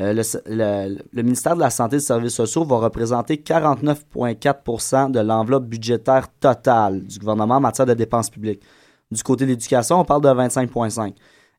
euh, 0.00 0.12
le, 0.12 0.22
le- 0.46 0.98
le 1.12 1.22
ministère 1.22 1.54
de 1.54 1.60
la 1.60 1.70
Santé 1.70 1.96
et 1.96 1.98
des 2.00 2.04
Services 2.04 2.34
sociaux 2.34 2.64
va 2.64 2.78
représenter 2.78 3.36
49,4% 3.36 5.10
de 5.10 5.20
l'enveloppe 5.20 5.66
budgétaire 5.66 6.28
totale 6.40 7.02
du 7.04 7.18
gouvernement 7.18 7.56
en 7.56 7.60
matière 7.60 7.86
de 7.86 7.94
dépenses 7.94 8.30
publiques. 8.30 8.62
Du 9.10 9.22
côté 9.22 9.44
de 9.44 9.50
l'éducation, 9.50 10.00
on 10.00 10.04
parle 10.04 10.22
de 10.22 10.28
25,5 10.28 11.14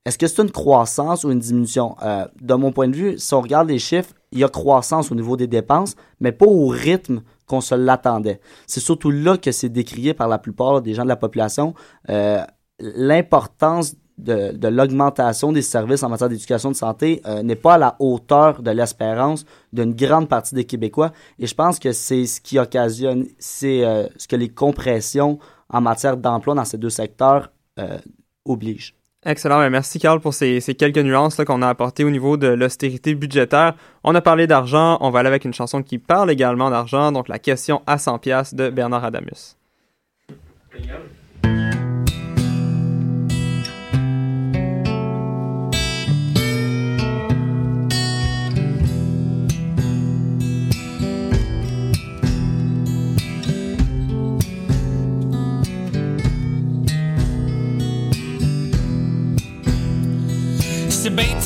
Est-ce 0.06 0.18
que 0.18 0.28
c'est 0.28 0.42
une 0.42 0.52
croissance 0.52 1.24
ou 1.24 1.32
une 1.32 1.40
diminution? 1.40 1.96
Euh, 2.04 2.26
de 2.42 2.54
mon 2.54 2.72
point 2.72 2.88
de 2.88 2.96
vue, 2.96 3.18
si 3.18 3.34
on 3.34 3.42
regarde 3.42 3.70
les 3.70 3.80
chiffres, 3.80 4.14
il 4.32 4.40
y 4.40 4.44
a 4.44 4.50
croissance 4.50 5.12
au 5.12 5.16
niveau 5.16 5.36
des 5.36 5.48
dépenses, 5.48 5.96
mais 6.20 6.32
pas 6.32 6.46
au 6.46 6.68
rythme 6.68 7.22
qu'on 7.48 7.62
se 7.62 7.74
l'attendait. 7.74 8.40
C'est 8.68 8.80
surtout 8.80 9.10
là 9.10 9.38
que 9.38 9.52
c'est 9.52 9.70
décrié 9.70 10.14
par 10.14 10.28
la 10.28 10.38
plupart 10.38 10.82
des 10.84 10.94
gens 10.94 11.04
de 11.04 11.08
la 11.08 11.16
population 11.16 11.74
euh, 12.10 12.44
l'importance 12.80 13.96
de, 14.20 14.68
l'augmentation 14.68 15.52
des 15.52 15.62
services 15.62 16.04
en 16.04 16.10
matière 16.10 16.30
d'éducation 16.30 16.70
de 16.70 16.76
santé 16.76 17.22
euh, 17.26 17.42
n'est 17.42 17.56
pas 17.56 17.76
à 17.76 17.78
la 17.78 17.96
hauteur 18.00 18.62
de 18.62 18.70
l'espérance 18.70 19.46
d'une 19.74 19.96
grande 19.96 20.30
partie 20.30 20.54
des 20.54 20.66
Québécois. 20.66 21.14
Et 21.40 21.48
je 21.48 21.56
pense 21.56 21.80
que 21.80 21.94
c'est 21.94 22.26
ce 22.26 22.42
qui 22.42 22.60
occasionne, 22.60 23.26
c'est 23.40 23.82
ce 24.18 24.28
que 24.28 24.36
les 24.36 24.50
compressions 24.50 25.40
en 25.70 25.82
matière 25.82 26.18
d'emploi 26.18 26.56
dans 26.56 26.66
ces 26.66 26.78
deux 26.78 26.90
secteurs 26.90 27.52
euh, 27.78 27.98
obligent. 28.46 28.96
Excellent. 29.26 29.60
Ben, 29.60 29.70
Merci, 29.70 30.00
Carl, 30.00 30.20
pour 30.22 30.34
ces, 30.34 30.62
ces 30.62 30.76
quelques 30.76 30.98
nuances 30.98 31.36
qu'on 31.44 31.62
a 31.62 31.68
apportées 31.68 32.04
au 32.04 32.10
niveau 32.10 32.38
de 32.38 32.48
l'austérité 32.48 33.16
budgétaire. 33.16 33.76
On 34.04 34.16
a 34.16 34.22
parlé 34.22 34.48
d'argent. 34.48 34.98
On 35.02 35.10
va 35.10 35.20
aller 35.20 35.28
avec 35.28 35.44
une 35.44 35.54
chanson 35.54 35.84
qui 35.84 35.98
parle 35.98 36.32
également 36.32 36.70
d'argent. 36.70 37.12
Donc, 37.12 37.28
la 37.28 37.40
question 37.40 37.82
à 37.86 37.98
100 37.98 38.20
pièces 38.20 38.54
de 38.54 38.70
Bernard 38.70 39.04
Adamus. 39.04 39.58
C'est 40.72 41.19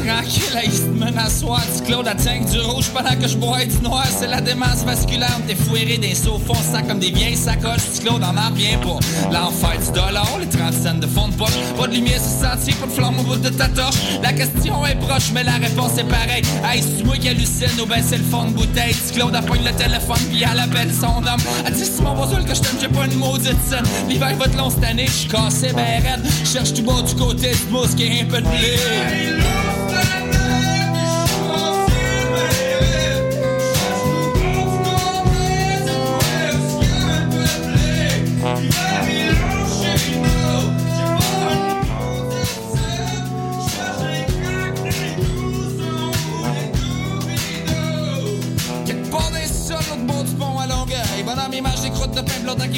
tranquille, 0.06 0.58
à 0.58 0.64
Eastman 0.66 1.18
à 1.18 1.30
soir, 1.30 1.62
du 1.76 1.82
Claude 1.84 2.08
à 2.08 2.16
tank 2.16 2.50
du 2.50 2.60
rouge 2.60 2.90
pendant 2.94 3.16
que 3.16 3.28
je 3.28 3.38
bois 3.38 3.66
du 3.66 3.78
noir. 3.80 4.06
C'est 4.08 4.28
la 4.28 4.42
démence 4.42 4.84
vasculaire, 4.86 5.40
t'es 5.48 5.56
fouéré 5.56 5.98
des 5.98 6.16
sauts 6.16 6.40
fonçants 6.46 6.84
comme 6.88 7.00
des 7.00 7.12
vieilles 7.12 7.38
sacoches. 7.38 7.94
Du 7.96 8.06
Claude 8.06 8.24
en 8.24 8.32
revient 8.32 8.78
pas. 8.82 9.00
L'enfer 9.32 9.80
du 9.80 9.92
dollar, 9.92 10.28
les 10.40 10.48
30 10.48 10.74
cents 10.74 10.94
de 10.96 11.08
fond 11.08 11.28
de 11.30 11.36
poche. 11.36 11.58
Pas 11.78 11.88
de 11.88 11.94
lumière 11.94 12.20
sur 12.20 12.48
sentier, 12.50 12.74
pas 12.74 12.88
de 12.88 12.92
flamme 12.92 13.20
au 13.20 13.24
bout 13.24 13.38
de 13.38 13.50
ta 13.50 13.68
torche. 13.70 13.98
La 14.22 14.34
question 14.34 14.86
est 14.86 14.96
proche, 14.96 15.32
mais 15.34 15.44
la 15.44 15.54
réponse 15.54 15.98
est 15.98 16.04
pareille. 16.08 16.44
Hey, 16.64 16.82
c'est 16.82 17.04
moi 17.04 17.18
qui 17.18 17.30
hallucine 17.30 17.80
ou 17.82 17.86
ben 17.86 18.04
c'est 18.06 18.18
le 18.18 18.24
fond 18.24 18.46
de 18.46 18.52
bouteille. 18.52 18.94
Du 18.94 19.14
Claude 19.14 19.36
appogne 19.36 19.64
le 19.64 19.72
téléphone, 19.72 20.20
puis 20.30 20.44
elle 20.44 20.60
appelle 20.60 20.92
son 20.94 21.18
homme. 21.18 21.42
Elle 21.66 21.74
dit, 21.74 21.86
c'est 21.86 22.02
mon 22.02 22.14
bonjour 22.14 22.44
que 22.44 22.54
je 22.54 22.62
t'aime, 22.62 22.78
j'ai 22.80 22.90
pas 22.90 23.06
une 23.06 23.16
maudite 23.16 23.58
scène. 23.68 23.86
L'hiver 24.10 24.36
va 24.38 24.48
te 24.48 24.58
long 24.58 24.70
cette 24.70 24.84
année, 24.84 25.08
je 25.08 25.12
suis 25.12 25.30
cassé, 25.30 25.72
ben 25.74 26.02
raide. 26.04 26.24
Cherche 26.46 26.74
tout 26.74 26.84
bas 26.84 27.02
du 27.02 27.16
côté 27.16 27.52
du 27.52 27.72
mousse 27.72 27.96
qui 27.96 28.04
est 28.04 28.22
un 28.22 28.26
peu 28.26 28.42
de 28.42 28.48
blé. 28.48 29.43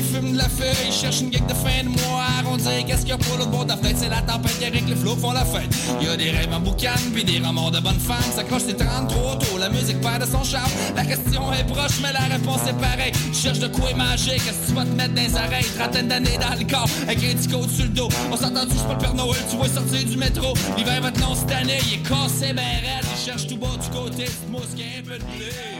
Fume 0.06 0.34
de 0.34 0.38
la 0.38 0.50
feuille. 0.50 0.88
Il 0.88 0.94
cherche 0.94 1.22
une 1.22 1.30
gag 1.30 1.46
de 1.48 1.54
fin 1.54 1.84
de 1.84 1.90
mois. 1.90 2.26
On 2.52 2.58
dirait 2.58 2.84
qu'est-ce 2.84 3.02
qu'il 3.02 3.10
y 3.10 3.14
a 3.14 3.18
pour 3.18 3.38
l'autre 3.38 3.52
bord 3.52 3.66
de 3.66 3.74
fenêtre. 3.74 4.00
C'est 4.02 4.10
la 4.10 4.22
tempête 4.22 4.62
avec 4.66 4.88
les 4.88 4.96
flots 4.96 5.16
font 5.16 5.32
la 5.32 5.46
fête. 5.46 5.74
Il 6.02 6.08
y 6.08 6.10
a 6.10 6.18
des 6.18 6.32
rêves 6.32 6.54
en 6.54 6.60
boucan, 6.60 7.00
puis 7.14 7.24
des 7.24 7.40
remords 7.40 7.72
de 7.72 7.80
bonnes 7.80 8.00
femmes. 8.00 8.32
Ça 8.36 8.44
cloche, 8.44 8.64
c'est 8.68 8.78
33 8.78 9.40
tôt. 9.40 9.58
La 9.58 9.70
musique 9.70 10.00
perd 10.02 10.22
de 10.22 10.32
son 10.32 10.44
charme. 10.44 10.72
La 10.96 11.06
question 11.06 11.54
est 11.54 11.66
proche, 11.66 12.00
mais 12.02 12.14
la 12.14 12.36
réponse 12.36 12.62
est 12.68 12.80
pareille. 12.80 13.12
Tu 13.34 13.40
cherches 13.40 13.60
de 13.60 13.68
quoi 13.68 13.94
manger, 13.94 14.36
qu'est-ce 14.36 14.62
que 14.62 14.68
tu 14.68 14.74
vas 14.74 14.86
te 14.86 14.96
mettre 14.96 15.14
dans 15.14 15.22
les 15.22 15.34
oreilles? 15.36 15.70
Trentaine 15.78 16.08
d'années 16.08 16.38
dans 16.40 16.58
le 16.58 16.66
corps, 16.66 16.90
avec 17.04 17.18
un 17.24 17.36
petit 17.36 17.50
sur 17.50 17.86
le 17.86 17.90
dos. 17.90 18.10
On 18.32 18.38
s'entend 18.38 18.66
tous 18.66 18.82
pas 18.84 18.94
le 18.94 18.98
Père 19.00 19.14
Noël, 19.14 19.42
tu 19.50 19.58
vas 19.58 19.68
sortir 19.68 20.04
du 20.06 20.18
métro. 20.18 20.54
L'hiver 20.78 21.02
va 21.02 21.12
te 21.12 21.20
long 21.20 21.36
cette 21.36 21.52
année, 21.52 21.80
il 21.88 21.96
est 21.96 22.04
cassé, 22.04 22.54
ben 22.54 22.62
raide. 22.62 23.06
Il 23.16 23.26
cherche 23.26 23.48
tout 23.48 23.58
bas 23.58 23.78
du 23.82 23.90
côté, 23.90 24.26
du 24.26 24.52
mousse 24.52 24.74
qui 24.76 24.82
est 24.82 25.00
un 25.00 25.04
peu 25.04 25.18
de 25.18 25.24
blé. 25.24 25.75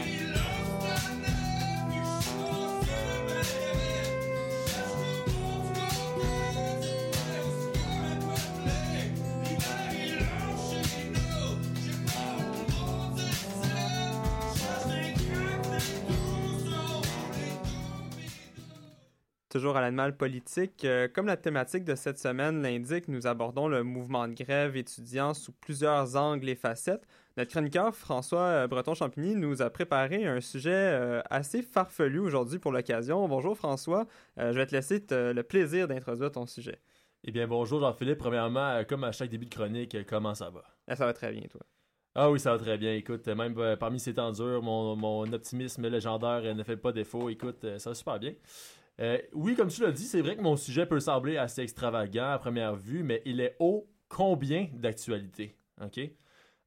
Toujours 19.66 19.78
à 19.78 19.80
l'animal 19.80 20.16
politique. 20.16 20.84
Euh, 20.84 21.08
comme 21.12 21.26
la 21.26 21.36
thématique 21.36 21.82
de 21.82 21.96
cette 21.96 22.20
semaine 22.20 22.62
l'indique, 22.62 23.08
nous 23.08 23.26
abordons 23.26 23.66
le 23.66 23.82
mouvement 23.82 24.28
de 24.28 24.34
grève 24.34 24.76
étudiant 24.76 25.34
sous 25.34 25.50
plusieurs 25.50 26.14
angles 26.14 26.48
et 26.48 26.54
facettes. 26.54 27.04
Notre 27.36 27.50
chroniqueur 27.50 27.92
François 27.92 28.42
euh, 28.42 28.68
Breton-Champigny 28.68 29.34
nous 29.34 29.62
a 29.62 29.70
préparé 29.70 30.24
un 30.24 30.40
sujet 30.40 30.70
euh, 30.72 31.20
assez 31.30 31.62
farfelu 31.62 32.20
aujourd'hui 32.20 32.60
pour 32.60 32.70
l'occasion. 32.70 33.26
Bonjour 33.26 33.56
François, 33.56 34.06
Euh, 34.38 34.52
je 34.52 34.56
vais 34.56 34.66
te 34.66 34.72
laisser 34.76 35.04
te- 35.04 35.32
le 35.32 35.42
plaisir 35.42 35.88
d'introduire 35.88 36.30
ton 36.30 36.46
sujet. 36.46 36.78
Eh 37.24 37.32
bien, 37.32 37.48
bonjour 37.48 37.80
Jean-Philippe. 37.80 38.18
Premièrement, 38.18 38.84
comme 38.88 39.02
à 39.02 39.10
chaque 39.10 39.30
début 39.30 39.46
de 39.46 39.54
chronique, 39.56 39.96
comment 40.06 40.36
ça 40.36 40.48
va? 40.48 40.62
Ah, 40.86 40.94
ça 40.94 41.06
va 41.06 41.12
très 41.12 41.32
bien, 41.32 41.42
toi. 41.50 41.62
Ah 42.18 42.30
oui, 42.30 42.40
ça 42.40 42.52
va 42.52 42.58
très 42.58 42.78
bien. 42.78 42.94
Écoute, 42.94 43.26
même 43.26 43.58
euh, 43.58 43.76
parmi 43.76 44.00
ces 44.00 44.14
temps 44.14 44.32
durs, 44.32 44.62
mon, 44.62 44.96
mon 44.96 45.30
optimisme 45.32 45.86
légendaire 45.88 46.40
euh, 46.44 46.54
ne 46.54 46.62
fait 46.62 46.78
pas 46.78 46.92
défaut. 46.92 47.28
Écoute, 47.28 47.64
euh, 47.64 47.78
ça 47.78 47.90
va 47.90 47.94
super 47.94 48.18
bien. 48.18 48.32
Euh, 49.00 49.18
oui, 49.34 49.54
comme 49.54 49.68
tu 49.68 49.82
l'as 49.82 49.92
dit, 49.92 50.04
c'est 50.04 50.22
vrai 50.22 50.36
que 50.36 50.42
mon 50.42 50.56
sujet 50.56 50.86
peut 50.86 51.00
sembler 51.00 51.36
assez 51.36 51.60
extravagant 51.62 52.30
à 52.30 52.38
première 52.38 52.74
vue, 52.76 53.02
mais 53.02 53.22
il 53.26 53.40
est 53.40 53.56
ô 53.58 53.86
combien 54.08 54.68
d'actualité. 54.72 55.54
OK? 55.82 56.00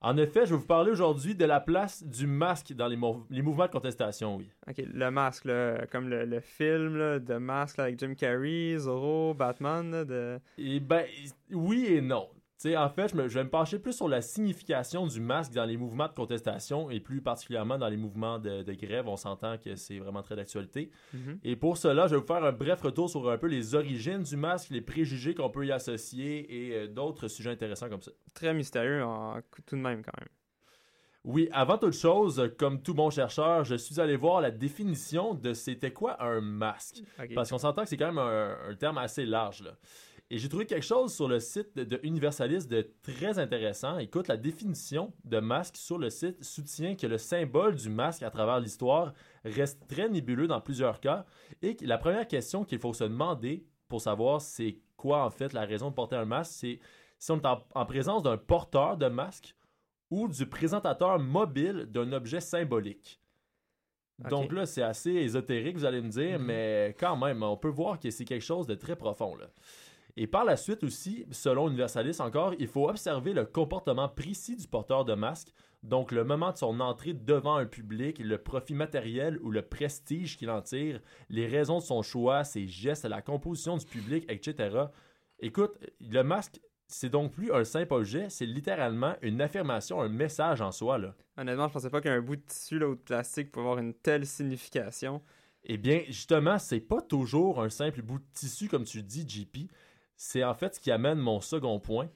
En 0.01 0.15
effet, 0.15 0.45
je 0.45 0.51
vais 0.53 0.59
vous 0.61 0.65
parler 0.65 0.91
aujourd'hui 0.91 1.35
de 1.35 1.43
la 1.43 1.59
place 1.59 2.05
du 2.05 2.25
masque 2.25 2.71
dans 2.71 2.87
les, 2.87 2.95
mou- 2.95 3.25
les 3.29 3.41
mouvements 3.41 3.65
de 3.65 3.71
contestation, 3.71 4.37
oui. 4.37 4.49
Ok, 4.69 4.77
le 4.77 5.11
masque, 5.11 5.43
là, 5.43 5.85
comme 5.87 6.07
le, 6.07 6.23
le 6.23 6.39
film 6.39 6.95
là, 6.95 7.19
de 7.19 7.35
masque 7.35 7.77
là, 7.77 7.85
avec 7.85 7.99
Jim 7.99 8.13
Carrey, 8.13 8.75
Zorro, 8.77 9.33
Batman. 9.33 9.91
là, 9.91 10.05
de... 10.05 10.39
Et 10.57 10.79
ben, 10.79 11.03
oui 11.51 11.87
et 11.87 11.99
non. 11.99 12.29
En 12.75 12.89
fait, 12.89 13.07
je, 13.09 13.15
me- 13.15 13.27
je 13.29 13.35
vais 13.39 13.45
me 13.45 13.49
pencher 13.49 13.79
plus 13.79 13.93
sur 13.93 14.09
la 14.09 14.21
signification 14.21 15.07
du 15.07 15.21
masque 15.21 15.53
dans 15.53 15.63
les 15.63 15.77
mouvements 15.77 16.07
de 16.07 16.13
contestation 16.13 16.89
et 16.91 16.99
plus 16.99 17.21
particulièrement 17.21 17.77
dans 17.77 17.87
les 17.87 17.95
mouvements 17.95 18.37
de, 18.37 18.63
de 18.63 18.73
grève. 18.73 19.07
On 19.07 19.15
s'entend 19.15 19.57
que 19.57 19.75
c'est 19.75 19.97
vraiment 19.99 20.21
très 20.23 20.35
d'actualité. 20.35 20.91
Mhm. 21.13 21.39
Et 21.45 21.55
pour 21.55 21.77
cela, 21.77 22.07
je 22.07 22.15
vais 22.15 22.21
vous 22.21 22.27
faire 22.27 22.43
un 22.43 22.51
bref 22.51 22.81
retour 22.81 23.09
sur 23.09 23.29
un 23.29 23.37
peu 23.37 23.47
les 23.47 23.75
origines 23.75 24.23
du 24.23 24.35
masque, 24.35 24.71
les 24.71 24.81
préjugés 24.81 25.33
qu'on 25.35 25.49
peut 25.49 25.65
y 25.65 25.71
associer 25.71 26.67
et 26.67 26.75
euh, 26.75 26.87
d'autres 26.87 27.29
sujets 27.29 27.51
intéressants 27.51 27.87
comme 27.87 28.01
ça. 28.01 28.11
Très 28.33 28.53
mystérieux 28.53 29.05
en- 29.05 29.39
tout 29.65 29.75
de 29.77 29.81
même, 29.81 30.03
quand 30.03 30.19
même. 30.19 30.27
Oui, 31.25 31.49
avant 31.51 31.77
toute 31.77 31.93
chose, 31.93 32.49
comme 32.57 32.81
tout 32.81 32.93
bon 32.93 33.09
chercheur, 33.09 33.65
je 33.65 33.75
suis 33.75 33.99
allé 33.99 34.15
voir 34.15 34.39
la 34.41 34.51
définition 34.51 35.33
de 35.33 35.53
c'était 35.53 35.91
quoi 35.91 36.21
un 36.23 36.39
masque. 36.39 37.03
Parce 37.35 37.49
qu'on 37.49 37.57
s'entend 37.57 37.83
que 37.83 37.89
c'est 37.89 37.97
quand 37.97 38.07
même 38.07 38.17
un, 38.17 38.55
un 38.69 38.75
terme 38.75 38.97
assez 38.97 39.25
large. 39.25 39.61
Là. 39.63 39.71
Et 40.31 40.37
j'ai 40.37 40.47
trouvé 40.47 40.67
quelque 40.67 40.85
chose 40.85 41.13
sur 41.13 41.27
le 41.27 41.39
site 41.39 41.75
de, 41.75 41.99
Universalist 42.03 42.69
de 42.69 42.87
très 43.01 43.39
intéressant. 43.39 43.97
Écoute, 43.97 44.27
la 44.27 44.37
définition 44.37 45.11
de 45.25 45.39
masque 45.39 45.75
sur 45.75 45.97
le 45.97 46.11
site 46.11 46.43
soutient 46.43 46.95
que 46.95 47.07
le 47.07 47.17
symbole 47.17 47.75
du 47.75 47.89
masque 47.89 48.21
à 48.21 48.29
travers 48.29 48.59
l'histoire 48.59 49.13
reste 49.43 49.87
très 49.87 50.07
nébuleux 50.07 50.45
dans 50.45 50.61
plusieurs 50.61 50.99
cas 50.99 51.25
et 51.63 51.75
que 51.75 51.85
la 51.85 51.97
première 51.97 52.27
question 52.27 52.63
qu'il 52.63 52.77
faut 52.77 52.93
se 52.93 53.05
demander 53.05 53.65
pour 53.87 54.01
savoir 54.01 54.39
c'est 54.39 54.77
quoi 54.97 55.25
en 55.25 55.31
fait 55.31 55.51
la 55.53 55.65
raison 55.65 55.89
de 55.89 55.95
porter 55.95 56.17
un 56.17 56.25
masque, 56.25 56.51
c'est 56.53 56.79
si 57.17 57.31
on 57.31 57.37
est 57.37 57.45
en, 57.47 57.63
en 57.73 57.85
présence 57.87 58.21
d'un 58.21 58.37
porteur 58.37 58.97
de 58.97 59.07
masque 59.07 59.55
ou 60.11 60.27
du 60.27 60.45
présentateur 60.45 61.17
mobile 61.17 61.87
d'un 61.89 62.11
objet 62.13 62.39
symbolique. 62.39 63.19
Donc 64.29 64.51
là, 64.51 64.65
c'est 64.65 64.81
assez 64.81 65.11
ésotérique, 65.11 65.77
vous 65.77 65.85
allez 65.85 66.01
me 66.01 66.09
dire, 66.09 66.39
Mhm. 66.39 66.45
mais 66.45 66.95
quand 66.99 67.15
même, 67.15 67.41
on 67.41 67.55
peut 67.55 67.69
voir 67.69 67.99
que 67.99 68.09
c'est 68.11 68.25
quelque 68.25 68.43
chose 68.43 68.67
de 68.67 68.75
très 68.75 68.95
profond. 68.97 69.35
Là. 69.35 69.49
Et 70.21 70.27
par 70.27 70.43
la 70.43 70.57
suite 70.57 70.83
aussi, 70.83 71.25
selon 71.31 71.69
Universalis 71.69 72.19
encore, 72.19 72.53
il 72.59 72.67
faut 72.67 72.89
observer 72.89 73.31
le 73.31 73.45
comportement 73.45 74.09
précis 74.09 74.57
du 74.57 74.67
porteur 74.67 75.05
de 75.05 75.13
masque, 75.13 75.53
donc 75.81 76.11
le 76.11 76.25
moment 76.25 76.51
de 76.51 76.57
son 76.57 76.81
entrée 76.81 77.13
devant 77.13 77.55
un 77.55 77.65
public, 77.65 78.19
le 78.19 78.37
profit 78.37 78.73
matériel 78.73 79.39
ou 79.41 79.49
le 79.49 79.61
prestige 79.61 80.35
qu'il 80.35 80.49
en 80.49 80.61
tire, 80.61 80.99
les 81.29 81.47
raisons 81.47 81.77
de 81.77 81.83
son 81.83 82.01
choix, 82.01 82.43
ses 82.43 82.67
gestes, 82.67 83.05
la 83.05 83.21
composition 83.21 83.77
du 83.77 83.85
public, 83.85 84.25
etc. 84.27 84.87
Écoute, 85.39 85.77
le 86.01 86.21
masque, 86.21 86.59
c'est 86.85 87.07
donc 87.07 87.31
plus 87.31 87.53
un 87.53 87.63
simple 87.63 87.93
objet, 87.93 88.29
c'est 88.29 88.45
littéralement 88.45 89.15
une 89.21 89.39
affirmation, 89.39 90.01
un 90.01 90.09
message 90.09 90.59
en 90.59 90.73
soi. 90.73 90.97
Là. 90.97 91.15
Honnêtement, 91.37 91.69
je 91.69 91.73
pensais 91.73 91.89
pas 91.89 92.01
qu'un 92.01 92.19
bout 92.19 92.35
de 92.35 92.41
tissu 92.41 92.77
là, 92.77 92.89
ou 92.89 92.95
de 92.95 92.99
plastique 92.99 93.53
pouvait 93.53 93.67
avoir 93.67 93.79
une 93.79 93.93
telle 93.93 94.25
signification. 94.25 95.21
Eh 95.63 95.77
bien, 95.77 96.01
justement, 96.07 96.57
c'est 96.59 96.81
pas 96.81 97.01
toujours 97.01 97.61
un 97.61 97.69
simple 97.69 98.01
bout 98.01 98.19
de 98.19 98.25
tissu, 98.33 98.67
comme 98.67 98.83
tu 98.83 99.01
dis, 99.01 99.25
JP. 99.25 99.69
C'est 100.21 100.43
en 100.43 100.53
fait 100.53 100.75
ce 100.75 100.81
qui 100.81 100.91
amène 100.91 101.17
mon 101.17 101.39
second 101.39 101.79
point. 101.79 102.09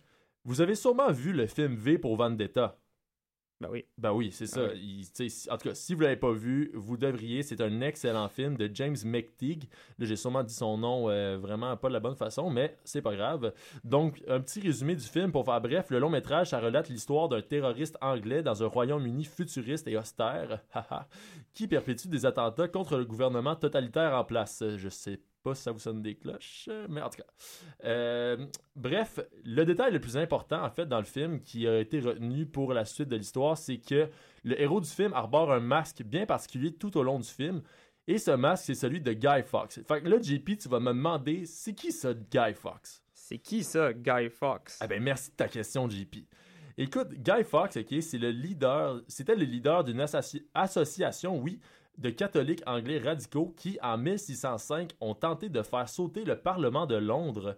Vous 0.43 0.60
avez 0.60 0.76
sûrement 0.76 1.10
vu 1.10 1.32
le 1.32 1.47
film 1.47 1.76
V 1.76 1.97
pour 1.97 2.18
Vendetta. 2.18 2.78
Ben 3.62 3.70
oui. 3.72 3.86
Ben 3.97 4.12
oui, 4.12 4.30
c'est 4.34 4.45
ça. 4.45 4.64
Ah 4.72 4.74
Il- 4.76 5.06
sais, 5.06 5.30
si- 5.30 5.49
en 5.49 5.56
tout 5.58 5.70
cas, 5.70 5.74
si 5.74 5.93
vous 5.93 6.01
l'avez 6.01 6.18
pas 6.18 6.34
vu, 6.34 6.70
vous 6.74 6.97
devriez. 6.97 7.43
C'est 7.43 7.62
un 7.62 7.80
excellent 7.80 8.28
film 8.28 8.58
de 8.58 8.70
James 8.74 8.97
McTeague. 9.06 9.70
Là, 9.99 10.06
j'ai 10.06 10.18
sûrement 10.18 10.43
dit 10.43 10.54
son 10.54 10.78
nom 10.78 11.10
euh, 11.10 11.38
vraiment 11.38 11.78
pas 11.78 11.88
de 11.88 11.93
la 11.93 12.01
bonne 12.01 12.18
façon, 12.18 12.49
mais 12.49 12.78
c'est 12.84 13.01
pas 13.01 13.16
grave. 13.16 13.54
Donc, 13.86 14.22
un 14.28 14.41
petit 14.41 14.60
résumé 14.60 14.97
du 14.97 15.06
film 15.06 15.32
pour 15.32 15.45
faire 15.45 15.62
bref. 15.62 15.89
Le 15.89 15.99
long 15.99 16.10
métrage, 16.10 16.49
ça 16.49 16.60
relate 16.60 16.89
l'histoire 16.89 17.30
d'un 17.30 17.41
terroriste 17.41 17.97
anglais 18.01 18.43
dans 18.43 18.64
un 18.64 18.68
Royaume-Uni 18.68 19.24
futuriste 19.24 19.88
et 19.88 19.95
austère, 19.95 20.62
qui 21.54 21.70
perpétue 21.70 22.10
des 22.10 22.26
attentats 22.26 22.68
contre 22.68 22.97
le 22.97 23.06
gouvernement 23.06 23.56
totalitaire 23.56 24.14
en 24.14 24.26
place. 24.26 24.62
Je 24.76 24.89
sais 24.89 25.16
pas 25.16 25.24
si 25.53 25.63
ça 25.63 25.71
vous 25.71 25.79
sonne 25.79 26.01
des 26.01 26.15
cloches, 26.15 26.69
euh, 26.69 26.87
mais 26.89 27.01
en 27.01 27.09
tout 27.09 27.17
cas. 27.17 27.27
Euh, 27.83 28.45
bref, 28.75 29.19
le 29.43 29.65
détail 29.65 29.91
le 29.91 29.99
plus 29.99 30.15
important, 30.15 30.63
en 30.63 30.69
fait, 30.69 30.85
dans 30.85 30.99
le 30.99 31.05
film, 31.05 31.41
qui 31.41 31.67
a 31.67 31.79
été 31.79 31.99
retenu 31.99 32.45
pour 32.45 32.73
la 32.73 32.85
suite 32.85 33.09
de 33.09 33.17
l'histoire, 33.17 33.57
c'est 33.57 33.77
que 33.77 34.09
le 34.43 34.61
héros 34.61 34.79
du 34.79 34.89
film 34.89 35.11
arbore 35.13 35.51
un 35.51 35.59
masque 35.59 36.03
bien 36.03 36.25
particulier 36.25 36.73
tout 36.73 36.95
au 36.97 37.03
long 37.03 37.19
du 37.19 37.27
film. 37.27 37.61
Et 38.07 38.17
ce 38.17 38.31
masque, 38.31 38.65
c'est 38.65 38.75
celui 38.75 39.01
de 39.01 39.13
Guy 39.13 39.43
Fawkes. 39.43 39.79
Fait 39.85 40.01
que 40.01 40.07
là, 40.07 40.17
JP, 40.21 40.57
tu 40.57 40.69
vas 40.69 40.79
me 40.79 40.91
demander, 40.91 41.45
c'est 41.45 41.73
qui 41.73 41.91
ça, 41.91 42.13
Guy 42.13 42.53
Fawkes? 42.53 43.01
C'est 43.13 43.37
qui 43.37 43.63
ça, 43.63 43.93
Guy 43.93 44.29
Fawkes? 44.29 44.73
Ah 44.79 44.87
ben, 44.87 45.01
merci 45.01 45.31
de 45.31 45.35
ta 45.35 45.47
question, 45.47 45.89
JP. 45.89 46.17
Écoute, 46.77 47.13
Guy 47.13 47.43
Fawkes, 47.43 47.77
ok, 47.77 48.01
c'est 48.01 48.17
le 48.17 48.31
leader, 48.31 49.01
c'était 49.07 49.35
le 49.35 49.45
leader 49.45 49.83
d'une 49.83 50.01
associ- 50.01 50.43
association, 50.53 51.37
oui, 51.39 51.59
de 51.97 52.09
catholiques 52.09 52.63
anglais 52.65 52.99
radicaux 52.99 53.53
qui, 53.57 53.77
en 53.81 53.97
1605, 53.97 54.91
ont 54.99 55.15
tenté 55.15 55.49
de 55.49 55.61
faire 55.61 55.87
sauter 55.87 56.23
le 56.23 56.37
Parlement 56.37 56.85
de 56.85 56.95
Londres 56.95 57.57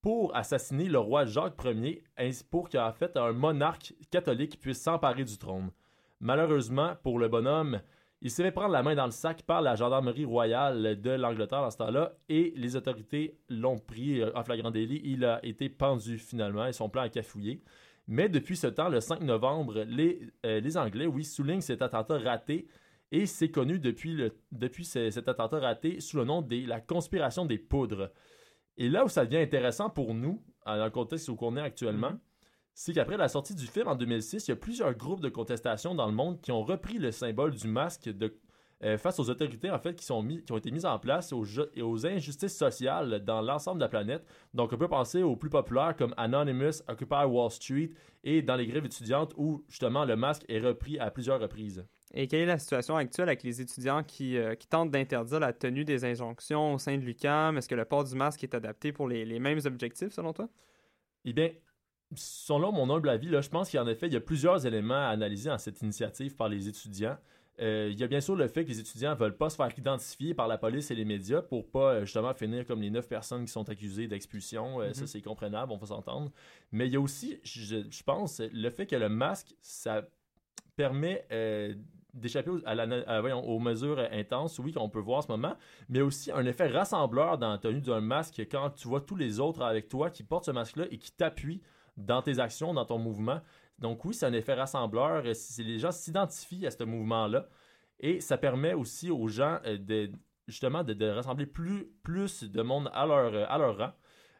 pour 0.00 0.36
assassiner 0.36 0.84
le 0.84 0.98
roi 0.98 1.24
Jacques 1.24 1.56
Ier, 1.64 2.02
pour 2.50 2.68
qu'en 2.68 2.92
fait 2.92 3.16
un 3.16 3.32
monarque 3.32 3.94
catholique 4.10 4.60
puisse 4.60 4.82
s'emparer 4.82 5.24
du 5.24 5.38
trône. 5.38 5.70
Malheureusement, 6.20 6.94
pour 7.02 7.18
le 7.18 7.28
bonhomme, 7.28 7.80
il 8.20 8.30
s'est 8.30 8.42
fait 8.42 8.52
prendre 8.52 8.72
la 8.72 8.82
main 8.82 8.94
dans 8.94 9.04
le 9.04 9.10
sac 9.10 9.42
par 9.42 9.60
la 9.60 9.76
gendarmerie 9.76 10.24
royale 10.24 11.00
de 11.00 11.10
l'Angleterre 11.10 11.60
dans 11.60 11.70
ce 11.70 11.76
temps-là 11.76 12.14
et 12.30 12.54
les 12.56 12.76
autorités 12.76 13.38
l'ont 13.50 13.78
pris 13.78 14.22
euh, 14.22 14.30
en 14.34 14.42
flagrant 14.44 14.70
délit. 14.70 15.02
Il 15.04 15.26
a 15.26 15.44
été 15.44 15.68
pendu 15.68 16.18
finalement 16.18 16.66
et 16.66 16.72
son 16.72 16.88
plan 16.88 17.02
a 17.02 17.08
cafouillé. 17.10 17.62
Mais 18.06 18.28
depuis 18.28 18.56
ce 18.56 18.66
temps, 18.66 18.88
le 18.88 19.00
5 19.00 19.20
novembre, 19.20 19.84
les, 19.86 20.20
euh, 20.46 20.60
les 20.60 20.76
Anglais, 20.78 21.06
oui, 21.06 21.24
soulignent 21.24 21.60
cet 21.60 21.82
attentat 21.82 22.18
raté 22.18 22.66
et 23.12 23.26
c'est 23.26 23.50
connu 23.50 23.78
depuis, 23.78 24.14
le, 24.14 24.36
depuis 24.52 24.84
ce- 24.84 25.10
cet 25.10 25.28
attentat 25.28 25.60
raté 25.60 26.00
sous 26.00 26.16
le 26.16 26.24
nom 26.24 26.42
de 26.42 26.66
la 26.66 26.80
conspiration 26.80 27.46
des 27.46 27.58
poudres. 27.58 28.10
Et 28.76 28.88
là 28.88 29.04
où 29.04 29.08
ça 29.08 29.24
devient 29.24 29.42
intéressant 29.42 29.88
pour 29.90 30.14
nous, 30.14 30.42
dans 30.66 30.84
le 30.84 30.90
contexte 30.90 31.28
où 31.28 31.36
on 31.40 31.56
est 31.56 31.60
actuellement, 31.60 32.12
c'est 32.72 32.92
qu'après 32.92 33.16
la 33.16 33.28
sortie 33.28 33.54
du 33.54 33.66
film 33.66 33.86
en 33.86 33.94
2006, 33.94 34.48
il 34.48 34.50
y 34.50 34.52
a 34.52 34.56
plusieurs 34.56 34.94
groupes 34.94 35.20
de 35.20 35.28
contestation 35.28 35.94
dans 35.94 36.06
le 36.06 36.12
monde 36.12 36.40
qui 36.40 36.50
ont 36.50 36.64
repris 36.64 36.98
le 36.98 37.12
symbole 37.12 37.54
du 37.54 37.68
masque 37.68 38.08
de, 38.08 38.36
euh, 38.82 38.98
face 38.98 39.20
aux 39.20 39.30
autorités 39.30 39.70
en 39.70 39.78
fait 39.78 39.94
qui, 39.94 40.04
sont 40.04 40.20
mis, 40.24 40.42
qui 40.42 40.50
ont 40.50 40.56
été 40.56 40.72
mises 40.72 40.84
en 40.84 40.98
place 40.98 41.32
aux, 41.32 41.44
et 41.74 41.82
aux 41.82 42.04
injustices 42.04 42.56
sociales 42.56 43.24
dans 43.24 43.42
l'ensemble 43.42 43.78
de 43.78 43.84
la 43.84 43.88
planète. 43.88 44.26
Donc 44.54 44.72
on 44.72 44.76
peut 44.76 44.88
penser 44.88 45.22
aux 45.22 45.36
plus 45.36 45.50
populaires 45.50 45.94
comme 45.96 46.12
Anonymous, 46.16 46.82
Occupy 46.88 47.24
Wall 47.28 47.50
Street 47.52 47.92
et 48.24 48.42
dans 48.42 48.56
les 48.56 48.66
grèves 48.66 48.86
étudiantes 48.86 49.32
où 49.36 49.64
justement 49.68 50.04
le 50.04 50.16
masque 50.16 50.44
est 50.48 50.58
repris 50.58 50.98
à 50.98 51.12
plusieurs 51.12 51.40
reprises. 51.40 51.86
Et 52.16 52.28
quelle 52.28 52.42
est 52.42 52.46
la 52.46 52.58
situation 52.58 52.96
actuelle 52.96 53.28
avec 53.28 53.42
les 53.42 53.60
étudiants 53.60 54.04
qui, 54.04 54.36
euh, 54.38 54.54
qui 54.54 54.68
tentent 54.68 54.92
d'interdire 54.92 55.40
la 55.40 55.52
tenue 55.52 55.84
des 55.84 56.04
injonctions 56.04 56.74
au 56.74 56.78
sein 56.78 56.96
de 56.96 57.02
l'UQAM? 57.02 57.58
Est-ce 57.58 57.68
que 57.68 57.74
le 57.74 57.84
port 57.84 58.04
du 58.04 58.14
masque 58.14 58.44
est 58.44 58.54
adapté 58.54 58.92
pour 58.92 59.08
les, 59.08 59.24
les 59.24 59.40
mêmes 59.40 59.60
objectifs, 59.64 60.12
selon 60.12 60.32
toi? 60.32 60.48
Eh 61.24 61.32
bien, 61.32 61.50
selon 62.14 62.70
mon 62.70 62.88
humble 62.94 63.08
avis, 63.08 63.28
là, 63.28 63.40
je 63.40 63.48
pense 63.48 63.70
qu'en 63.72 63.86
effet, 63.88 64.06
il 64.06 64.12
y 64.12 64.16
a 64.16 64.20
plusieurs 64.20 64.64
éléments 64.64 64.94
à 64.94 65.08
analyser 65.08 65.50
dans 65.50 65.58
cette 65.58 65.82
initiative 65.82 66.36
par 66.36 66.48
les 66.48 66.68
étudiants. 66.68 67.16
Euh, 67.60 67.88
il 67.90 67.98
y 67.98 68.04
a 68.04 68.08
bien 68.08 68.20
sûr 68.20 68.34
le 68.36 68.46
fait 68.48 68.64
que 68.64 68.68
les 68.68 68.80
étudiants 68.80 69.14
veulent 69.14 69.36
pas 69.36 69.48
se 69.50 69.56
faire 69.56 69.70
identifier 69.76 70.34
par 70.34 70.48
la 70.48 70.58
police 70.58 70.90
et 70.90 70.94
les 70.94 71.04
médias 71.04 71.40
pour 71.40 71.68
pas 71.68 71.94
euh, 71.94 72.00
justement 72.04 72.34
finir 72.34 72.64
comme 72.66 72.80
les 72.80 72.90
neuf 72.90 73.08
personnes 73.08 73.44
qui 73.44 73.52
sont 73.52 73.68
accusées 73.68 74.06
d'expulsion. 74.08 74.80
Euh, 74.80 74.92
Ça, 74.92 75.02
Mhm. 75.02 75.06
c'est 75.08 75.20
compréhensible, 75.22 75.72
on 75.72 75.76
va 75.78 75.86
s'entendre. 75.86 76.30
Mais 76.72 76.86
il 76.86 76.92
y 76.92 76.96
a 76.96 77.00
aussi, 77.00 77.38
je, 77.44 77.84
je 77.90 78.02
pense, 78.04 78.40
le 78.40 78.70
fait 78.70 78.86
que 78.86 78.96
le 78.96 79.08
masque, 79.08 79.54
ça 79.60 80.02
permet 80.76 81.24
euh, 81.30 81.74
d'échapper 82.14 82.50
aux, 82.50 83.58
mesures 83.58 83.98
intenses, 84.12 84.58
oui, 84.58 84.72
qu'on 84.72 84.88
peut 84.88 85.00
voir 85.00 85.18
en 85.18 85.22
ce 85.22 85.28
moment, 85.28 85.54
mais 85.88 86.00
aussi 86.00 86.30
un 86.30 86.46
effet 86.46 86.68
rassembleur 86.68 87.38
dans 87.38 87.50
la 87.50 87.58
tenue 87.58 87.80
d'un 87.80 88.00
masque 88.00 88.40
quand 88.50 88.70
tu 88.70 88.88
vois 88.88 89.00
tous 89.00 89.16
les 89.16 89.40
autres 89.40 89.62
avec 89.62 89.88
toi 89.88 90.10
qui 90.10 90.22
portent 90.22 90.46
ce 90.46 90.50
masque-là 90.52 90.86
et 90.90 90.98
qui 90.98 91.12
t'appuient 91.12 91.60
dans 91.96 92.22
tes 92.22 92.38
actions, 92.38 92.72
dans 92.72 92.84
ton 92.84 92.98
mouvement. 92.98 93.40
Donc 93.78 94.04
oui, 94.04 94.14
c'est 94.14 94.26
un 94.26 94.32
effet 94.32 94.54
rassembleur. 94.54 95.22
les 95.22 95.78
gens 95.78 95.90
s'identifient 95.90 96.66
à 96.66 96.70
ce 96.70 96.84
mouvement-là 96.84 97.48
et 98.00 98.20
ça 98.20 98.38
permet 98.38 98.74
aussi 98.74 99.10
aux 99.10 99.28
gens 99.28 99.58
euh, 99.66 99.78
de 99.78 100.10
justement 100.46 100.84
de, 100.84 101.06
rassembler 101.08 101.46
plus, 101.46 101.88
de 102.04 102.62
monde 102.62 102.90
à 102.92 103.06
leur, 103.06 103.50
à 103.50 103.58
leur 103.58 103.78
rang. 103.78 103.92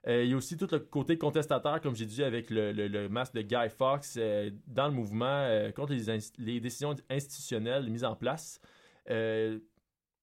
Euh, 0.07 0.23
il 0.25 0.31
y 0.31 0.35
a 0.35 0.37
aussi 0.37 0.57
tout 0.59 0.69
le 0.71 0.79
côté 0.81 1.17
contestataire, 1.17 1.81
comme 1.81 1.97
j'ai 1.97 2.05
dit, 2.05 2.23
avec 2.23 2.51
le, 2.51 2.73
le- 2.73 2.89
le 2.89 3.09
masque 3.09 3.35
de 3.35 3.41
Guy 3.43 3.71
Fawkes 3.71 4.05
euh, 4.19 4.51
dans 4.67 4.87
le 4.89 4.93
mouvement 4.93 5.25
euh, 5.25 5.73
contre 5.73 5.95
les, 6.39 6.61
décisions 6.61 6.95
institutionnelles 7.09 7.89
mises 7.89 8.05
en 8.05 8.15
place. 8.15 8.61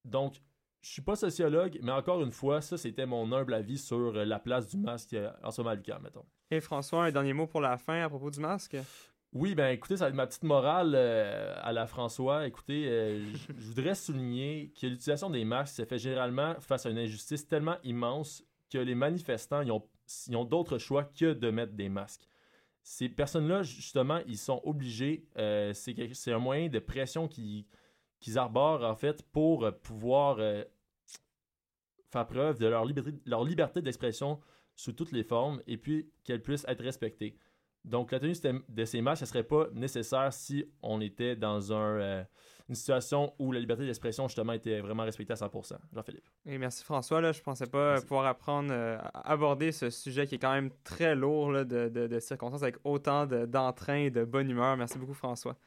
Donc, 0.06 0.36
je 0.82 0.90
suis 0.90 1.02
pas 1.02 1.16
sociologue, 1.16 1.80
mais 1.84 1.92
encore 1.92 2.22
une 2.24 2.32
fois, 2.32 2.62
ça, 2.62 2.78
c'était 2.78 3.06
mon 3.06 3.32
humble 3.32 3.54
avis 3.54 3.78
sur 3.78 4.12
la 4.14 4.40
place 4.40 4.68
du 4.68 4.78
masque 4.78 5.16
en 5.44 5.52
ce 5.52 5.62
moment 5.62 5.72
à 5.72 5.76
l'UQAM, 5.76 6.02
mettons. 6.02 6.26
Et 6.50 6.60
François, 6.60 7.06
un 7.06 7.12
dernier 7.12 7.34
mot 7.34 7.48
pour 7.48 7.62
la 7.62 7.78
fin 7.78 8.02
à 8.04 8.10
propos 8.10 8.32
du 8.32 8.40
masque? 8.40 8.76
Oui, 9.34 9.56
ben 9.56 9.70
écoutez, 9.70 9.96
ça 9.96 10.06
va 10.06 10.10
être 10.10 10.16
ma 10.16 10.28
petite 10.28 10.44
morale 10.44 10.92
euh, 10.94 11.54
à 11.62 11.72
la 11.72 11.88
François. 11.88 12.46
Écoutez, 12.48 12.86
euh, 12.90 13.26
je 13.58 13.66
voudrais 13.68 13.96
souligner 13.96 14.74
que 14.80 14.88
l'utilisation 14.88 15.30
des 15.30 15.46
masques 15.46 15.76
se 15.76 15.86
fait 15.86 16.00
généralement 16.00 16.56
face 16.60 16.86
à 16.86 16.90
une 16.90 16.98
injustice 16.98 17.48
tellement 17.48 17.78
immense 17.84 18.44
les 18.78 18.96
manifestants, 18.96 19.62
ils 19.62 19.72
ont, 19.72 19.88
ils 20.28 20.48
d'autres 20.48 20.78
choix 20.78 21.04
que 21.04 21.34
de 21.34 21.50
mettre 21.52 21.74
des 21.74 21.90
masques. 21.90 22.28
Ces 22.84 23.10
personnes-là, 23.10 23.64
justement, 23.64 24.20
ils 24.26 24.38
sont 24.38 24.62
obligés, 24.64 25.28
euh, 25.38 25.74
c'est 25.74 26.32
un 26.32 26.40
moyen 26.40 26.68
de 26.68 26.80
pression 26.80 27.28
qu'ils 27.28 27.66
arborent, 28.36 28.84
en 28.84 28.96
fait, 28.96 29.22
pour 29.32 29.66
euh, 29.66 29.72
pouvoir 29.72 30.38
euh, 30.40 30.64
faire 32.10 32.26
preuve 32.26 32.58
de 32.60 32.68
leur 32.68 33.44
liberté, 33.46 33.82
d'expression 33.82 34.40
sous 34.76 34.94
toutes 34.94 35.12
les 35.12 35.24
formes 35.24 35.62
et 35.68 35.78
puis 35.78 36.10
qu'elle 36.24 36.42
puisse 36.42 36.66
être 36.68 36.84
respectée. 36.84 37.38
Donc, 37.86 38.12
la 38.12 38.20
tenue 38.20 38.34
de- 38.70 38.86
ces 38.86 39.02
matchs, 39.02 39.22
ne 39.22 39.26
serait 39.26 39.44
pas 39.44 39.68
nécessaire 39.74 40.32
si 40.34 40.66
on 40.82 41.02
était 41.02 41.36
dans 41.36 41.74
un, 41.74 42.26
une 42.72 42.76
situation 42.76 43.34
où 43.38 43.52
la 43.52 43.60
liberté 43.60 43.86
d'expression, 43.86 44.28
justement, 44.30 44.54
était 44.54 44.80
vraiment 44.80 45.04
respectée 45.04 45.34
à 45.34 45.36
100%. 45.36 45.74
Jean-Philippe. 45.94 46.24
Et 46.46 46.58
merci 46.58 46.84
François, 46.86 47.20
là, 47.20 47.34
je 47.34 47.42
pensais 47.42 47.68
pas 47.68 47.92
Merci. 47.92 48.06
pouvoir 48.06 48.26
apprendre 48.28 48.70
euh, 48.72 48.98
aborder 49.14 49.74
ce 49.74 49.90
sujet 49.90 50.26
qui 50.26 50.36
est 50.36 50.40
quand 50.40 50.54
même 50.54 50.72
très 50.86 51.14
lourd 51.14 51.52
là, 51.52 51.66
de, 51.66 51.90
de- 51.90 52.08
de 52.08 52.20
circonstances 52.20 52.64
avec 52.64 52.78
autant 52.86 53.26
de- 53.26 53.46
d'entrain 53.46 53.96
et 53.96 54.10
de 54.10 54.24
bonne 54.24 54.50
humeur. 54.50 54.78
Merci 54.78 54.98
beaucoup 54.98 55.14
François. 55.14 55.58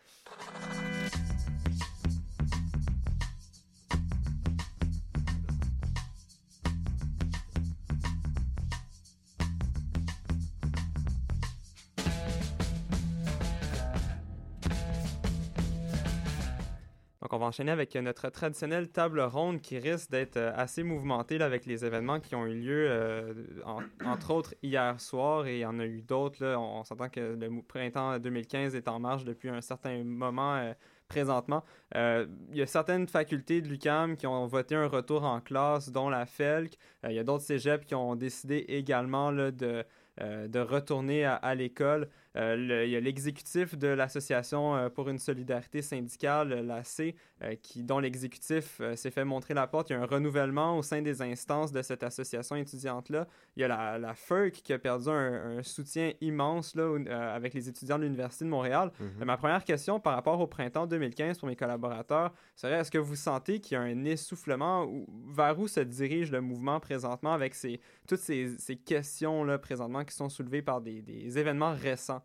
Donc, 17.24 17.32
on 17.32 17.38
va 17.38 17.46
enchaîner 17.46 17.72
avec 17.72 17.94
notre 17.94 18.28
traditionnelle 18.28 18.90
table 18.90 19.18
ronde 19.20 19.62
qui 19.62 19.78
risque 19.78 20.10
d'être 20.10 20.36
euh, 20.36 20.52
assez 20.54 20.82
mouvementée 20.82 21.40
avec 21.40 21.64
les 21.64 21.82
événements 21.82 22.20
qui 22.20 22.34
ont 22.34 22.44
eu 22.44 22.52
lieu, 22.52 22.86
euh, 22.86 23.32
en- 23.64 23.80
entre 24.04 24.30
autres 24.30 24.54
hier 24.62 25.00
soir, 25.00 25.46
et 25.46 25.54
il 25.56 25.60
y 25.60 25.64
en 25.64 25.78
a 25.78 25.86
eu 25.86 26.02
d'autres. 26.02 26.44
On, 26.44 26.80
on 26.80 26.84
s'entend 26.84 27.08
que 27.08 27.34
le 27.34 27.62
printemps 27.62 28.18
2015 28.18 28.74
est 28.74 28.88
en 28.88 29.00
marche 29.00 29.24
depuis 29.24 29.48
un 29.48 29.62
certain 29.62 30.04
moment 30.04 30.56
euh, 30.56 30.74
présentement. 31.08 31.64
Il 31.94 32.28
y 32.52 32.60
a 32.60 32.66
certaines 32.66 33.08
facultés 33.08 33.62
de 33.62 33.68
l'UCAM 33.68 34.16
qui 34.18 34.26
ont 34.26 34.46
voté 34.46 34.74
un 34.74 34.88
retour 34.88 35.24
en 35.24 35.40
classe, 35.40 35.90
dont 35.90 36.10
la 36.10 36.26
FELC. 36.26 36.76
Il 37.08 37.12
y 37.14 37.18
a 37.18 37.24
d'autres 37.24 37.44
cégeps 37.44 37.86
qui 37.86 37.94
ont 37.94 38.16
décidé 38.16 38.64
également 38.68 39.30
de, 39.32 39.84
retourner 40.18 41.24
à 41.24 41.54
l'école. 41.54 42.08
Euh, 42.36 42.84
il 42.84 42.90
y 42.90 42.96
a 42.96 43.00
l'exécutif 43.00 43.76
de 43.78 43.88
l'Association 43.88 44.74
euh, 44.76 44.88
pour 44.88 45.08
une 45.08 45.18
solidarité 45.18 45.82
syndicale, 45.82 46.48
la 46.66 46.82
C, 46.82 47.14
euh, 47.42 47.54
qui, 47.62 47.82
dont 47.82 47.98
l'exécutif 47.98 48.78
euh, 48.80 48.96
s'est 48.96 49.10
fait 49.10 49.24
montrer 49.24 49.54
la 49.54 49.66
porte. 49.66 49.90
Il 49.90 49.92
y 49.92 49.96
a 49.96 50.00
un 50.02 50.06
renouvellement 50.06 50.76
au 50.76 50.82
sein 50.82 51.00
des 51.00 51.22
instances 51.22 51.70
de 51.70 51.80
cette 51.82 52.02
association 52.02 52.56
étudiante-là. 52.56 53.26
Il 53.56 53.60
y 53.60 53.64
a 53.64 53.68
la, 53.68 53.98
la 53.98 54.14
FERC 54.14 54.52
qui 54.62 54.72
a 54.72 54.78
perdu 54.78 55.08
un, 55.08 55.58
un 55.58 55.62
soutien 55.62 56.12
immense 56.20 56.74
là, 56.74 56.82
euh, 56.82 57.36
avec 57.36 57.54
les 57.54 57.68
étudiants 57.68 57.98
de 57.98 58.04
l'Université 58.04 58.44
de 58.44 58.50
Montréal. 58.50 58.90
Euh, 59.00 59.24
Ma 59.24 59.36
première 59.36 59.64
question 59.64 60.00
par 60.00 60.14
rapport 60.14 60.40
au 60.40 60.46
printemps 60.46 60.86
2015 60.86 61.38
pour 61.38 61.48
mes 61.48 61.56
collaborateurs 61.56 62.32
serait 62.56 62.74
est-ce 62.80 62.90
que 62.90 62.98
vous 62.98 63.16
sentez 63.16 63.60
qu'il 63.60 63.74
y 63.74 63.78
a 63.78 63.82
un 63.82 64.04
essoufflement 64.04 64.84
ou 64.84 65.06
vers 65.28 65.58
où 65.58 65.68
se 65.68 65.80
dirige 65.80 66.32
le 66.32 66.40
mouvement 66.40 66.80
présentement 66.80 67.32
avec 67.32 67.54
ces, 67.54 67.80
toutes 68.08 68.20
ces, 68.20 68.56
ces 68.58 68.76
questions-là 68.76 69.58
présentement 69.58 70.04
qui 70.04 70.14
sont 70.14 70.28
soulevées 70.28 70.62
par 70.62 70.80
des, 70.80 71.00
des 71.02 71.38
événements 71.38 71.74
récents? 71.74 72.23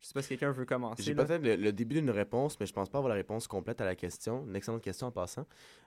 Je 0.00 0.06
sais 0.06 0.12
pas 0.14 0.22
si 0.22 0.28
quelqu'un 0.28 0.52
veut 0.52 0.64
commencer. 0.64 1.02
J'ai 1.02 1.14
peut-être 1.14 1.42
le, 1.42 1.56
le 1.56 1.72
début 1.72 1.96
d'une 1.96 2.10
réponse, 2.10 2.58
mais 2.60 2.66
je 2.66 2.72
pense 2.72 2.88
pas 2.88 2.98
avoir 2.98 3.08
la 3.08 3.16
réponse 3.16 3.46
complète 3.48 3.80
à 3.80 3.84
la 3.84 3.96
question. 3.96 4.44
Une 4.46 4.54
excellente 4.56 4.82
question 4.82 5.08
en 5.08 5.12
passant. 5.12 5.46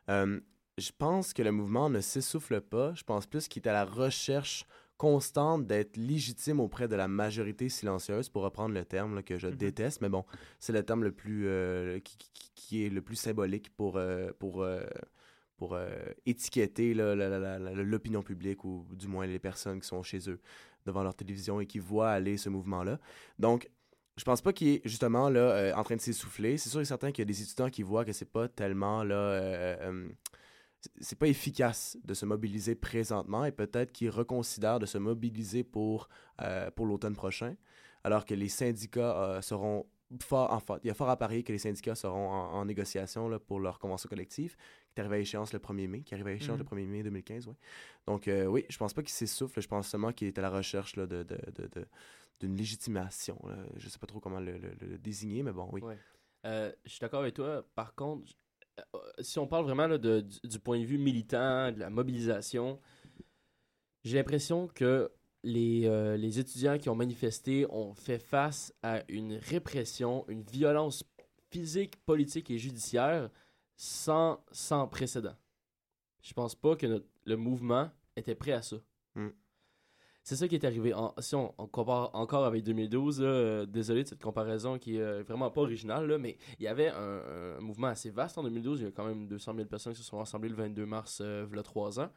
Euh, 0.09 0.39
je 0.77 0.91
pense 0.97 1.33
que 1.33 1.41
le 1.41 1.51
mouvement 1.51 1.89
ne 1.89 1.99
s'essouffle 2.01 2.59
pas. 2.61 2.93
Je 2.95 3.03
pense 3.03 3.25
plus 3.25 3.47
qu'il 3.47 3.63
est 3.63 3.67
à 3.69 3.73
la 3.73 3.85
recherche 3.85 4.65
constante 4.97 5.65
d'être 5.65 5.97
légitime 5.97 6.59
auprès 6.59 6.87
de 6.87 6.95
la 6.95 7.07
majorité 7.07 7.69
silencieuse, 7.69 8.29
pour 8.29 8.43
reprendre 8.43 8.75
le 8.75 8.85
terme 8.85 9.15
là, 9.15 9.23
que 9.23 9.37
je 9.37 9.47
Mhm. 9.47 9.55
déteste, 9.55 10.01
mais 10.01 10.09
bon, 10.09 10.25
c'est 10.59 10.73
le 10.73 10.83
terme 10.83 11.03
le 11.03 11.11
plus 11.11 11.47
euh, 11.47 11.99
qui, 11.99 12.17
qui- 12.17 12.51
qui 12.53 12.85
est 12.85 12.89
le 12.89 13.01
plus 13.01 13.15
symbolique 13.15 13.75
pour 13.75 13.97
euh, 13.97 14.31
pour 14.39 14.65
pour 15.57 15.77
étiqueter 16.25 16.93
l'opinion 16.95 18.21
publique 18.23 18.63
ou 18.63 18.85
du 18.93 19.07
moins 19.07 19.25
les 19.27 19.39
personnes 19.39 19.79
qui 19.79 19.87
sont 19.87 20.01
chez 20.03 20.29
eux 20.29 20.39
devant 20.85 21.03
leur 21.03 21.13
télévision 21.15 21.59
et 21.61 21.65
qui 21.67 21.77
voient 21.79 22.09
aller 22.11 22.37
ce 22.37 22.49
mouvement-là. 22.49 22.99
Donc, 23.37 23.69
je 24.21 24.23
pense 24.23 24.43
pas 24.43 24.53
qu'il 24.53 24.67
est 24.67 24.81
justement 24.85 25.31
euh, 25.33 25.73
en 25.73 25.83
train 25.83 25.95
de 25.95 26.01
s'essouffler. 26.01 26.55
C'est 26.59 26.69
sûr 26.69 26.79
et 26.79 26.85
certain 26.85 27.11
qu'il 27.11 27.23
y 27.23 27.25
a 27.25 27.25
des 27.25 27.41
étudiants 27.41 27.71
qui 27.71 27.81
voient 27.81 28.05
que 28.05 28.13
c'est 28.13 28.31
pas 28.31 28.47
tellement 28.47 29.01
euh, 29.01 29.07
euh, 29.11 30.09
c'est 30.99 31.17
pas 31.17 31.25
efficace 31.25 31.97
de 32.03 32.13
se 32.13 32.27
mobiliser 32.27 32.75
présentement 32.75 33.45
et 33.45 33.51
peut-être 33.51 33.91
qu'ils 33.91 34.11
reconsidèrent 34.11 34.77
de 34.77 34.85
se 34.85 34.99
mobiliser 34.99 35.63
pour 35.63 36.07
l'automne 36.77 37.15
prochain, 37.15 37.55
alors 38.03 38.25
que 38.25 38.35
les 38.35 38.49
syndicats 38.49 39.39
seront 39.41 39.87
fort, 40.21 40.51
enfin, 40.51 40.77
il 40.83 40.87
y 40.87 40.91
a 40.91 40.93
fort 40.93 41.09
à 41.09 41.17
parier 41.17 41.41
que 41.41 41.51
les 41.51 41.59
syndicats 41.59 41.95
seront 41.95 42.29
en, 42.29 42.53
en 42.53 42.65
négociation 42.65 43.29
pour 43.39 43.59
leur 43.59 43.79
convention 43.79 44.07
collective, 44.07 44.55
qui 44.93 45.01
est 45.01 45.03
à 45.05 45.17
échéance 45.17 45.53
le 45.53 45.59
1er 45.59 45.87
mai, 45.87 46.01
qui 46.01 46.13
arrive 46.13 46.27
à 46.27 46.31
échéance 46.33 46.57
le 46.59 46.65
1er 46.65 46.85
mai 46.87 47.03
2015, 47.03 47.47
ouais. 47.47 47.55
Donc 48.07 48.27
euh, 48.27 48.45
oui, 48.45 48.65
je 48.69 48.77
pense 48.77 48.93
pas 48.93 49.01
qu'il 49.01 49.11
s'essouffle, 49.13 49.61
je 49.61 49.67
pense 49.67 49.87
seulement 49.87 50.11
qu'il 50.11 50.27
est 50.27 50.37
à 50.37 50.41
la 50.41 50.49
recherche 50.49 50.95
là, 50.95 51.05
de, 51.05 51.23
de, 51.23 51.37
de, 51.55 51.67
de- 51.67 51.87
d'une 52.39 52.55
légitimation. 52.55 53.39
là. 53.47 53.55
Je 53.77 53.87
sais 53.87 53.99
pas 53.99 54.07
trop 54.07 54.19
comment 54.19 54.39
le, 54.39 54.57
le- 54.57 54.73
le 54.81 54.97
désigner, 54.97 55.43
mais 55.43 55.51
bon, 55.51 55.69
oui. 55.71 55.81
Ouais. 55.81 55.97
Euh, 56.45 56.71
je 56.85 56.89
suis 56.89 56.99
d'accord 56.99 57.21
avec 57.21 57.35
toi. 57.35 57.63
Par 57.75 57.93
contre, 57.93 58.33
euh, 58.95 58.99
si 59.19 59.37
on 59.39 59.45
parle 59.47 59.65
vraiment 59.65 59.87
là, 59.87 59.97
de, 59.97 60.21
du, 60.21 60.39
du 60.49 60.59
point 60.59 60.79
de 60.79 60.85
vue 60.85 60.97
militant, 60.97 61.71
de 61.71 61.79
la 61.79 61.89
mobilisation, 61.89 62.79
j'ai 64.03 64.17
l'impression 64.17 64.67
que 64.67 65.11
les, 65.43 65.85
euh, 65.85 66.17
les 66.17 66.39
étudiants 66.39 66.77
qui 66.77 66.89
ont 66.89 66.95
manifesté 66.95 67.65
ont 67.69 67.93
fait 67.93 68.19
face 68.19 68.73
à 68.83 69.03
une 69.07 69.33
répression, 69.35 70.25
une 70.27 70.41
violence 70.43 71.03
physique, 71.51 71.97
politique 72.05 72.49
et 72.51 72.57
judiciaire 72.57 73.29
sans, 73.75 74.43
sans 74.51 74.87
précédent. 74.87 75.35
Je 76.21 76.33
pense 76.33 76.55
pas 76.55 76.75
que 76.75 76.85
notre- 76.87 77.07
le 77.25 77.35
mouvement 77.35 77.89
était 78.15 78.35
prêt 78.35 78.51
à 78.51 78.61
ça. 78.61 78.77
Mm. 79.15 79.29
C'est 80.23 80.35
ça 80.35 80.47
qui 80.47 80.53
est 80.53 80.65
arrivé. 80.65 80.93
En- 80.93 81.15
si 81.17 81.33
on, 81.33 81.51
on 81.57 81.65
compare 81.65 82.11
encore 82.13 82.45
avec 82.45 82.63
2012, 82.63 83.21
là, 83.21 83.27
euh, 83.27 83.65
désolé 83.65 84.03
de 84.03 84.07
cette 84.09 84.21
comparaison 84.21 84.77
qui 84.77 84.97
est 84.97 85.01
euh, 85.01 85.23
vraiment 85.23 85.49
pas 85.49 85.61
originale, 85.61 86.05
là, 86.05 86.19
mais 86.19 86.37
il 86.59 86.63
y 86.65 86.67
avait 86.67 86.89
un, 86.89 87.55
un 87.57 87.59
mouvement 87.59 87.87
assez 87.87 88.11
vaste 88.11 88.37
en 88.37 88.43
2012. 88.43 88.81
Il 88.81 88.83
y 88.83 88.87
a 88.87 88.91
quand 88.91 89.05
même 89.05 89.27
200 89.27 89.55
000 89.55 89.67
personnes 89.67 89.93
qui 89.93 89.99
se 90.03 90.05
sont 90.07 90.19
rassemblées 90.19 90.49
le 90.49 90.55
22 90.55 90.85
mars, 90.85 91.21
euh, 91.21 91.47
il 91.49 91.55
y 91.55 91.59
a 91.59 91.63
trois 91.63 91.99
ans. 91.99 92.11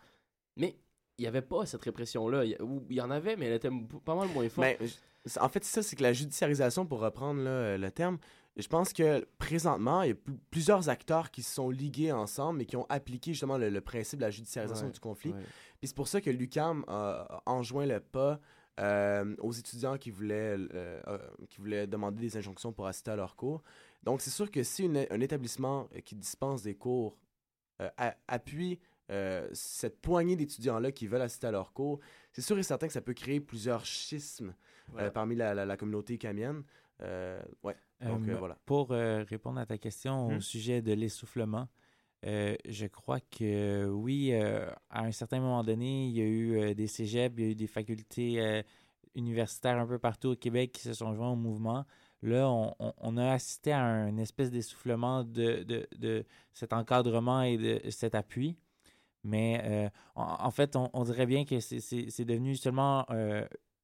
Mais 0.56 0.76
il 1.16 1.22
n'y 1.22 1.28
avait 1.28 1.40
pas 1.42 1.64
cette 1.64 1.82
répression-là. 1.82 2.44
Il 2.44 2.56
y, 2.90 3.00
en 3.00 3.10
avait, 3.10 3.36
mais 3.36 3.46
elle 3.46 3.54
était 3.54 3.70
pas 4.04 4.14
mal 4.14 4.28
moins 4.28 4.48
forte. 4.50 4.66
Mais, 4.80 4.86
je- 4.86 5.40
en 5.40 5.48
fait, 5.48 5.64
c'est 5.64 5.72
ça, 5.76 5.82
c'est 5.82 5.96
que 5.96 6.02
la 6.02 6.12
judiciarisation, 6.12 6.84
pour 6.84 7.00
reprendre 7.00 7.40
là, 7.40 7.78
le 7.78 7.90
terme, 7.90 8.18
je 8.56 8.68
pense 8.68 8.92
que 8.92 9.26
présentement, 9.38 10.02
il 10.02 10.08
y 10.08 10.12
a 10.12 10.14
pl- 10.14 10.36
plusieurs 10.50 10.88
acteurs 10.88 11.30
qui 11.30 11.42
se 11.42 11.52
sont 11.54 11.70
ligués 11.70 12.12
ensemble 12.12 12.62
et 12.62 12.66
qui 12.66 12.76
ont 12.76 12.86
appliqué 12.88 13.32
justement 13.32 13.58
le, 13.58 13.68
le 13.70 13.80
principe 13.80 14.20
de 14.20 14.24
la 14.24 14.30
judiciarisation 14.30 14.86
Ouais, 14.86 14.92
du 14.92 15.00
conflit. 15.00 15.32
ouais. 15.32 15.40
Puis 15.80 15.88
c'est 15.88 15.96
pour 15.96 16.08
ça 16.08 16.20
que 16.20 16.30
l'UCAM 16.30 16.84
a 16.88 17.42
enjoint 17.46 17.86
le 17.86 17.98
pas 18.00 18.40
euh, 18.80 19.34
aux 19.38 19.52
étudiants 19.52 19.98
qui 19.98 20.10
voulaient, 20.10 20.56
euh, 20.58 21.00
euh, 21.06 21.18
qui 21.48 21.58
voulaient 21.60 21.86
demander 21.86 22.20
des 22.20 22.36
injonctions 22.36 22.72
pour 22.72 22.86
assister 22.86 23.10
à 23.12 23.16
leurs 23.16 23.36
cours. 23.36 23.62
Donc 24.02 24.20
c'est 24.20 24.30
sûr 24.30 24.50
que 24.50 24.62
si 24.62 24.84
une- 24.84 25.06
un 25.10 25.20
établissement 25.20 25.88
qui 26.04 26.14
dispense 26.14 26.62
des 26.62 26.74
cours 26.74 27.16
a- 27.78 28.14
appuie 28.28 28.78
cette 29.52 30.00
poignée 30.00 30.34
d'étudiants-là 30.36 30.90
qui 30.92 31.06
veulent 31.06 31.22
assister 31.22 31.46
à 31.46 31.50
leurs 31.50 31.72
cours, 31.72 32.00
c'est 32.32 32.40
sûr 32.42 32.58
et 32.58 32.62
certain 32.62 32.86
que 32.86 32.92
ça 32.92 33.00
peut 33.00 33.14
créer 33.14 33.40
plusieurs 33.40 33.84
schismes 33.84 34.54
parmi 35.12 35.34
la, 35.36 35.54
la- 35.54 35.66
la 35.66 35.76
communauté 35.76 36.18
camienne. 36.18 36.62
Ouais, 37.00 37.76
donc 38.04 38.28
Euh, 38.28 38.34
euh, 38.34 38.38
voilà. 38.38 38.56
Pour 38.66 38.92
euh, 38.92 39.24
répondre 39.28 39.58
à 39.60 39.66
ta 39.66 39.78
question 39.78 40.28
Hmm. 40.28 40.36
au 40.36 40.40
sujet 40.40 40.82
de 40.82 40.92
l'essoufflement, 40.92 41.68
euh, 42.26 42.56
je 42.68 42.86
crois 42.86 43.20
que 43.20 43.86
oui, 43.86 44.32
à 44.34 45.02
un 45.04 45.12
certain 45.12 45.40
moment 45.40 45.62
donné, 45.64 46.06
il 46.08 46.12
y 46.12 46.20
a 46.20 46.24
eu 46.24 46.74
des 46.74 46.86
cégeps, 46.86 47.34
il 47.38 47.44
y 47.44 47.48
a 47.48 47.50
eu 47.50 47.54
des 47.54 47.66
facultés 47.66 48.62
universitaires 49.14 49.78
un 49.78 49.86
peu 49.86 49.98
partout 49.98 50.28
au 50.30 50.36
Québec 50.36 50.72
qui 50.72 50.82
se 50.82 50.94
sont 50.94 51.14
joints 51.14 51.30
au 51.30 51.36
mouvement. 51.36 51.84
Là, 52.22 52.48
on, 52.50 52.74
on- 52.78 52.94
on 52.98 53.16
a 53.18 53.32
assisté 53.32 53.72
à 53.72 53.82
un 53.84 54.16
espèce 54.16 54.50
d'essoufflement 54.50 55.22
de, 55.24 55.62
de, 55.64 55.86
de 55.98 56.24
cet 56.54 56.72
encadrement 56.72 57.42
et 57.42 57.58
de 57.58 57.80
cet 57.90 58.14
appui. 58.14 58.56
Mais 59.22 59.90
en, 60.14 60.22
en 60.46 60.50
fait, 60.50 60.76
on, 60.76 60.90
on 60.94 61.04
dirait 61.04 61.26
bien 61.26 61.44
que 61.44 61.60
c'est- 61.60 62.24
devenu 62.24 62.56
seulement 62.56 63.06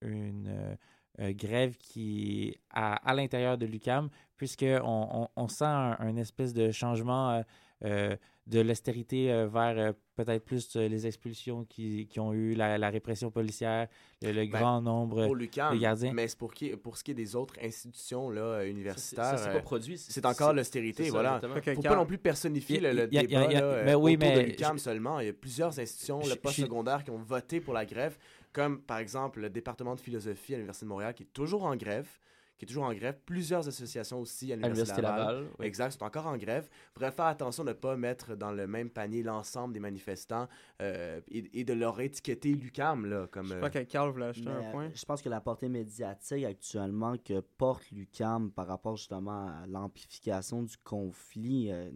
une 0.02 0.76
euh, 1.18 1.32
grève 1.32 1.76
qui 1.78 2.56
à, 2.70 2.94
à 3.08 3.14
l'intérieur 3.14 3.58
de 3.58 3.66
l'UCAM, 3.66 4.08
puisqu'on 4.36 4.80
on, 4.84 5.28
on 5.36 5.48
sent 5.48 5.64
un, 5.64 5.96
un 5.98 6.16
espèce 6.16 6.54
de 6.54 6.70
changement 6.70 7.30
euh, 7.32 7.42
euh, 7.84 8.16
de 8.46 8.60
l'austérité 8.60 9.30
euh, 9.30 9.46
vers 9.46 9.78
euh, 9.78 9.92
peut-être 10.16 10.44
plus 10.44 10.76
euh, 10.76 10.88
les 10.88 11.06
expulsions 11.06 11.64
qui, 11.64 12.06
qui 12.08 12.18
ont 12.20 12.32
eu, 12.32 12.54
la, 12.54 12.78
la 12.78 12.90
répression 12.90 13.30
policière, 13.30 13.86
le, 14.22 14.32
le 14.32 14.42
Ben, 14.46 14.50
grand 14.50 14.80
nombre 14.82 15.24
Pour 15.26 15.34
l'UCAM, 15.36 15.74
de 15.76 15.80
gardiens. 15.80 16.12
mais 16.12 16.26
c'est 16.28 16.38
pour, 16.38 16.52
qui, 16.52 16.70
pour 16.76 16.96
ce 16.96 17.04
qui 17.04 17.12
est 17.12 17.14
des 17.14 17.36
autres 17.36 17.54
institutions 17.62 18.28
là, 18.28 18.64
universitaires, 18.64 19.24
ça, 19.24 19.36
c'est 19.36 19.48
euh, 19.50 19.52
pas 19.54 19.60
produit. 19.60 19.96
c'est 19.98 20.26
encore 20.26 20.52
l'austérité, 20.52 21.10
voilà. 21.10 21.40
que 21.62 21.74
Faut 21.74 21.82
pas 21.82 21.96
non 21.96 22.06
plus 22.06 22.18
personnifier 22.18 22.78
Il 22.78 22.82
y 22.82 22.86
a- 22.86 22.92
le, 22.92 23.06
débat 23.06 23.22
il 23.22 23.30
y 23.30 23.36
a- 23.56 23.82
là, 23.84 23.98
oui, 23.98 24.14
autour 24.16 24.28
de 24.30 24.34
mais 24.40 24.46
l'UQAM 24.46 24.78
je- 24.78 24.82
seulement. 24.82 25.20
Il 25.20 25.26
y 25.26 25.30
a 25.30 25.32
plusieurs 25.32 25.78
institutions, 25.78 26.20
Je- 26.22 26.28
le 26.30 26.34
je- 26.34 26.40
post-secondaire, 26.40 27.04
qui 27.04 27.10
ont 27.10 27.18
voté 27.22 27.60
pour 27.60 27.72
la 27.74 27.84
grève, 27.86 28.18
comme 28.52 28.82
par 28.82 28.98
exemple 28.98 29.40
le 29.40 29.50
département 29.50 29.94
de 29.94 30.00
philosophie 30.00 30.54
à 30.54 30.56
l'Université 30.56 30.86
de 30.86 30.90
Montréal, 30.90 31.14
qui 31.14 31.22
est 31.24 31.32
toujours 31.32 31.64
en 31.64 31.76
grève, 31.76 32.08
qui 32.58 32.66
est 32.66 32.68
toujours 32.68 32.84
en 32.84 32.92
grève. 32.92 33.18
Plusieurs 33.24 33.66
associations 33.66 34.20
aussi 34.20 34.52
à 34.52 34.56
l'Université 34.56 35.00
Laval. 35.00 35.18
Laval. 35.26 35.48
oui. 35.58 35.66
Exact, 35.66 35.92
sont 35.92 36.04
encore 36.04 36.26
en 36.26 36.36
grève. 36.36 36.68
Faudrait 36.92 37.10
faire 37.10 37.24
attention 37.24 37.64
de 37.64 37.70
ne 37.70 37.74
pas 37.74 37.96
mettre 37.96 38.36
dans 38.36 38.52
le 38.52 38.66
même 38.66 38.90
panier 38.90 39.22
l'ensemble 39.22 39.72
des 39.72 39.80
manifestants 39.80 40.46
euh, 40.82 41.22
et, 41.28 41.60
et 41.60 41.64
de 41.64 41.72
leur 41.72 41.98
étiqueter 42.02 42.52
l'UCAM 42.52 43.06
là, 43.06 43.26
comme... 43.28 43.46
Je 43.46 43.54
euh, 43.54 43.56
crois 43.56 43.70
que 43.70 43.78
Carl 43.84 44.10
voulait 44.10 44.26
ajouter 44.26 44.50
Mais, 44.50 44.66
un 44.66 44.70
point. 44.72 44.84
euh, 44.86 44.90
Je 44.94 45.04
pense 45.06 45.22
que 45.22 45.30
la 45.30 45.40
portée 45.40 45.70
médiatique 45.70 46.44
actuellement 46.44 47.16
que 47.16 47.40
porte 47.40 47.90
l'UCAM 47.92 48.50
par 48.50 48.66
rapport 48.66 48.96
justement 48.98 49.46
à 49.48 49.66
l'amplification 49.66 50.62
du 50.62 50.76
conflit 50.84 51.70
euh, 51.72 51.90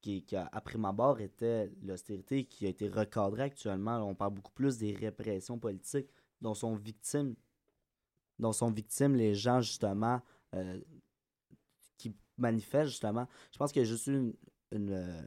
qui, 0.00 0.22
qui 0.24 0.36
a, 0.36 0.48
à 0.52 0.60
prime 0.60 0.84
abord 0.84 1.20
était 1.20 1.70
l'austérité 1.82 2.44
qui 2.44 2.66
a 2.66 2.68
été 2.68 2.88
recadrée 2.88 3.42
actuellement. 3.42 3.98
On 3.98 4.14
parle 4.14 4.34
beaucoup 4.34 4.52
plus 4.52 4.78
des 4.78 4.94
répressions 4.94 5.58
politiques 5.58 6.10
dont 6.40 6.54
sont 6.54 6.74
victimes 6.76 7.34
dont 8.38 8.52
sont 8.52 8.70
victimes 8.70 9.16
les 9.16 9.34
gens 9.34 9.60
justement 9.60 10.22
euh, 10.54 10.80
qui 11.98 12.16
manifestent 12.38 12.90
justement. 12.90 13.28
Je 13.52 13.58
pense 13.58 13.70
qu'il 13.70 13.82
y 13.82 13.84
a 13.84 13.88
juste 13.88 14.06
une, 14.06 14.34
une, 14.72 14.92
euh, 14.92 15.22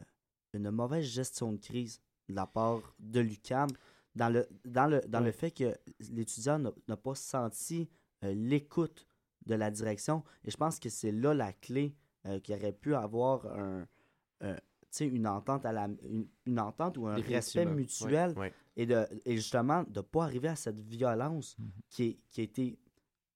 une 0.53 0.71
mauvaise 0.71 1.05
gestion 1.05 1.53
de 1.53 1.57
crise 1.57 2.01
de 2.27 2.33
la 2.33 2.47
part 2.47 2.81
de 2.97 3.19
l'UCAM 3.19 3.69
dans 4.15 4.29
le, 4.29 4.47
dans 4.65 4.87
le, 4.87 5.01
dans 5.07 5.19
le 5.19 5.31
fait 5.31 5.51
que 5.51 5.75
l'étudiant 6.11 6.57
n'a 6.57 6.71
n'a 6.87 6.97
pas 6.97 7.13
senti 7.15 7.87
euh, 8.23 8.33
l'écoute 8.33 9.05
de 9.45 9.55
la 9.55 9.69
direction. 9.69 10.23
Et 10.43 10.51
je 10.51 10.57
pense 10.57 10.79
que 10.79 10.89
c'est 10.89 11.11
là 11.11 11.33
la 11.33 11.53
clé 11.53 11.95
euh, 12.25 12.39
qu'il 12.39 12.55
aurait 12.55 12.71
pu 12.73 12.95
avoir 12.95 13.45
un, 13.47 13.87
sais, 14.89 15.07
une 15.07 15.27
entente 15.27 15.65
à 15.65 15.71
la 15.71 15.85
une, 15.85 16.27
une 16.45 16.59
entente 16.59 16.97
ou 16.97 17.07
un 17.07 17.15
respect 17.15 17.65
mutuel 17.65 18.35
et 18.75 18.85
de 18.85 19.05
et 19.25 19.35
justement 19.35 19.83
de 19.87 20.01
pas 20.01 20.23
arriver 20.23 20.49
à 20.49 20.55
cette 20.55 20.79
violence 20.79 21.57
qui 21.89 22.03
est, 22.03 22.19
qui 22.29 22.41
a 22.41 22.43
été 22.43 22.79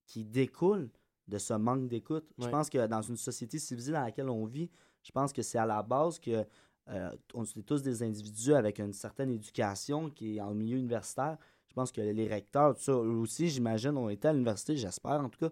qui 0.05 0.23
découle 0.23 0.89
de 1.27 1.37
ce 1.37 1.53
manque 1.53 1.87
d'écoute. 1.87 2.25
Je 2.37 2.47
pense 2.47 2.69
que 2.69 2.85
dans 2.87 3.01
une 3.01 3.17
société 3.17 3.59
civilisée 3.59 3.91
dans 3.91 4.03
laquelle 4.03 4.29
on 4.29 4.45
vit, 4.45 4.69
je 5.03 5.11
pense 5.11 5.33
que 5.33 5.41
c'est 5.41 5.57
à 5.57 5.65
la 5.65 5.83
base 5.83 6.19
que 6.19 6.45
euh, 6.89 7.11
on 7.33 7.43
est 7.43 7.65
tous 7.65 7.81
des 7.81 8.01
individus 8.01 8.53
avec 8.53 8.79
une 8.79 8.93
certaine 8.93 9.31
éducation 9.31 10.09
qui 10.09 10.37
est 10.37 10.41
en 10.41 10.53
milieu 10.53 10.77
universitaire. 10.77 11.37
Je 11.67 11.73
pense 11.73 11.91
que 11.91 11.99
les 11.99 12.27
recteurs, 12.27 12.75
tout 12.75 12.81
ça, 12.81 12.93
eux 12.93 13.17
aussi, 13.17 13.49
j'imagine, 13.49 13.97
ont 13.97 14.09
été 14.09 14.29
à 14.29 14.33
l'université, 14.33 14.77
j'espère 14.77 15.19
en 15.19 15.27
tout 15.27 15.39
cas, 15.39 15.51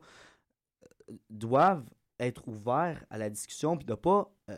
euh, 1.10 1.16
doivent 1.30 1.84
être 2.20 2.48
ouverts 2.48 3.06
à 3.10 3.18
la 3.18 3.30
discussion 3.30 3.76
puis 3.76 3.86
de 3.86 3.96
pas 3.96 4.32
euh, 4.50 4.56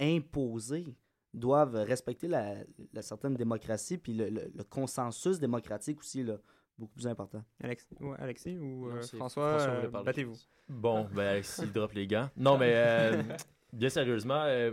imposer 0.00 0.96
doivent 1.32 1.74
respecter 1.76 2.26
la, 2.28 2.54
la 2.92 3.02
certaine 3.02 3.34
démocratie 3.34 3.98
puis 3.98 4.14
le, 4.14 4.28
le- 4.30 4.50
le 4.54 4.64
consensus 4.64 5.38
démocratique 5.38 6.00
aussi 6.00 6.22
là, 6.24 6.36
beaucoup 6.78 6.94
plus 6.94 7.06
important. 7.06 7.44
Alex... 7.62 7.86
ouais, 8.00 8.16
Alexis 8.18 8.58
ou 8.58 8.88
Non, 8.88 8.96
euh, 8.96 9.02
François, 9.02 9.58
François 9.58 9.74
euh, 10.00 10.02
battez-vous. 10.02 10.36
Bon, 10.68 11.06
ben, 11.14 11.42
s'il 11.42 11.72
drop 11.72 11.92
les 11.92 12.06
gants. 12.06 12.28
Non, 12.36 12.58
mais 12.58 12.72
euh, 12.74 13.22
bien 13.72 13.88
sérieusement, 13.90 14.42
euh, 14.44 14.72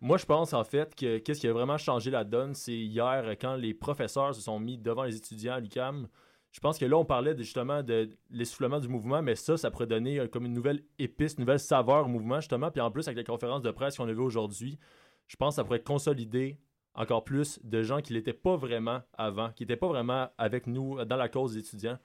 moi, 0.00 0.16
je 0.16 0.24
pense 0.24 0.52
en 0.54 0.64
fait 0.64 0.94
que 0.94 1.18
qu'est-ce 1.18 1.40
qui 1.40 1.48
a 1.48 1.52
vraiment 1.52 1.76
changé 1.76 2.10
la 2.10 2.24
donne, 2.24 2.54
c'est 2.54 2.72
hier, 2.76 3.34
quand 3.40 3.56
les 3.56 3.74
professeurs 3.74 4.34
se 4.34 4.40
sont 4.40 4.58
mis 4.60 4.78
devant 4.78 5.02
les 5.04 5.16
étudiants 5.16 5.54
à 5.54 5.60
l'UQAM, 5.60 6.06
Je 6.52 6.60
pense 6.60 6.78
que 6.78 6.84
là, 6.84 6.96
on 6.96 7.04
parlait 7.04 7.36
justement 7.36 7.82
de 7.82 8.10
l'essoufflement 8.30 8.80
du 8.80 8.88
mouvement, 8.88 9.22
mais 9.22 9.34
ça, 9.34 9.56
ça 9.56 9.70
pourrait 9.70 9.86
donner 9.86 10.18
euh, 10.18 10.28
comme 10.28 10.46
une 10.46 10.54
nouvelle 10.54 10.82
épice, 10.98 11.34
une 11.34 11.40
nouvelle 11.40 11.60
saveur 11.60 12.06
au 12.06 12.08
mouvement, 12.08 12.40
justement. 12.40 12.70
Puis 12.70 12.80
en 12.80 12.90
plus, 12.90 13.06
avec 13.06 13.18
les 13.18 13.24
conférences 13.24 13.62
de 13.62 13.70
presse 13.70 13.96
qu'on 13.96 14.08
a 14.08 14.12
vues 14.12 14.20
aujourd'hui, 14.20 14.78
je 15.26 15.36
pense 15.36 15.54
que 15.54 15.56
ça 15.56 15.64
pourrait 15.64 15.82
consolider 15.82 16.58
encore 16.94 17.22
plus 17.22 17.60
de 17.62 17.82
gens 17.82 18.00
qui 18.00 18.12
l'étaient 18.12 18.32
pas 18.32 18.56
vraiment 18.56 19.02
avant, 19.12 19.52
qui 19.52 19.62
n'étaient 19.62 19.76
pas 19.76 19.88
vraiment 19.88 20.28
avec 20.38 20.66
nous 20.66 20.98
euh, 20.98 21.04
dans 21.04 21.16
la 21.16 21.28
cause 21.28 21.52
des 21.52 21.60
étudiants, 21.60 21.98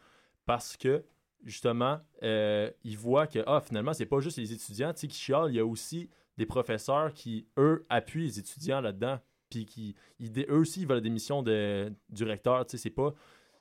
parce 0.46 0.78
que 0.78 1.04
justement, 1.44 2.00
euh, 2.22 2.70
ils 2.84 2.98
voient 2.98 3.28
que 3.28 3.40
ah, 3.48 3.62
finalement, 3.62 3.94
c'est 3.94 4.06
pas 4.06 4.20
juste 4.20 4.38
les 4.38 4.54
étudiants 4.54 4.94
qui 4.94 5.10
chialent, 5.10 5.50
il 5.50 5.56
y 5.56 5.60
a 5.60 5.66
aussi 5.66 6.10
des 6.38 6.46
professeurs 6.46 7.14
qui, 7.14 7.48
eux, 7.58 7.86
appuient 7.90 8.24
les 8.24 8.40
étudiants 8.40 8.82
là-dedans, 8.82 9.20
puis 9.50 9.66
qui, 9.66 9.96
eux 10.22 10.58
aussi, 10.58 10.82
ils 10.82 10.88
veulent 10.88 10.98
la 10.98 11.02
démission 11.02 11.44
de, 11.44 11.92
du 12.10 12.24
recteur, 12.24 12.66
c'est 12.68 12.90
pas... 12.90 13.14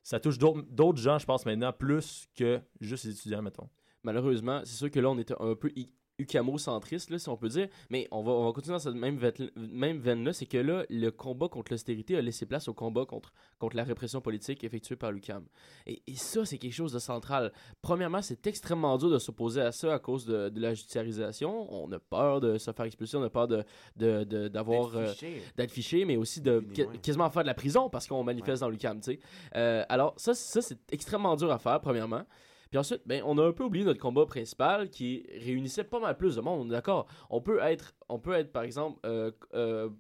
Ça 0.03 0.18
touche 0.20 0.38
d'autres 0.38 0.98
gens, 0.98 1.18
je 1.18 1.26
pense, 1.26 1.46
maintenant, 1.46 1.72
plus 1.72 2.26
que 2.34 2.61
juste 2.80 3.05
les 3.05 3.12
étudiants, 3.12 3.42
mettons. 3.42 3.68
Malheureusement, 4.03 4.61
c'est 4.64 4.74
sûr 4.74 4.90
que 4.90 4.98
là, 4.98 5.09
on 5.11 5.18
était 5.18 5.34
un 5.38 5.55
peu 5.55 5.70
UCAMO-centriste, 6.23 7.11
là, 7.11 7.18
si 7.18 7.29
on 7.29 7.37
peut 7.37 7.49
dire, 7.49 7.68
mais 7.91 8.09
on 8.11 8.23
va, 8.23 8.33
on 8.33 8.45
va 8.47 8.53
continuer 8.53 8.75
dans 8.75 8.79
cette 8.81 8.95
même, 8.95 9.18
même 9.57 9.99
veine-là, 9.99 10.33
c'est 10.33 10.47
que 10.47 10.59
là, 10.59 10.85
le 10.89 11.11
combat 11.11 11.49
contre 11.49 11.73
l'austérité 11.73 12.16
a 12.16 12.23
laissé 12.23 12.47
place 12.47 12.68
au 12.68 12.75
combat 12.75 13.05
contre, 13.05 13.33
contre 13.59 13.77
la 13.77 13.85
répression 13.85 14.20
politique 14.20 14.64
effectuée 14.64 14.97
par 14.97 15.12
l'UCAM. 15.12 15.45
Et, 15.87 16.03
et 16.07 16.14
ça, 16.14 16.45
c'est 16.45 16.59
quelque 16.59 16.73
chose 16.75 16.93
de 16.93 16.99
central. 16.99 17.53
Premièrement, 17.81 18.23
c'est 18.23 18.47
extrêmement 18.47 18.97
dur 18.99 19.11
de 19.11 19.18
s'opposer 19.18 19.61
à 19.61 19.73
ça 19.73 19.95
à 19.95 19.99
cause 19.99 20.25
de, 20.27 20.49
de 20.49 20.61
la 20.61 20.75
judiciarisation. 20.75 21.73
On 21.73 21.91
a 21.93 21.99
peur 21.99 22.41
de 22.41 22.59
se 22.59 22.70
faire 22.73 22.85
expulser, 22.85 23.16
on 23.16 23.23
a 23.23 23.31
peur 23.31 23.49
de, 23.49 23.64
de. 23.97 24.25
D'être 25.57 25.70
euh, 25.70 25.75
fiché. 25.75 26.05
mais 26.05 26.16
aussi 26.16 26.41
de 26.41 26.61
qu- 26.75 26.87
quasiment 27.03 27.29
faire 27.31 27.43
de 27.43 27.49
la 27.49 27.55
prison 27.55 27.89
parce 27.91 28.07
qu'on 28.07 28.23
manifeste 28.25 28.61
dans 28.62 28.68
l'UCAM, 28.68 29.01
tu 29.01 29.12
sais. 29.12 29.18
Euh, 29.57 29.85
alors, 29.89 30.14
ça, 30.16 30.35
ça 30.35 30.62
c'est 30.62 30.79
extrêmement 30.93 31.37
dur 31.37 31.51
à 31.51 31.59
faire, 31.59 31.81
premièrement. 31.81 32.23
Puis 32.73 32.79
ensuite, 32.79 33.03
ben, 33.07 33.23
on 33.27 33.37
a 33.37 33.47
un 33.47 33.53
peu 33.53 33.64
oublié 33.64 33.85
notre 33.85 34.01
combat 34.01 34.25
principal 34.25 34.89
qui 34.89 35.27
réunissait 35.39 35.85
pas 35.85 36.01
mal 36.01 36.16
plus 36.16 36.37
de 36.37 36.41
monde, 36.41 36.70
d'accord. 36.70 37.07
On 37.29 37.41
peut 37.43 37.59
être, 37.61 37.95
on 38.09 38.18
peut 38.18 38.33
être 38.33 38.51
par 38.51 38.62
exemple, 38.62 38.99
euh, 39.05 39.31
euh, 39.53 39.91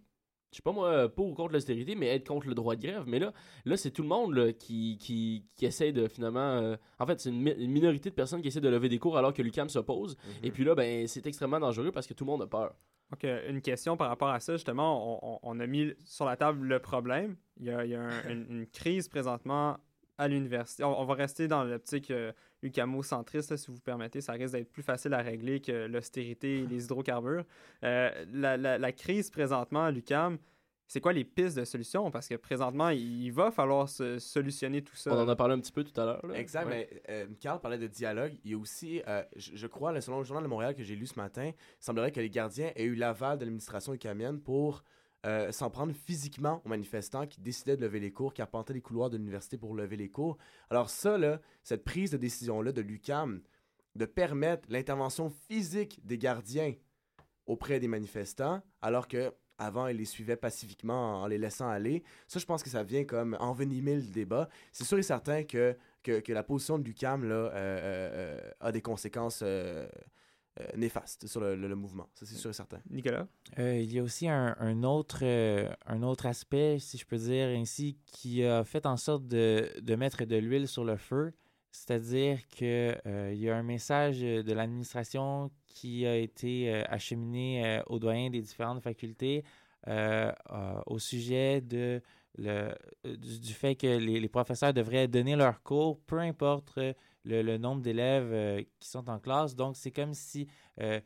je 0.50 0.56
sais 0.56 0.62
pas 0.62 0.72
moi, 0.72 1.08
pour 1.10 1.26
ou 1.28 1.34
contre 1.34 1.52
l'austérité, 1.52 1.94
mais 1.94 2.06
être 2.08 2.26
contre 2.26 2.48
le 2.48 2.54
droit 2.54 2.74
de 2.74 2.80
grève. 2.80 3.04
Mais 3.06 3.18
là, 3.18 3.32
là 3.66 3.76
c'est 3.76 3.90
tout 3.90 4.00
le 4.00 4.08
monde 4.08 4.34
là, 4.34 4.54
qui, 4.54 4.96
qui, 4.98 5.44
qui 5.54 5.66
essaie 5.66 5.92
de 5.92 6.08
finalement. 6.08 6.40
euh, 6.40 6.76
en 6.98 7.04
fait, 7.06 7.20
c'est 7.20 7.28
une, 7.28 7.42
mi- 7.42 7.50
une 7.58 7.70
minorité 7.70 8.08
de 8.08 8.14
personnes 8.14 8.40
qui 8.40 8.48
essaient 8.48 8.60
de 8.62 8.68
lever 8.70 8.88
des 8.88 8.98
cours 8.98 9.18
alors 9.18 9.34
que 9.34 9.42
l'UCAM 9.42 9.68
s'oppose. 9.68 10.16
Mhm. 10.16 10.32
Et 10.44 10.50
puis 10.50 10.64
là, 10.64 10.74
ben, 10.74 11.06
c'est 11.06 11.26
extrêmement 11.26 11.60
dangereux 11.60 11.92
parce 11.92 12.06
que 12.06 12.14
tout 12.14 12.24
le 12.24 12.30
monde 12.30 12.42
a 12.42 12.46
peur. 12.46 12.74
Donc, 13.10 13.22
euh, 13.24 13.50
une 13.50 13.60
question 13.60 13.98
par 13.98 14.08
rapport 14.08 14.28
à 14.30 14.40
ça, 14.40 14.54
justement, 14.54 15.22
on, 15.22 15.34
on- 15.34 15.38
on 15.42 15.60
a 15.60 15.66
mis 15.66 15.92
sur 16.06 16.24
la 16.24 16.36
table 16.38 16.66
le 16.66 16.78
problème. 16.80 17.36
Il 17.60 17.66
y 17.66 17.70
a, 17.70 17.84
il 17.84 17.90
y 17.90 17.94
a 17.94 18.00
un- 18.00 18.28
une, 18.30 18.46
une 18.48 18.66
crise 18.66 19.08
présentement 19.08 19.76
à 20.18 20.28
l'université. 20.28 20.84
On, 20.84 21.00
on 21.00 21.04
va 21.04 21.14
rester 21.14 21.48
dans 21.48 21.64
l'optique 21.64 22.10
euh, 22.10 22.32
UCAMO-centriste, 22.62 23.50
là, 23.50 23.56
si 23.56 23.70
vous 23.70 23.80
permettez. 23.80 24.20
Ça 24.20 24.32
risque 24.32 24.54
d'être 24.54 24.70
plus 24.70 24.82
facile 24.82 25.14
à 25.14 25.18
régler 25.18 25.60
que 25.60 25.86
l'austérité 25.86 26.60
et 26.60 26.66
les 26.66 26.84
hydrocarbures. 26.84 27.44
Euh, 27.84 28.10
la, 28.32 28.56
la- 28.56 28.78
la 28.78 28.92
crise 28.92 29.30
présentement 29.30 29.84
à 29.84 29.90
l'UCAM, 29.90 30.38
c'est 30.86 31.00
quoi 31.00 31.12
les 31.14 31.24
pistes 31.24 31.56
de 31.56 31.64
solution? 31.64 32.10
Parce 32.10 32.28
que 32.28 32.34
présentement, 32.34 32.90
il 32.90 33.30
va 33.30 33.50
falloir 33.50 33.88
se 33.88 34.18
solutionner 34.18 34.82
tout 34.82 34.94
ça. 34.96 35.10
On 35.14 35.18
en 35.18 35.28
a 35.28 35.34
parlé 35.36 35.54
un 35.54 35.58
petit 35.60 35.72
peu 35.72 35.84
tout 35.84 35.98
à 35.98 36.04
l'heure. 36.04 36.34
Exact, 36.34 36.66
Ouais. 36.66 36.88
mais 36.90 37.02
euh, 37.08 37.26
Carl 37.40 37.60
parlait 37.60 37.78
de 37.78 37.86
dialogue. 37.86 38.34
Il 38.44 38.50
y 38.50 38.54
a 38.54 38.58
aussi, 38.58 39.00
euh, 39.08 39.22
je, 39.36 39.52
je 39.56 39.66
crois, 39.66 39.98
selon 40.02 40.18
le 40.18 40.24
Journal 40.24 40.44
de 40.44 40.48
Montréal 40.48 40.74
que 40.74 40.82
j'ai 40.82 40.94
lu 40.96 41.06
ce 41.06 41.16
matin, 41.18 41.46
il 41.46 41.54
semblerait 41.84 42.12
que 42.12 42.20
les 42.20 42.28
gardiens 42.28 42.70
aient 42.76 42.84
eu 42.84 42.94
l'aval 42.94 43.38
de 43.38 43.44
l'administration 43.44 43.94
ukamienne 43.94 44.38
pour 44.40 44.84
euh, 45.24 45.52
s'en 45.52 45.70
prendre 45.70 45.92
physiquement 45.92 46.60
aux 46.64 46.68
manifestants 46.68 47.26
qui 47.26 47.40
décidaient 47.40 47.76
de 47.76 47.82
lever 47.82 48.00
les 48.00 48.12
cours, 48.12 48.34
qui 48.34 48.42
arpentaient 48.42 48.72
les 48.72 48.80
couloirs 48.80 49.10
de 49.10 49.16
l'université 49.16 49.56
pour 49.56 49.74
lever 49.74 49.96
les 49.96 50.08
cours. 50.08 50.36
Alors 50.68 50.90
ça, 50.90 51.16
là, 51.16 51.40
cette 51.62 51.84
prise 51.84 52.10
de 52.10 52.16
décision-là 52.16 52.72
de 52.72 52.80
l'UCAM, 52.80 53.40
de 53.94 54.04
permettre 54.04 54.68
l'intervention 54.68 55.30
physique 55.48 56.00
des 56.04 56.18
gardiens 56.18 56.74
auprès 57.46 57.78
des 57.78 57.88
manifestants, 57.88 58.62
alors 58.80 59.06
que 59.06 59.32
avant, 59.58 59.86
ils 59.86 59.96
les 59.96 60.06
suivaient 60.06 60.36
pacifiquement 60.36 61.22
en 61.22 61.26
les 61.26 61.38
laissant 61.38 61.68
aller. 61.68 62.02
Ça, 62.26 62.40
je 62.40 62.46
pense 62.46 62.64
que 62.64 62.70
ça 62.70 62.82
vient 62.82 63.04
comme 63.04 63.36
envenimer 63.38 63.96
le 63.96 64.02
débat. 64.02 64.48
C'est 64.72 64.84
sûr 64.84 64.98
et 64.98 65.02
certain 65.04 65.44
que, 65.44 65.76
que, 66.02 66.18
que 66.18 66.32
la 66.32 66.42
position 66.42 66.78
de 66.78 66.84
l'UCAM 66.84 67.22
euh, 67.24 67.48
euh, 67.54 68.50
a 68.58 68.72
des 68.72 68.82
conséquences 68.82 69.44
euh, 70.60 70.64
néfastes 70.76 71.26
sur 71.26 71.40
le, 71.40 71.56
le- 71.56 71.68
le 71.68 71.74
mouvement. 71.76 72.08
Ça, 72.14 72.26
c'est 72.26 72.34
sûr 72.34 72.50
et 72.50 72.54
certain. 72.54 72.80
Nicolas? 72.90 73.26
Euh, 73.58 73.78
il 73.80 73.92
y 73.92 73.98
a 73.98 74.02
aussi 74.02 74.28
un, 74.28 74.54
un 74.58 74.82
autre, 74.82 75.20
euh, 75.22 75.68
un 75.86 76.02
autre 76.02 76.26
aspect, 76.26 76.78
si 76.78 76.98
je 76.98 77.06
peux 77.06 77.16
dire 77.16 77.48
ainsi, 77.48 77.96
qui 78.06 78.44
a 78.44 78.62
fait 78.64 78.84
en 78.86 78.96
sorte 78.96 79.26
de, 79.26 79.70
de 79.80 79.94
mettre 79.96 80.24
de 80.24 80.36
l'huile 80.36 80.68
sur 80.68 80.84
le 80.84 80.96
feu. 80.96 81.32
C'est-à-dire 81.70 82.38
que 82.50 82.94
euh, 83.06 83.30
il 83.32 83.40
y 83.40 83.48
a 83.48 83.56
un 83.56 83.62
message 83.62 84.20
de 84.20 84.52
l'administration 84.52 85.50
qui 85.66 86.06
a 86.06 86.16
été 86.18 86.70
euh, 86.70 86.82
acheminé 86.88 87.64
euh, 87.64 87.82
aux 87.86 87.98
doyens 87.98 88.28
des 88.28 88.42
différentes 88.42 88.82
facultés 88.82 89.42
euh, 89.88 90.30
euh, 90.50 90.74
au 90.86 90.98
sujet 90.98 91.62
de 91.62 92.02
le, 92.36 92.74
du, 93.04 93.40
du 93.40 93.52
fait 93.54 93.74
que 93.74 93.86
les, 93.86 94.20
les 94.20 94.28
professeurs 94.28 94.74
devraient 94.74 95.08
donner 95.08 95.34
leurs 95.34 95.62
cours, 95.62 95.98
peu 96.00 96.18
importe 96.18 96.76
euh, 96.78 96.92
le, 97.24 97.42
le 97.42 97.58
nombre 97.58 97.82
d'élèves 97.82 98.30
euh, 98.32 98.62
qui 98.80 98.88
sont 98.88 99.08
en 99.08 99.18
classe. 99.18 99.54
Donc, 99.56 99.76
c'est 99.76 99.90
comme 99.90 100.14
si 100.14 100.48
euh, 100.80 101.00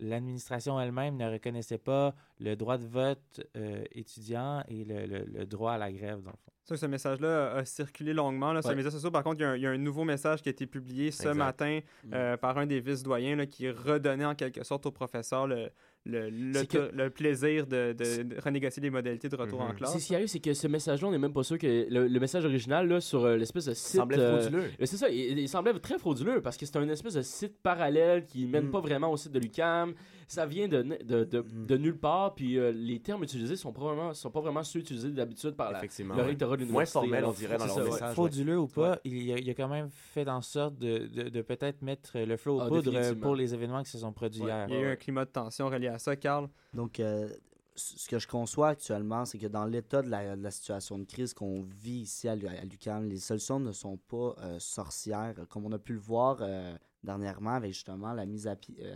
l'administration 0.00 0.80
elle-même 0.80 1.16
ne 1.16 1.30
reconnaissait 1.30 1.78
pas 1.78 2.14
le 2.40 2.56
droit 2.56 2.76
de 2.78 2.86
vote 2.86 3.40
euh, 3.56 3.84
étudiant 3.92 4.64
et 4.68 4.84
le, 4.84 5.06
le- 5.06 5.24
le 5.24 5.46
droit 5.46 5.72
à 5.72 5.78
la 5.78 5.92
grève, 5.92 6.22
dans 6.22 6.30
le 6.30 6.36
fond. 6.36 6.52
Ça, 6.64 6.76
ce 6.76 6.86
message-là 6.86 7.52
a 7.54 7.64
circulé 7.64 8.12
longuement 8.12 8.52
là, 8.52 8.62
sur 8.62 8.68
Ouais. 8.70 8.74
les 8.76 8.82
médias 8.82 8.90
sociaux. 8.92 9.10
Par 9.10 9.24
contre, 9.24 9.40
il 9.40 9.42
y, 9.42 9.44
a 9.44 9.50
un, 9.50 9.56
il 9.56 9.62
y 9.62 9.66
a 9.66 9.70
un 9.70 9.78
nouveau 9.78 10.04
message 10.04 10.42
qui 10.42 10.48
a 10.48 10.52
été 10.52 10.66
publié 10.66 11.10
ce 11.10 11.22
Exact. 11.22 11.34
matin 11.34 11.80
euh, 12.12 12.36
par 12.36 12.56
un 12.58 12.66
des 12.66 12.80
vice-doyens 12.80 13.46
qui 13.46 13.68
redonnait 13.70 14.24
en 14.24 14.34
quelque 14.36 14.62
sorte 14.62 14.86
aux 14.86 14.92
professeurs 14.92 15.46
le, 15.48 15.70
le, 16.04 16.30
le, 16.30 16.52
C'est 16.54 16.66
que- 16.68 16.90
le 16.92 17.10
plaisir 17.10 17.66
de, 17.66 17.92
de- 17.92 18.22
de 18.24 18.40
renégocier 18.40 18.82
les 18.82 18.90
modalités 18.90 19.28
de 19.28 19.36
retour 19.36 19.60
en 19.60 19.68
Mhm. 19.68 19.74
classe. 19.76 19.92
C'est 19.92 20.00
ce 20.00 20.06
qui 20.08 20.14
arrive, 20.16 20.26
c'est 20.26 20.40
que 20.40 20.52
ce 20.52 20.66
message-là, 20.66 21.06
on 21.06 21.10
n'est 21.12 21.18
même 21.18 21.32
pas 21.32 21.44
sûr 21.44 21.58
que 21.58 21.86
le, 21.88 22.08
le 22.08 22.20
message 22.20 22.44
original 22.44 22.88
là, 22.88 23.00
sur 23.00 23.24
euh, 23.24 23.36
l'espèce 23.36 23.66
de 23.66 23.74
site. 23.74 24.00
semblait 24.00 24.18
euh, 24.18 24.40
frauduleux. 24.40 24.64
euh, 24.64 24.84
c'est 24.86 24.96
ça, 24.96 25.08
il, 25.08 25.38
il 25.38 25.48
semblait 25.48 25.72
très 25.78 25.98
frauduleux 25.98 26.40
parce 26.42 26.56
que 26.56 26.66
c'est 26.66 26.76
un 26.76 26.88
espèce 26.88 27.14
de 27.14 27.22
site 27.22 27.54
parallèle 27.62 28.26
qui 28.26 28.46
mène 28.46 28.66
Mm. 28.66 28.70
pas 28.72 28.80
vraiment 28.80 29.12
au 29.12 29.16
site 29.16 29.30
de 29.32 29.38
l'UCAM. 29.38 29.94
Ça 30.32 30.46
vient 30.46 30.66
de, 30.68 30.82
de, 30.82 31.24
de, 31.24 31.40
Mm. 31.42 31.66
de 31.66 31.76
nulle 31.76 31.98
part, 31.98 32.34
puis 32.34 32.56
euh, 32.58 32.72
les 32.72 33.00
termes 33.00 33.22
utilisés 33.22 33.56
sont 33.56 33.72
pas 33.72 33.82
vraiment, 33.82 34.14
sont 34.14 34.30
pas 34.30 34.40
vraiment 34.40 34.62
ceux 34.64 34.78
utilisés 34.80 35.10
d'habitude 35.10 35.52
par 35.52 35.70
la, 35.72 35.78
Effectivement. 35.78 36.14
le 36.14 36.22
ouais. 36.22 36.28
rectorat 36.28 36.56
de 36.56 36.60
Moins 36.64 36.66
l'université. 36.84 36.92
formel, 37.00 37.18
Alors, 37.18 37.30
on 37.30 37.32
dirait, 37.34 37.58
dans 37.58 37.66
leur 37.66 37.74
ça, 37.74 37.82
ouais. 37.84 37.90
message. 37.90 38.08
ouais. 38.08 38.14
Frauduleux 38.14 38.58
ou 38.58 38.66
pas, 38.66 38.98
il, 39.04 39.32
a, 39.32 39.36
il 39.38 39.50
a 39.50 39.54
quand 39.54 39.68
même 39.68 39.90
fait 39.90 40.28
en 40.28 40.40
sorte 40.40 40.78
de, 40.78 41.06
de, 41.06 41.28
de 41.28 41.42
peut-être 41.42 41.82
mettre 41.82 42.18
le 42.18 42.36
feu 42.38 42.50
aux 42.50 42.60
Ah, 42.60 42.68
poudres 42.68 42.92
euh, 42.94 43.14
pour 43.14 43.36
les 43.36 43.52
événements 43.52 43.82
qui 43.82 43.90
se 43.90 43.98
sont 43.98 44.12
produits 44.12 44.40
Ouais. 44.42 44.48
hier. 44.48 44.66
Il 44.70 44.74
y 44.74 44.78
a 44.78 44.80
eu 44.80 44.86
un 44.92 44.96
climat 44.96 45.24
de 45.26 45.30
tension 45.30 45.68
relié 45.68 45.88
à 45.88 45.98
ça, 45.98 46.16
Carl. 46.16 46.48
Donc, 46.72 46.98
euh, 47.00 47.28
ce 47.74 48.06
que 48.08 48.18
je 48.18 48.28
conçois 48.28 48.68
actuellement, 48.68 49.24
c'est 49.24 49.38
que 49.38 49.46
dans 49.46 49.64
l'état 49.64 50.02
de 50.02 50.08
la, 50.10 50.36
de 50.36 50.42
la 50.42 50.50
situation 50.50 50.98
de 50.98 51.04
crise 51.04 51.34
qu'on 51.34 51.62
vit 51.62 52.00
ici 52.02 52.28
à, 52.28 52.32
à 52.32 52.64
l'UQAM, 52.64 53.08
les 53.08 53.16
solutions 53.18 53.60
ne 53.60 53.72
sont 53.72 53.96
pas 53.96 54.34
euh, 54.42 54.58
sorcières, 54.58 55.34
comme 55.48 55.64
on 55.66 55.72
a 55.72 55.78
pu 55.78 55.92
le 55.94 55.98
voir 56.00 56.38
euh, 56.40 56.74
dernièrement 57.02 57.50
avec 57.54 57.72
justement 57.72 58.12
la 58.12 58.26
mise 58.26 58.46
à 58.46 58.56
pied, 58.56 58.76
euh, 58.80 58.94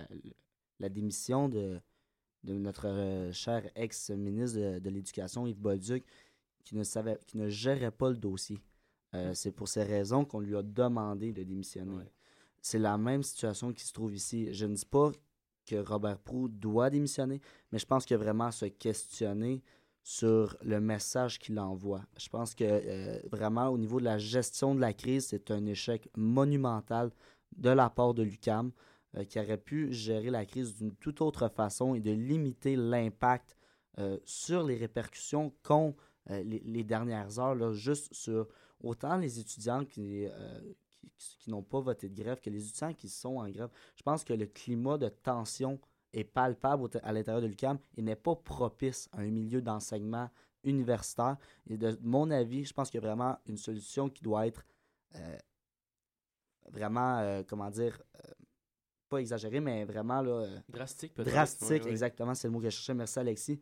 la 0.80 0.88
démission 0.88 1.48
de, 1.48 1.80
de 2.44 2.54
notre 2.54 2.86
euh, 2.86 3.32
cher 3.32 3.68
ex-ministre 3.74 4.58
de, 4.58 4.78
de 4.78 4.90
l'Éducation, 4.90 5.46
Yves 5.46 5.58
Bolduc, 5.60 6.04
qui 6.64 6.74
ne, 6.76 6.82
savait, 6.82 7.18
qui 7.26 7.36
ne 7.38 7.48
gérait 7.48 7.90
pas 7.90 8.10
le 8.10 8.16
dossier. 8.16 8.58
Euh, 9.14 9.34
c'est 9.34 9.52
pour 9.52 9.68
ces 9.68 9.84
raisons 9.84 10.24
qu'on 10.24 10.40
lui 10.40 10.56
a 10.56 10.62
demandé 10.62 11.32
de 11.32 11.42
démissionner. 11.42 11.94
Ouais. 11.94 12.12
C'est 12.60 12.78
la 12.78 12.98
même 12.98 13.22
situation 13.22 13.72
qui 13.72 13.84
se 13.84 13.92
trouve 13.92 14.14
ici. 14.14 14.52
Je 14.52 14.66
ne 14.66 14.74
dis 14.74 14.84
pas 14.84 15.12
que 15.64 15.76
Robert 15.76 16.18
Proux 16.18 16.48
doit 16.48 16.90
démissionner, 16.90 17.40
mais 17.70 17.78
je 17.78 17.86
pense 17.86 18.04
qu'il 18.04 18.16
vraiment 18.16 18.50
se 18.50 18.66
questionner 18.66 19.62
sur 20.02 20.56
le 20.62 20.80
message 20.80 21.38
qu'il 21.38 21.58
envoie. 21.58 22.02
Je 22.16 22.28
pense 22.28 22.54
que 22.54 22.64
euh, 22.64 23.18
vraiment 23.30 23.68
au 23.68 23.78
niveau 23.78 23.98
de 23.98 24.04
la 24.04 24.18
gestion 24.18 24.74
de 24.74 24.80
la 24.80 24.92
crise, 24.92 25.26
c'est 25.26 25.50
un 25.50 25.66
échec 25.66 26.08
monumental 26.16 27.10
de 27.56 27.70
la 27.70 27.90
part 27.90 28.14
de 28.14 28.22
l'UCAM 28.22 28.70
euh, 29.16 29.24
qui 29.24 29.40
aurait 29.40 29.56
pu 29.56 29.92
gérer 29.92 30.30
la 30.30 30.44
crise 30.44 30.74
d'une 30.74 30.94
toute 30.94 31.22
autre 31.22 31.48
façon 31.48 31.94
et 31.94 32.00
de 32.00 32.10
limiter 32.10 32.76
l'impact 32.76 33.56
euh, 33.98 34.18
sur 34.24 34.62
les 34.62 34.76
répercussions 34.76 35.54
qu'ont 35.62 35.96
euh, 36.30 36.42
les, 36.42 36.84
dernières 36.84 37.38
heures, 37.38 37.54
là, 37.54 37.72
juste 37.72 38.12
sur 38.12 38.46
autant 38.82 39.16
les 39.16 39.38
étudiants 39.38 39.84
qui, 39.86 40.26
qui, 41.16 41.50
n'ont 41.50 41.62
pas 41.62 41.80
voté 41.80 42.10
de 42.10 42.14
grève 42.14 42.40
que 42.40 42.50
les 42.50 42.68
étudiants 42.68 42.92
qui 42.92 43.08
sont 43.08 43.36
en 43.36 43.48
grève. 43.48 43.70
Je 43.94 44.02
pense 44.02 44.22
que 44.22 44.34
le 44.34 44.46
climat 44.46 44.98
de 44.98 45.08
tension 45.08 45.80
est 46.12 46.24
palpable 46.24 46.88
à 47.02 47.12
l'intérieur 47.12 47.40
de 47.40 47.46
l'UQAM 47.46 47.78
et 47.96 48.02
n'est 48.02 48.16
pas 48.16 48.36
propice 48.36 49.08
à 49.12 49.20
un 49.20 49.30
milieu 49.30 49.62
d'enseignement 49.62 50.28
universitaire. 50.62 51.38
Et 51.68 51.78
de 51.78 51.98
mon 52.02 52.30
avis, 52.30 52.64
je 52.64 52.74
pense 52.74 52.90
qu'il 52.90 53.00
y 53.00 53.04
a 53.04 53.06
vraiment 53.06 53.38
une 53.46 53.56
solution 53.56 54.10
qui 54.10 54.22
doit 54.22 54.46
être 54.46 54.62
vraiment, 56.70 57.42
comment 57.48 57.70
dire, 57.70 57.98
pas 59.08 59.18
exagérée, 59.18 59.60
mais 59.60 59.84
vraiment 59.84 60.20
là, 60.22 60.32
euh, 60.32 60.58
Drastique, 60.68 61.14
peut-être. 61.14 61.30
drastique, 61.32 61.86
exactement, 61.86 62.34
c'est 62.34 62.48
le 62.48 62.52
mot 62.52 62.60
que 62.60 62.70
je 62.70 62.76
cherchais. 62.76 62.94
Merci 62.94 63.18
Alexis. 63.18 63.60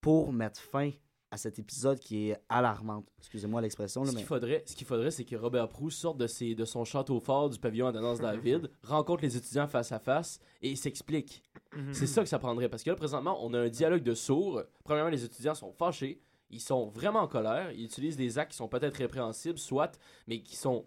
Pour 0.00 0.32
mettre 0.32 0.60
fin 0.60 0.90
à 1.30 1.36
cet 1.36 1.58
épisode 1.58 1.98
qui 1.98 2.30
est 2.30 2.36
alarmante. 2.48 3.08
Excusez-moi 3.18 3.60
l'expression, 3.60 4.04
Ce 4.04 4.10
mais 4.12 4.18
qu'il 4.18 4.26
faudrait, 4.26 4.62
ce 4.64 4.76
qu'il 4.76 4.86
faudrait, 4.86 5.10
c'est 5.10 5.24
que 5.24 5.34
Robert 5.34 5.68
Proust 5.68 5.98
sorte 5.98 6.18
de, 6.18 6.26
ses, 6.28 6.54
de 6.54 6.64
son 6.64 6.84
château 6.84 7.18
fort 7.18 7.50
du 7.50 7.58
pavillon 7.58 7.88
Ananas 7.88 8.18
David, 8.20 8.70
rencontre 8.84 9.22
les 9.22 9.36
étudiants 9.36 9.66
face 9.66 9.90
à 9.90 9.98
face 9.98 10.38
et 10.62 10.76
s'explique. 10.76 11.42
Mhm. 11.74 11.92
C'est 11.92 12.06
ça 12.06 12.22
que 12.22 12.28
ça 12.28 12.38
prendrait. 12.38 12.68
Parce 12.68 12.84
que 12.84 12.90
là, 12.90 12.96
présentement, 12.96 13.38
on 13.44 13.52
a 13.54 13.58
un 13.60 13.68
dialogue 13.68 14.02
de 14.04 14.14
sourds. 14.14 14.62
Premièrement, 14.84 15.10
les 15.10 15.24
étudiants 15.24 15.54
sont 15.54 15.72
fâchés. 15.72 16.20
Ils 16.48 16.60
sont 16.60 16.88
vraiment 16.90 17.20
en 17.20 17.28
colère. 17.28 17.72
Ils 17.72 17.84
utilisent 17.84 18.16
des 18.16 18.38
actes 18.38 18.52
qui 18.52 18.56
sont 18.58 18.68
peut-être 18.68 18.96
répréhensibles, 18.96 19.58
soit, 19.58 19.98
mais 20.28 20.40
qui 20.40 20.54
sont, 20.54 20.86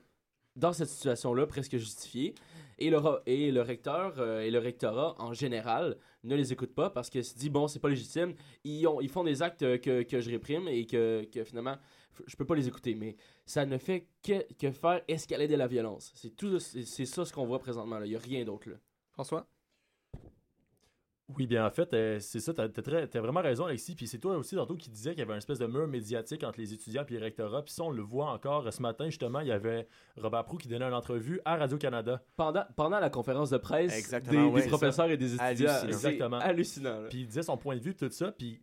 dans 0.55 0.71
cette 0.71 0.87
situation-là, 0.89 1.47
presque 1.47 1.75
justifiés. 1.75 2.33
Et 2.79 2.89
le, 2.89 2.99
et 3.25 3.51
le 3.51 3.61
recteur 3.61 4.13
euh, 4.19 4.39
et 4.41 4.51
le 4.51 4.59
rectorat, 4.59 5.15
en 5.19 5.33
général, 5.33 5.97
ne 6.23 6.35
les 6.35 6.53
écoutent 6.53 6.73
pas 6.73 6.89
parce 6.89 7.09
que 7.09 7.21
se 7.21 7.35
dit, 7.35 7.49
bon, 7.49 7.67
c'est 7.67 7.79
pas 7.79 7.89
légitime. 7.89 8.33
Ils, 8.63 8.87
ont, 8.87 9.01
ils 9.01 9.09
font 9.09 9.23
des 9.23 9.41
actes 9.41 9.63
euh, 9.63 9.77
que, 9.77 10.03
que 10.03 10.21
je 10.21 10.31
réprime 10.31 10.67
et 10.69 10.85
que, 10.85 11.27
que 11.31 11.43
finalement, 11.43 11.75
je 12.25 12.35
peux 12.37 12.45
pas 12.45 12.55
les 12.55 12.67
écouter. 12.67 12.95
Mais 12.95 13.17
ça 13.45 13.65
ne 13.65 13.77
fait 13.77 14.07
que, 14.23 14.45
que 14.53 14.71
faire 14.71 15.01
escalader 15.07 15.57
la 15.57 15.67
violence. 15.67 16.11
C'est 16.15 16.35
tout, 16.35 16.57
c'est 16.59 17.05
ça 17.05 17.25
ce 17.25 17.33
qu'on 17.33 17.45
voit 17.45 17.59
présentement. 17.59 18.01
Il 18.03 18.11
y 18.11 18.15
a 18.15 18.19
rien 18.19 18.45
d'autre 18.45 18.69
là. 18.69 18.77
François? 19.11 19.45
Oui, 21.37 21.45
bien 21.45 21.65
en 21.65 21.69
fait, 21.69 21.93
euh, 21.93 22.19
c'est 22.19 22.39
ça, 22.39 22.53
t'as 22.55 22.67
t'as 22.69 22.81
très- 22.81 23.07
t'as 23.07 23.21
vraiment 23.21 23.41
raison, 23.41 23.65
Alexis. 23.65 23.93
Puis 23.95 24.07
c'est 24.07 24.17
toi 24.17 24.35
aussi, 24.35 24.55
tantôt, 24.55 24.75
qui 24.75 24.89
disais 24.89 25.11
qu'il 25.11 25.19
y 25.19 25.21
avait 25.21 25.33
une 25.33 25.37
espèce 25.37 25.59
de 25.59 25.67
mur 25.67 25.87
médiatique 25.87 26.43
entre 26.43 26.59
les 26.59 26.73
étudiants 26.73 27.05
et 27.07 27.13
les 27.13 27.19
rectorats. 27.19 27.61
Puis 27.63 27.73
ça, 27.73 27.83
on 27.83 27.91
le 27.91 28.01
voit 28.01 28.31
encore. 28.31 28.71
Ce 28.73 28.81
matin, 28.81 29.05
justement, 29.05 29.39
il 29.41 29.47
y 29.47 29.51
avait 29.51 29.87
Robert 30.17 30.43
Proux 30.45 30.57
qui 30.57 30.67
donnait 30.67 30.85
une 30.85 30.93
entrevue 30.93 31.39
à 31.45 31.55
Radio-Canada. 31.57 32.21
Pendant, 32.35 32.63
pendant 32.75 32.99
la 32.99 33.09
conférence 33.11 33.51
de 33.51 33.57
presse 33.57 33.95
Exactement, 33.95 34.47
des, 34.47 34.51
ouais, 34.53 34.61
des 34.63 34.67
professeurs 34.69 35.09
et 35.11 35.17
des 35.17 35.35
étudiants. 35.35 35.45
Hallucinant. 35.47 35.79
C'est 35.81 35.87
Exactement. 35.87 36.37
hallucinant. 36.39 37.03
Puis 37.09 37.19
il 37.19 37.27
disait 37.27 37.43
son 37.43 37.57
point 37.57 37.75
de 37.75 37.81
vue, 37.81 37.95
tout 37.95 38.09
ça. 38.09 38.31
Puis 38.31 38.59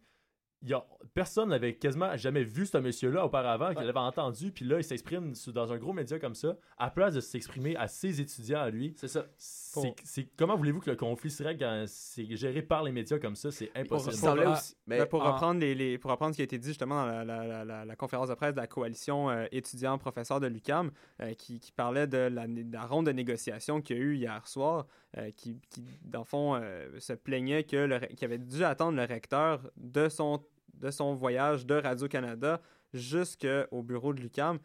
il 0.62 0.70
y 0.70 0.74
a, 0.74 0.84
personne 1.14 1.50
n'avait 1.50 1.74
quasiment 1.74 2.16
jamais 2.16 2.42
vu 2.42 2.66
ce 2.66 2.78
monsieur-là 2.78 3.24
auparavant, 3.26 3.68
qu'il 3.68 3.78
Ouais. 3.78 3.88
avait 3.88 3.98
entendu. 3.98 4.50
Puis 4.52 4.64
là, 4.64 4.78
il 4.78 4.84
s'exprime 4.84 5.34
sous- 5.34 5.52
dans 5.52 5.72
un 5.72 5.76
gros 5.78 5.92
média 5.92 6.18
comme 6.18 6.34
ça, 6.34 6.56
à 6.78 6.90
place 6.90 7.14
de 7.14 7.20
s'exprimer 7.20 7.76
à 7.76 7.88
ses 7.88 8.20
étudiants 8.20 8.60
à 8.60 8.70
lui. 8.70 8.94
C'est 8.96 9.08
ça. 9.08 9.26
C'est, 9.36 10.28
comment 10.36 10.56
voulez-vous 10.56 10.80
que 10.80 10.90
le 10.90 10.96
conflit 10.96 11.30
se 11.30 11.42
règle 11.42 11.60
quand 11.64 11.84
c'est 11.86 12.34
géré 12.36 12.62
par 12.62 12.82
les 12.82 12.92
médias 12.92 13.18
comme 13.18 13.36
ça? 13.36 13.50
C'est 13.50 13.70
impossible. 13.76 14.14
semblait 14.14 14.46
aussi. 14.46 14.74
Mais 14.86 15.04
pour, 15.06 15.22
en- 15.22 15.32
reprendre 15.32 15.60
les, 15.60 15.74
les- 15.74 15.98
pour 15.98 16.10
reprendre 16.10 16.32
ce 16.32 16.36
qui 16.36 16.42
a 16.42 16.44
été 16.44 16.58
dit 16.58 16.68
justement 16.68 17.04
dans 17.06 17.06
la, 17.12 17.24
la- 17.24 17.46
la- 17.46 17.64
la- 17.64 17.84
la 17.84 17.96
conférence 17.96 18.28
de 18.28 18.34
presse 18.34 18.52
de 18.54 18.60
la 18.60 18.66
coalition 18.66 19.30
euh, 19.30 19.44
étudiants-professeurs 19.52 20.40
de 20.40 20.46
l'UCAM, 20.46 20.90
euh, 21.20 21.34
qui, 21.34 21.60
qui 21.60 21.72
parlait 21.72 22.06
de 22.06 22.16
la, 22.32 22.46
de 22.46 22.72
la 22.72 22.86
ronde 22.86 23.06
de 23.06 23.12
négociation 23.12 23.80
qu'il 23.82 23.96
y 23.96 24.00
a 24.00 24.02
eu 24.02 24.16
hier 24.16 24.46
soir, 24.48 24.86
euh, 25.18 25.30
qui, 25.36 25.60
qui, 25.70 25.82
dans 26.04 26.20
le 26.20 26.24
fond, 26.24 26.54
euh, 26.54 26.88
se 26.98 27.12
plaignait 27.12 27.64
que 27.64 27.76
le, 27.76 27.96
re- 27.96 28.14
qu'il 28.14 28.24
avait 28.24 28.38
dû 28.38 28.64
attendre 28.64 28.96
le 28.96 29.04
recteur 29.04 29.70
de 29.76 30.08
son, 30.08 30.42
de 30.74 30.90
son 30.90 31.14
voyage 31.14 31.66
de 31.66 31.74
Radio-Canada 31.74 32.60
jusqu'au 32.94 33.82
bureau 33.82 34.14
de 34.14 34.20
l'UCAM. 34.20 34.58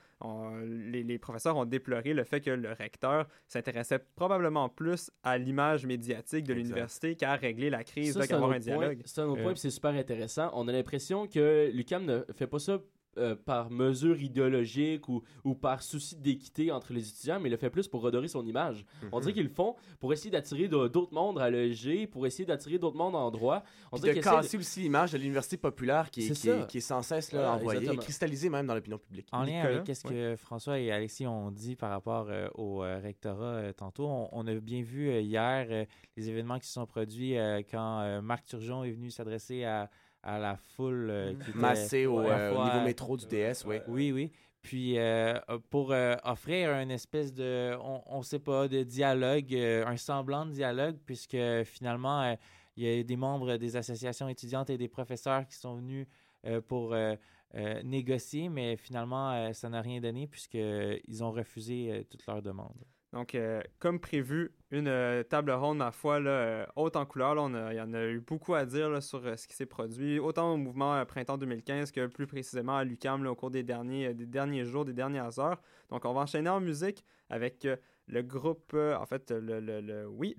Les, 0.64 1.04
les 1.04 1.18
professeurs 1.20 1.58
ont 1.58 1.66
déploré 1.66 2.14
le 2.14 2.24
fait 2.24 2.40
que 2.42 2.52
le 2.52 2.72
recteur 2.72 3.28
s'intéressait 3.48 4.00
probablement 4.16 4.70
plus 4.70 5.12
à 5.24 5.38
l'image 5.38 5.86
médiatique 5.86 6.46
de 6.46 6.54
l'université 6.54 7.16
qu'à 7.16 7.36
régler 7.36 7.70
la 7.70 7.84
crise, 7.84 8.14
qu'à 8.28 8.36
avoir 8.36 8.52
un 8.52 8.60
dialogue. 8.60 9.02
C'est 9.06 9.22
un 9.22 9.26
autre 9.26 9.40
Euh. 9.40 9.44
point, 9.44 9.52
puis 9.54 9.60
c'est 9.62 9.70
super 9.70 9.92
intéressant. 9.92 10.50
On 10.54 10.68
a 10.68 10.72
l'impression 10.72 11.28
que 11.28 11.70
l'UCAM 11.74 12.06
ne 12.06 12.22
fait 12.34 12.48
pas 12.48 12.60
ça 12.60 12.80
euh, 13.18 13.36
par 13.36 13.70
mesure 13.70 14.22
idéologique 14.22 15.08
ou, 15.10 15.22
ou 15.44 15.54
par 15.56 15.82
souci 15.84 16.16
d'équité 16.16 16.72
entre 16.72 16.94
les 16.94 17.10
étudiants, 17.10 17.40
mais 17.40 17.50
il 17.50 17.52
le 17.52 17.58
fait 17.58 17.70
plus 17.70 17.88
pour 17.88 18.02
redorer 18.02 18.28
son 18.28 18.46
image. 18.46 18.86
On 19.12 19.18
Mhm. 19.18 19.22
dirait 19.22 19.34
qu'ils 19.34 19.44
le 19.44 19.50
font 19.50 19.76
pour 20.00 20.14
essayer 20.14 20.32
d'attirer 20.32 20.68
d'autres 20.68 21.14
mondes 21.14 21.40
à 21.40 21.50
l'EG, 21.50 22.08
pour 22.08 22.26
essayer 22.26 22.46
d'attirer 22.46 22.78
d'autres 22.78 22.98
mondes 22.98 23.16
en 23.16 23.30
droit. 23.32 23.64
On 23.92 23.98
Puis 23.98 24.04
dirait 24.04 24.16
de 24.16 24.22
casser 24.22 24.58
aussi 24.58 24.82
l'image 24.82 25.12
de 25.12 25.18
l'université 25.18 25.58
populaire 25.58 26.10
qui 26.10 26.22
est, 26.22 26.26
qui 26.28 26.32
est, 26.50 26.60
ça. 26.60 26.66
qui 26.66 26.78
est 26.78 26.82
sans 26.82 27.02
cesse 27.02 27.32
là, 27.32 27.52
envoyée 27.54 27.80
et 27.80 27.82
exactement. 27.84 28.02
cristallisée 28.04 28.50
même 28.50 28.68
dans 28.68 28.76
l'opinion 28.76 28.98
publique. 28.98 29.28
En 29.32 29.44
lien 29.44 29.58
Nicolas, 29.58 29.76
avec 29.82 29.96
ce 29.96 30.04
que 30.04 30.36
François 30.38 30.80
et 30.80 30.92
Alexis 30.92 31.28
ont 31.28 31.52
dit 31.52 31.76
par 31.76 31.90
rapport 31.90 32.28
euh, 32.30 32.48
au 32.56 32.84
euh, 32.84 33.00
rectorat 33.00 33.44
euh, 33.46 33.74
tantôt, 33.74 34.08
on, 34.08 34.30
on 34.32 34.48
a 34.48 34.54
bien 34.56 34.82
vu 34.82 35.10
euh, 35.10 35.20
hier 35.22 35.68
euh, 35.70 35.86
les 36.16 36.30
événements 36.30 36.60
qui 36.60 36.68
se 36.68 36.74
sont 36.74 36.86
produits 36.86 37.38
euh, 37.38 37.62
quand 37.70 38.00
euh, 38.02 38.22
Marc 38.22 38.46
Turgeon 38.46 38.84
est 38.84 38.92
venu 38.92 39.10
s'adresser 39.12 39.64
à, 39.64 39.90
à 40.24 40.40
la 40.40 40.56
foule 40.58 41.10
euh, 41.10 41.34
qui 41.34 41.50
était 41.50 41.60
Massé 41.60 42.06
au, 42.06 42.22
euh, 42.22 42.52
au 42.52 42.64
niveau 42.64 42.78
euh, 42.78 42.84
métro 42.84 43.18
du 43.18 43.26
DS, 43.26 43.64
oui. 43.66 43.78
Oui, 43.88 44.12
oui. 44.12 44.32
Puis 44.62 45.00
euh, 45.00 45.40
pour 45.72 45.92
euh, 45.92 46.16
offrir 46.24 46.70
une 46.72 46.92
espèce 46.92 47.34
de, 47.34 47.76
on, 47.82 48.04
on 48.06 48.22
sait 48.22 48.40
pas, 48.40 48.68
de 48.68 48.84
dialogue, 48.84 49.54
euh, 49.56 49.86
un 49.88 49.98
semblant 49.98 50.46
de 50.46 50.52
dialogue, 50.52 50.98
puisque 51.06 51.38
finalement, 51.66 52.22
euh, 52.22 52.36
il 52.78 52.84
y 52.84 53.00
a 53.00 53.04
des 53.04 53.16
membres 53.16 53.58
des 53.58 53.76
associations 53.76 54.28
étudiantes 54.28 54.70
et 54.70 54.78
des 54.78 54.88
professeurs 54.88 55.48
qui 55.48 55.56
sont 55.56 55.76
venus 55.76 56.08
euh, 56.46 56.62
pour 56.62 56.94
euh, 56.94 57.16
euh, 57.56 57.82
négocier, 57.84 58.50
mais 58.50 58.78
finalement, 58.78 59.32
euh, 59.32 59.54
ça 59.54 59.68
n'a 59.70 59.82
rien 59.82 60.00
donné 60.00 60.28
puisqu'ils 60.28 61.24
ont 61.24 61.32
refusé 61.32 61.92
euh, 61.92 62.04
toutes 62.10 62.26
leurs 62.28 62.42
demandes. 62.42 62.86
Donc, 63.14 63.36
euh, 63.36 63.62
comme 63.80 64.00
prévu, 64.00 64.52
une 64.72 64.88
euh, 64.88 65.24
table 65.24 65.52
ronde, 65.52 65.78
ma 65.78 65.92
foi, 65.92 66.20
là, 66.20 66.30
euh, 66.32 66.66
haute 66.76 66.96
en 66.96 67.06
couleur. 67.06 67.36
On 67.38 67.54
a- 67.54 67.74
il 67.74 67.78
y 67.78 67.82
en 67.82 67.94
a 67.94 68.06
eu 68.06 68.20
beaucoup 68.22 68.54
à 68.56 68.66
dire 68.66 69.02
sur 69.04 69.26
euh, 69.26 69.36
ce 69.36 69.48
qui 69.48 69.54
s'est 69.56 69.66
produit, 69.66 70.18
autant 70.20 70.54
au 70.54 70.58
mouvement 70.58 71.06
Printemps 71.06 71.38
2015 71.38 71.92
que 71.92 72.08
plus 72.08 72.26
précisément 72.28 72.78
à 72.78 72.84
l'UQAM 72.84 73.24
là, 73.24 73.32
au 73.32 73.36
cours 73.36 73.52
des 73.52 73.64
derniers, 73.64 74.14
des 74.14 74.26
derniers 74.26 74.66
jours, 74.66 74.86
des 74.86 74.94
dernières 74.94 75.38
heures. 75.40 75.62
Donc, 75.90 76.06
on 76.06 76.14
va 76.14 76.22
enchaîner 76.22 76.50
en 76.50 76.62
musique 76.62 77.04
avec 77.30 77.68
le 78.08 78.22
groupe, 78.22 78.74
en 78.74 79.06
fait, 79.06 79.32
le, 79.32 79.60
le- 79.60 79.82
le- 79.82 80.08
oui, 80.08 80.36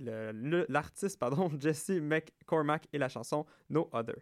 l'artiste, 0.69 1.19
pardon, 1.19 1.51
Jesse 1.61 1.91
McCormack 2.01 2.87
et 2.93 2.99
la 2.99 3.09
chanson 3.09 3.45
No 3.71 3.89
Other. 3.93 4.17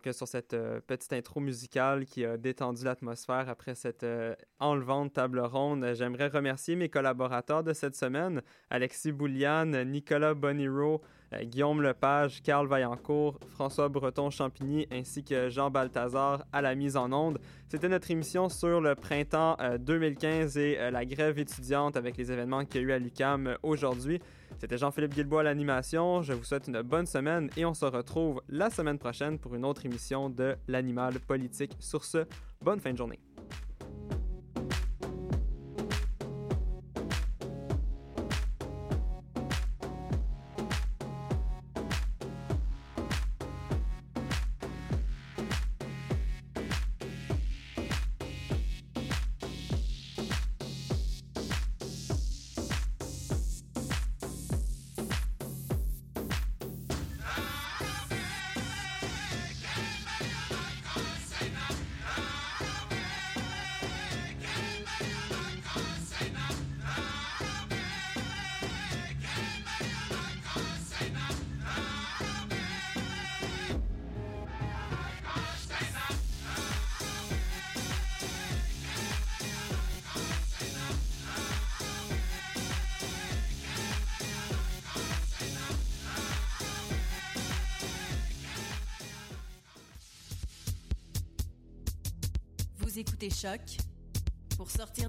Donc, 0.00 0.06
euh, 0.06 0.12
sur 0.14 0.26
cette 0.26 0.54
euh, 0.54 0.80
petite 0.86 1.12
intro 1.12 1.40
musicale 1.40 2.06
qui 2.06 2.24
a 2.24 2.38
détendu 2.38 2.84
l'atmosphère 2.84 3.50
après 3.50 3.74
cette 3.74 4.02
euh, 4.02 4.34
enlevante 4.58 5.12
table 5.12 5.40
ronde, 5.40 5.92
j'aimerais 5.92 6.28
remercier 6.28 6.74
mes 6.74 6.88
collaborateurs 6.88 7.62
de 7.62 7.74
cette 7.74 7.94
semaine, 7.94 8.40
Alexis 8.70 9.12
Bouliane, 9.12 9.82
Nicolas 9.84 10.32
Boniro, 10.32 11.02
Guillaume 11.42 11.80
Lepage, 11.82 12.42
Carl 12.42 12.66
Vaillancourt, 12.66 13.38
François 13.50 13.88
Breton-Champigny 13.88 14.86
ainsi 14.90 15.22
que 15.22 15.48
Jean 15.48 15.70
Balthazar 15.70 16.44
à 16.52 16.60
la 16.60 16.74
mise 16.74 16.96
en 16.96 17.12
onde. 17.12 17.38
C'était 17.68 17.88
notre 17.88 18.10
émission 18.10 18.48
sur 18.48 18.80
le 18.80 18.94
printemps 18.94 19.56
euh, 19.60 19.78
2015 19.78 20.56
et 20.58 20.76
euh, 20.78 20.90
la 20.90 21.04
grève 21.04 21.38
étudiante 21.38 21.96
avec 21.96 22.16
les 22.16 22.32
événements 22.32 22.64
qu'il 22.64 22.82
y 22.82 22.84
a 22.84 22.86
eu 22.88 22.92
à 22.92 22.98
l'UCAM 22.98 23.56
aujourd'hui. 23.62 24.20
C'était 24.58 24.76
Jean-Philippe 24.76 25.14
Guilbois 25.14 25.40
à 25.40 25.44
l'animation. 25.44 26.22
Je 26.22 26.32
vous 26.32 26.44
souhaite 26.44 26.66
une 26.66 26.82
bonne 26.82 27.06
semaine 27.06 27.48
et 27.56 27.64
on 27.64 27.74
se 27.74 27.84
retrouve 27.84 28.42
la 28.48 28.68
semaine 28.68 28.98
prochaine 28.98 29.38
pour 29.38 29.54
une 29.54 29.64
autre 29.64 29.86
émission 29.86 30.28
de 30.28 30.56
l'animal 30.68 31.20
politique. 31.20 31.76
Sur 31.78 32.04
ce, 32.04 32.26
bonne 32.60 32.80
fin 32.80 32.92
de 32.92 32.98
journée. 32.98 33.20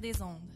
Des 0.01 0.21
ondes. 0.21 0.50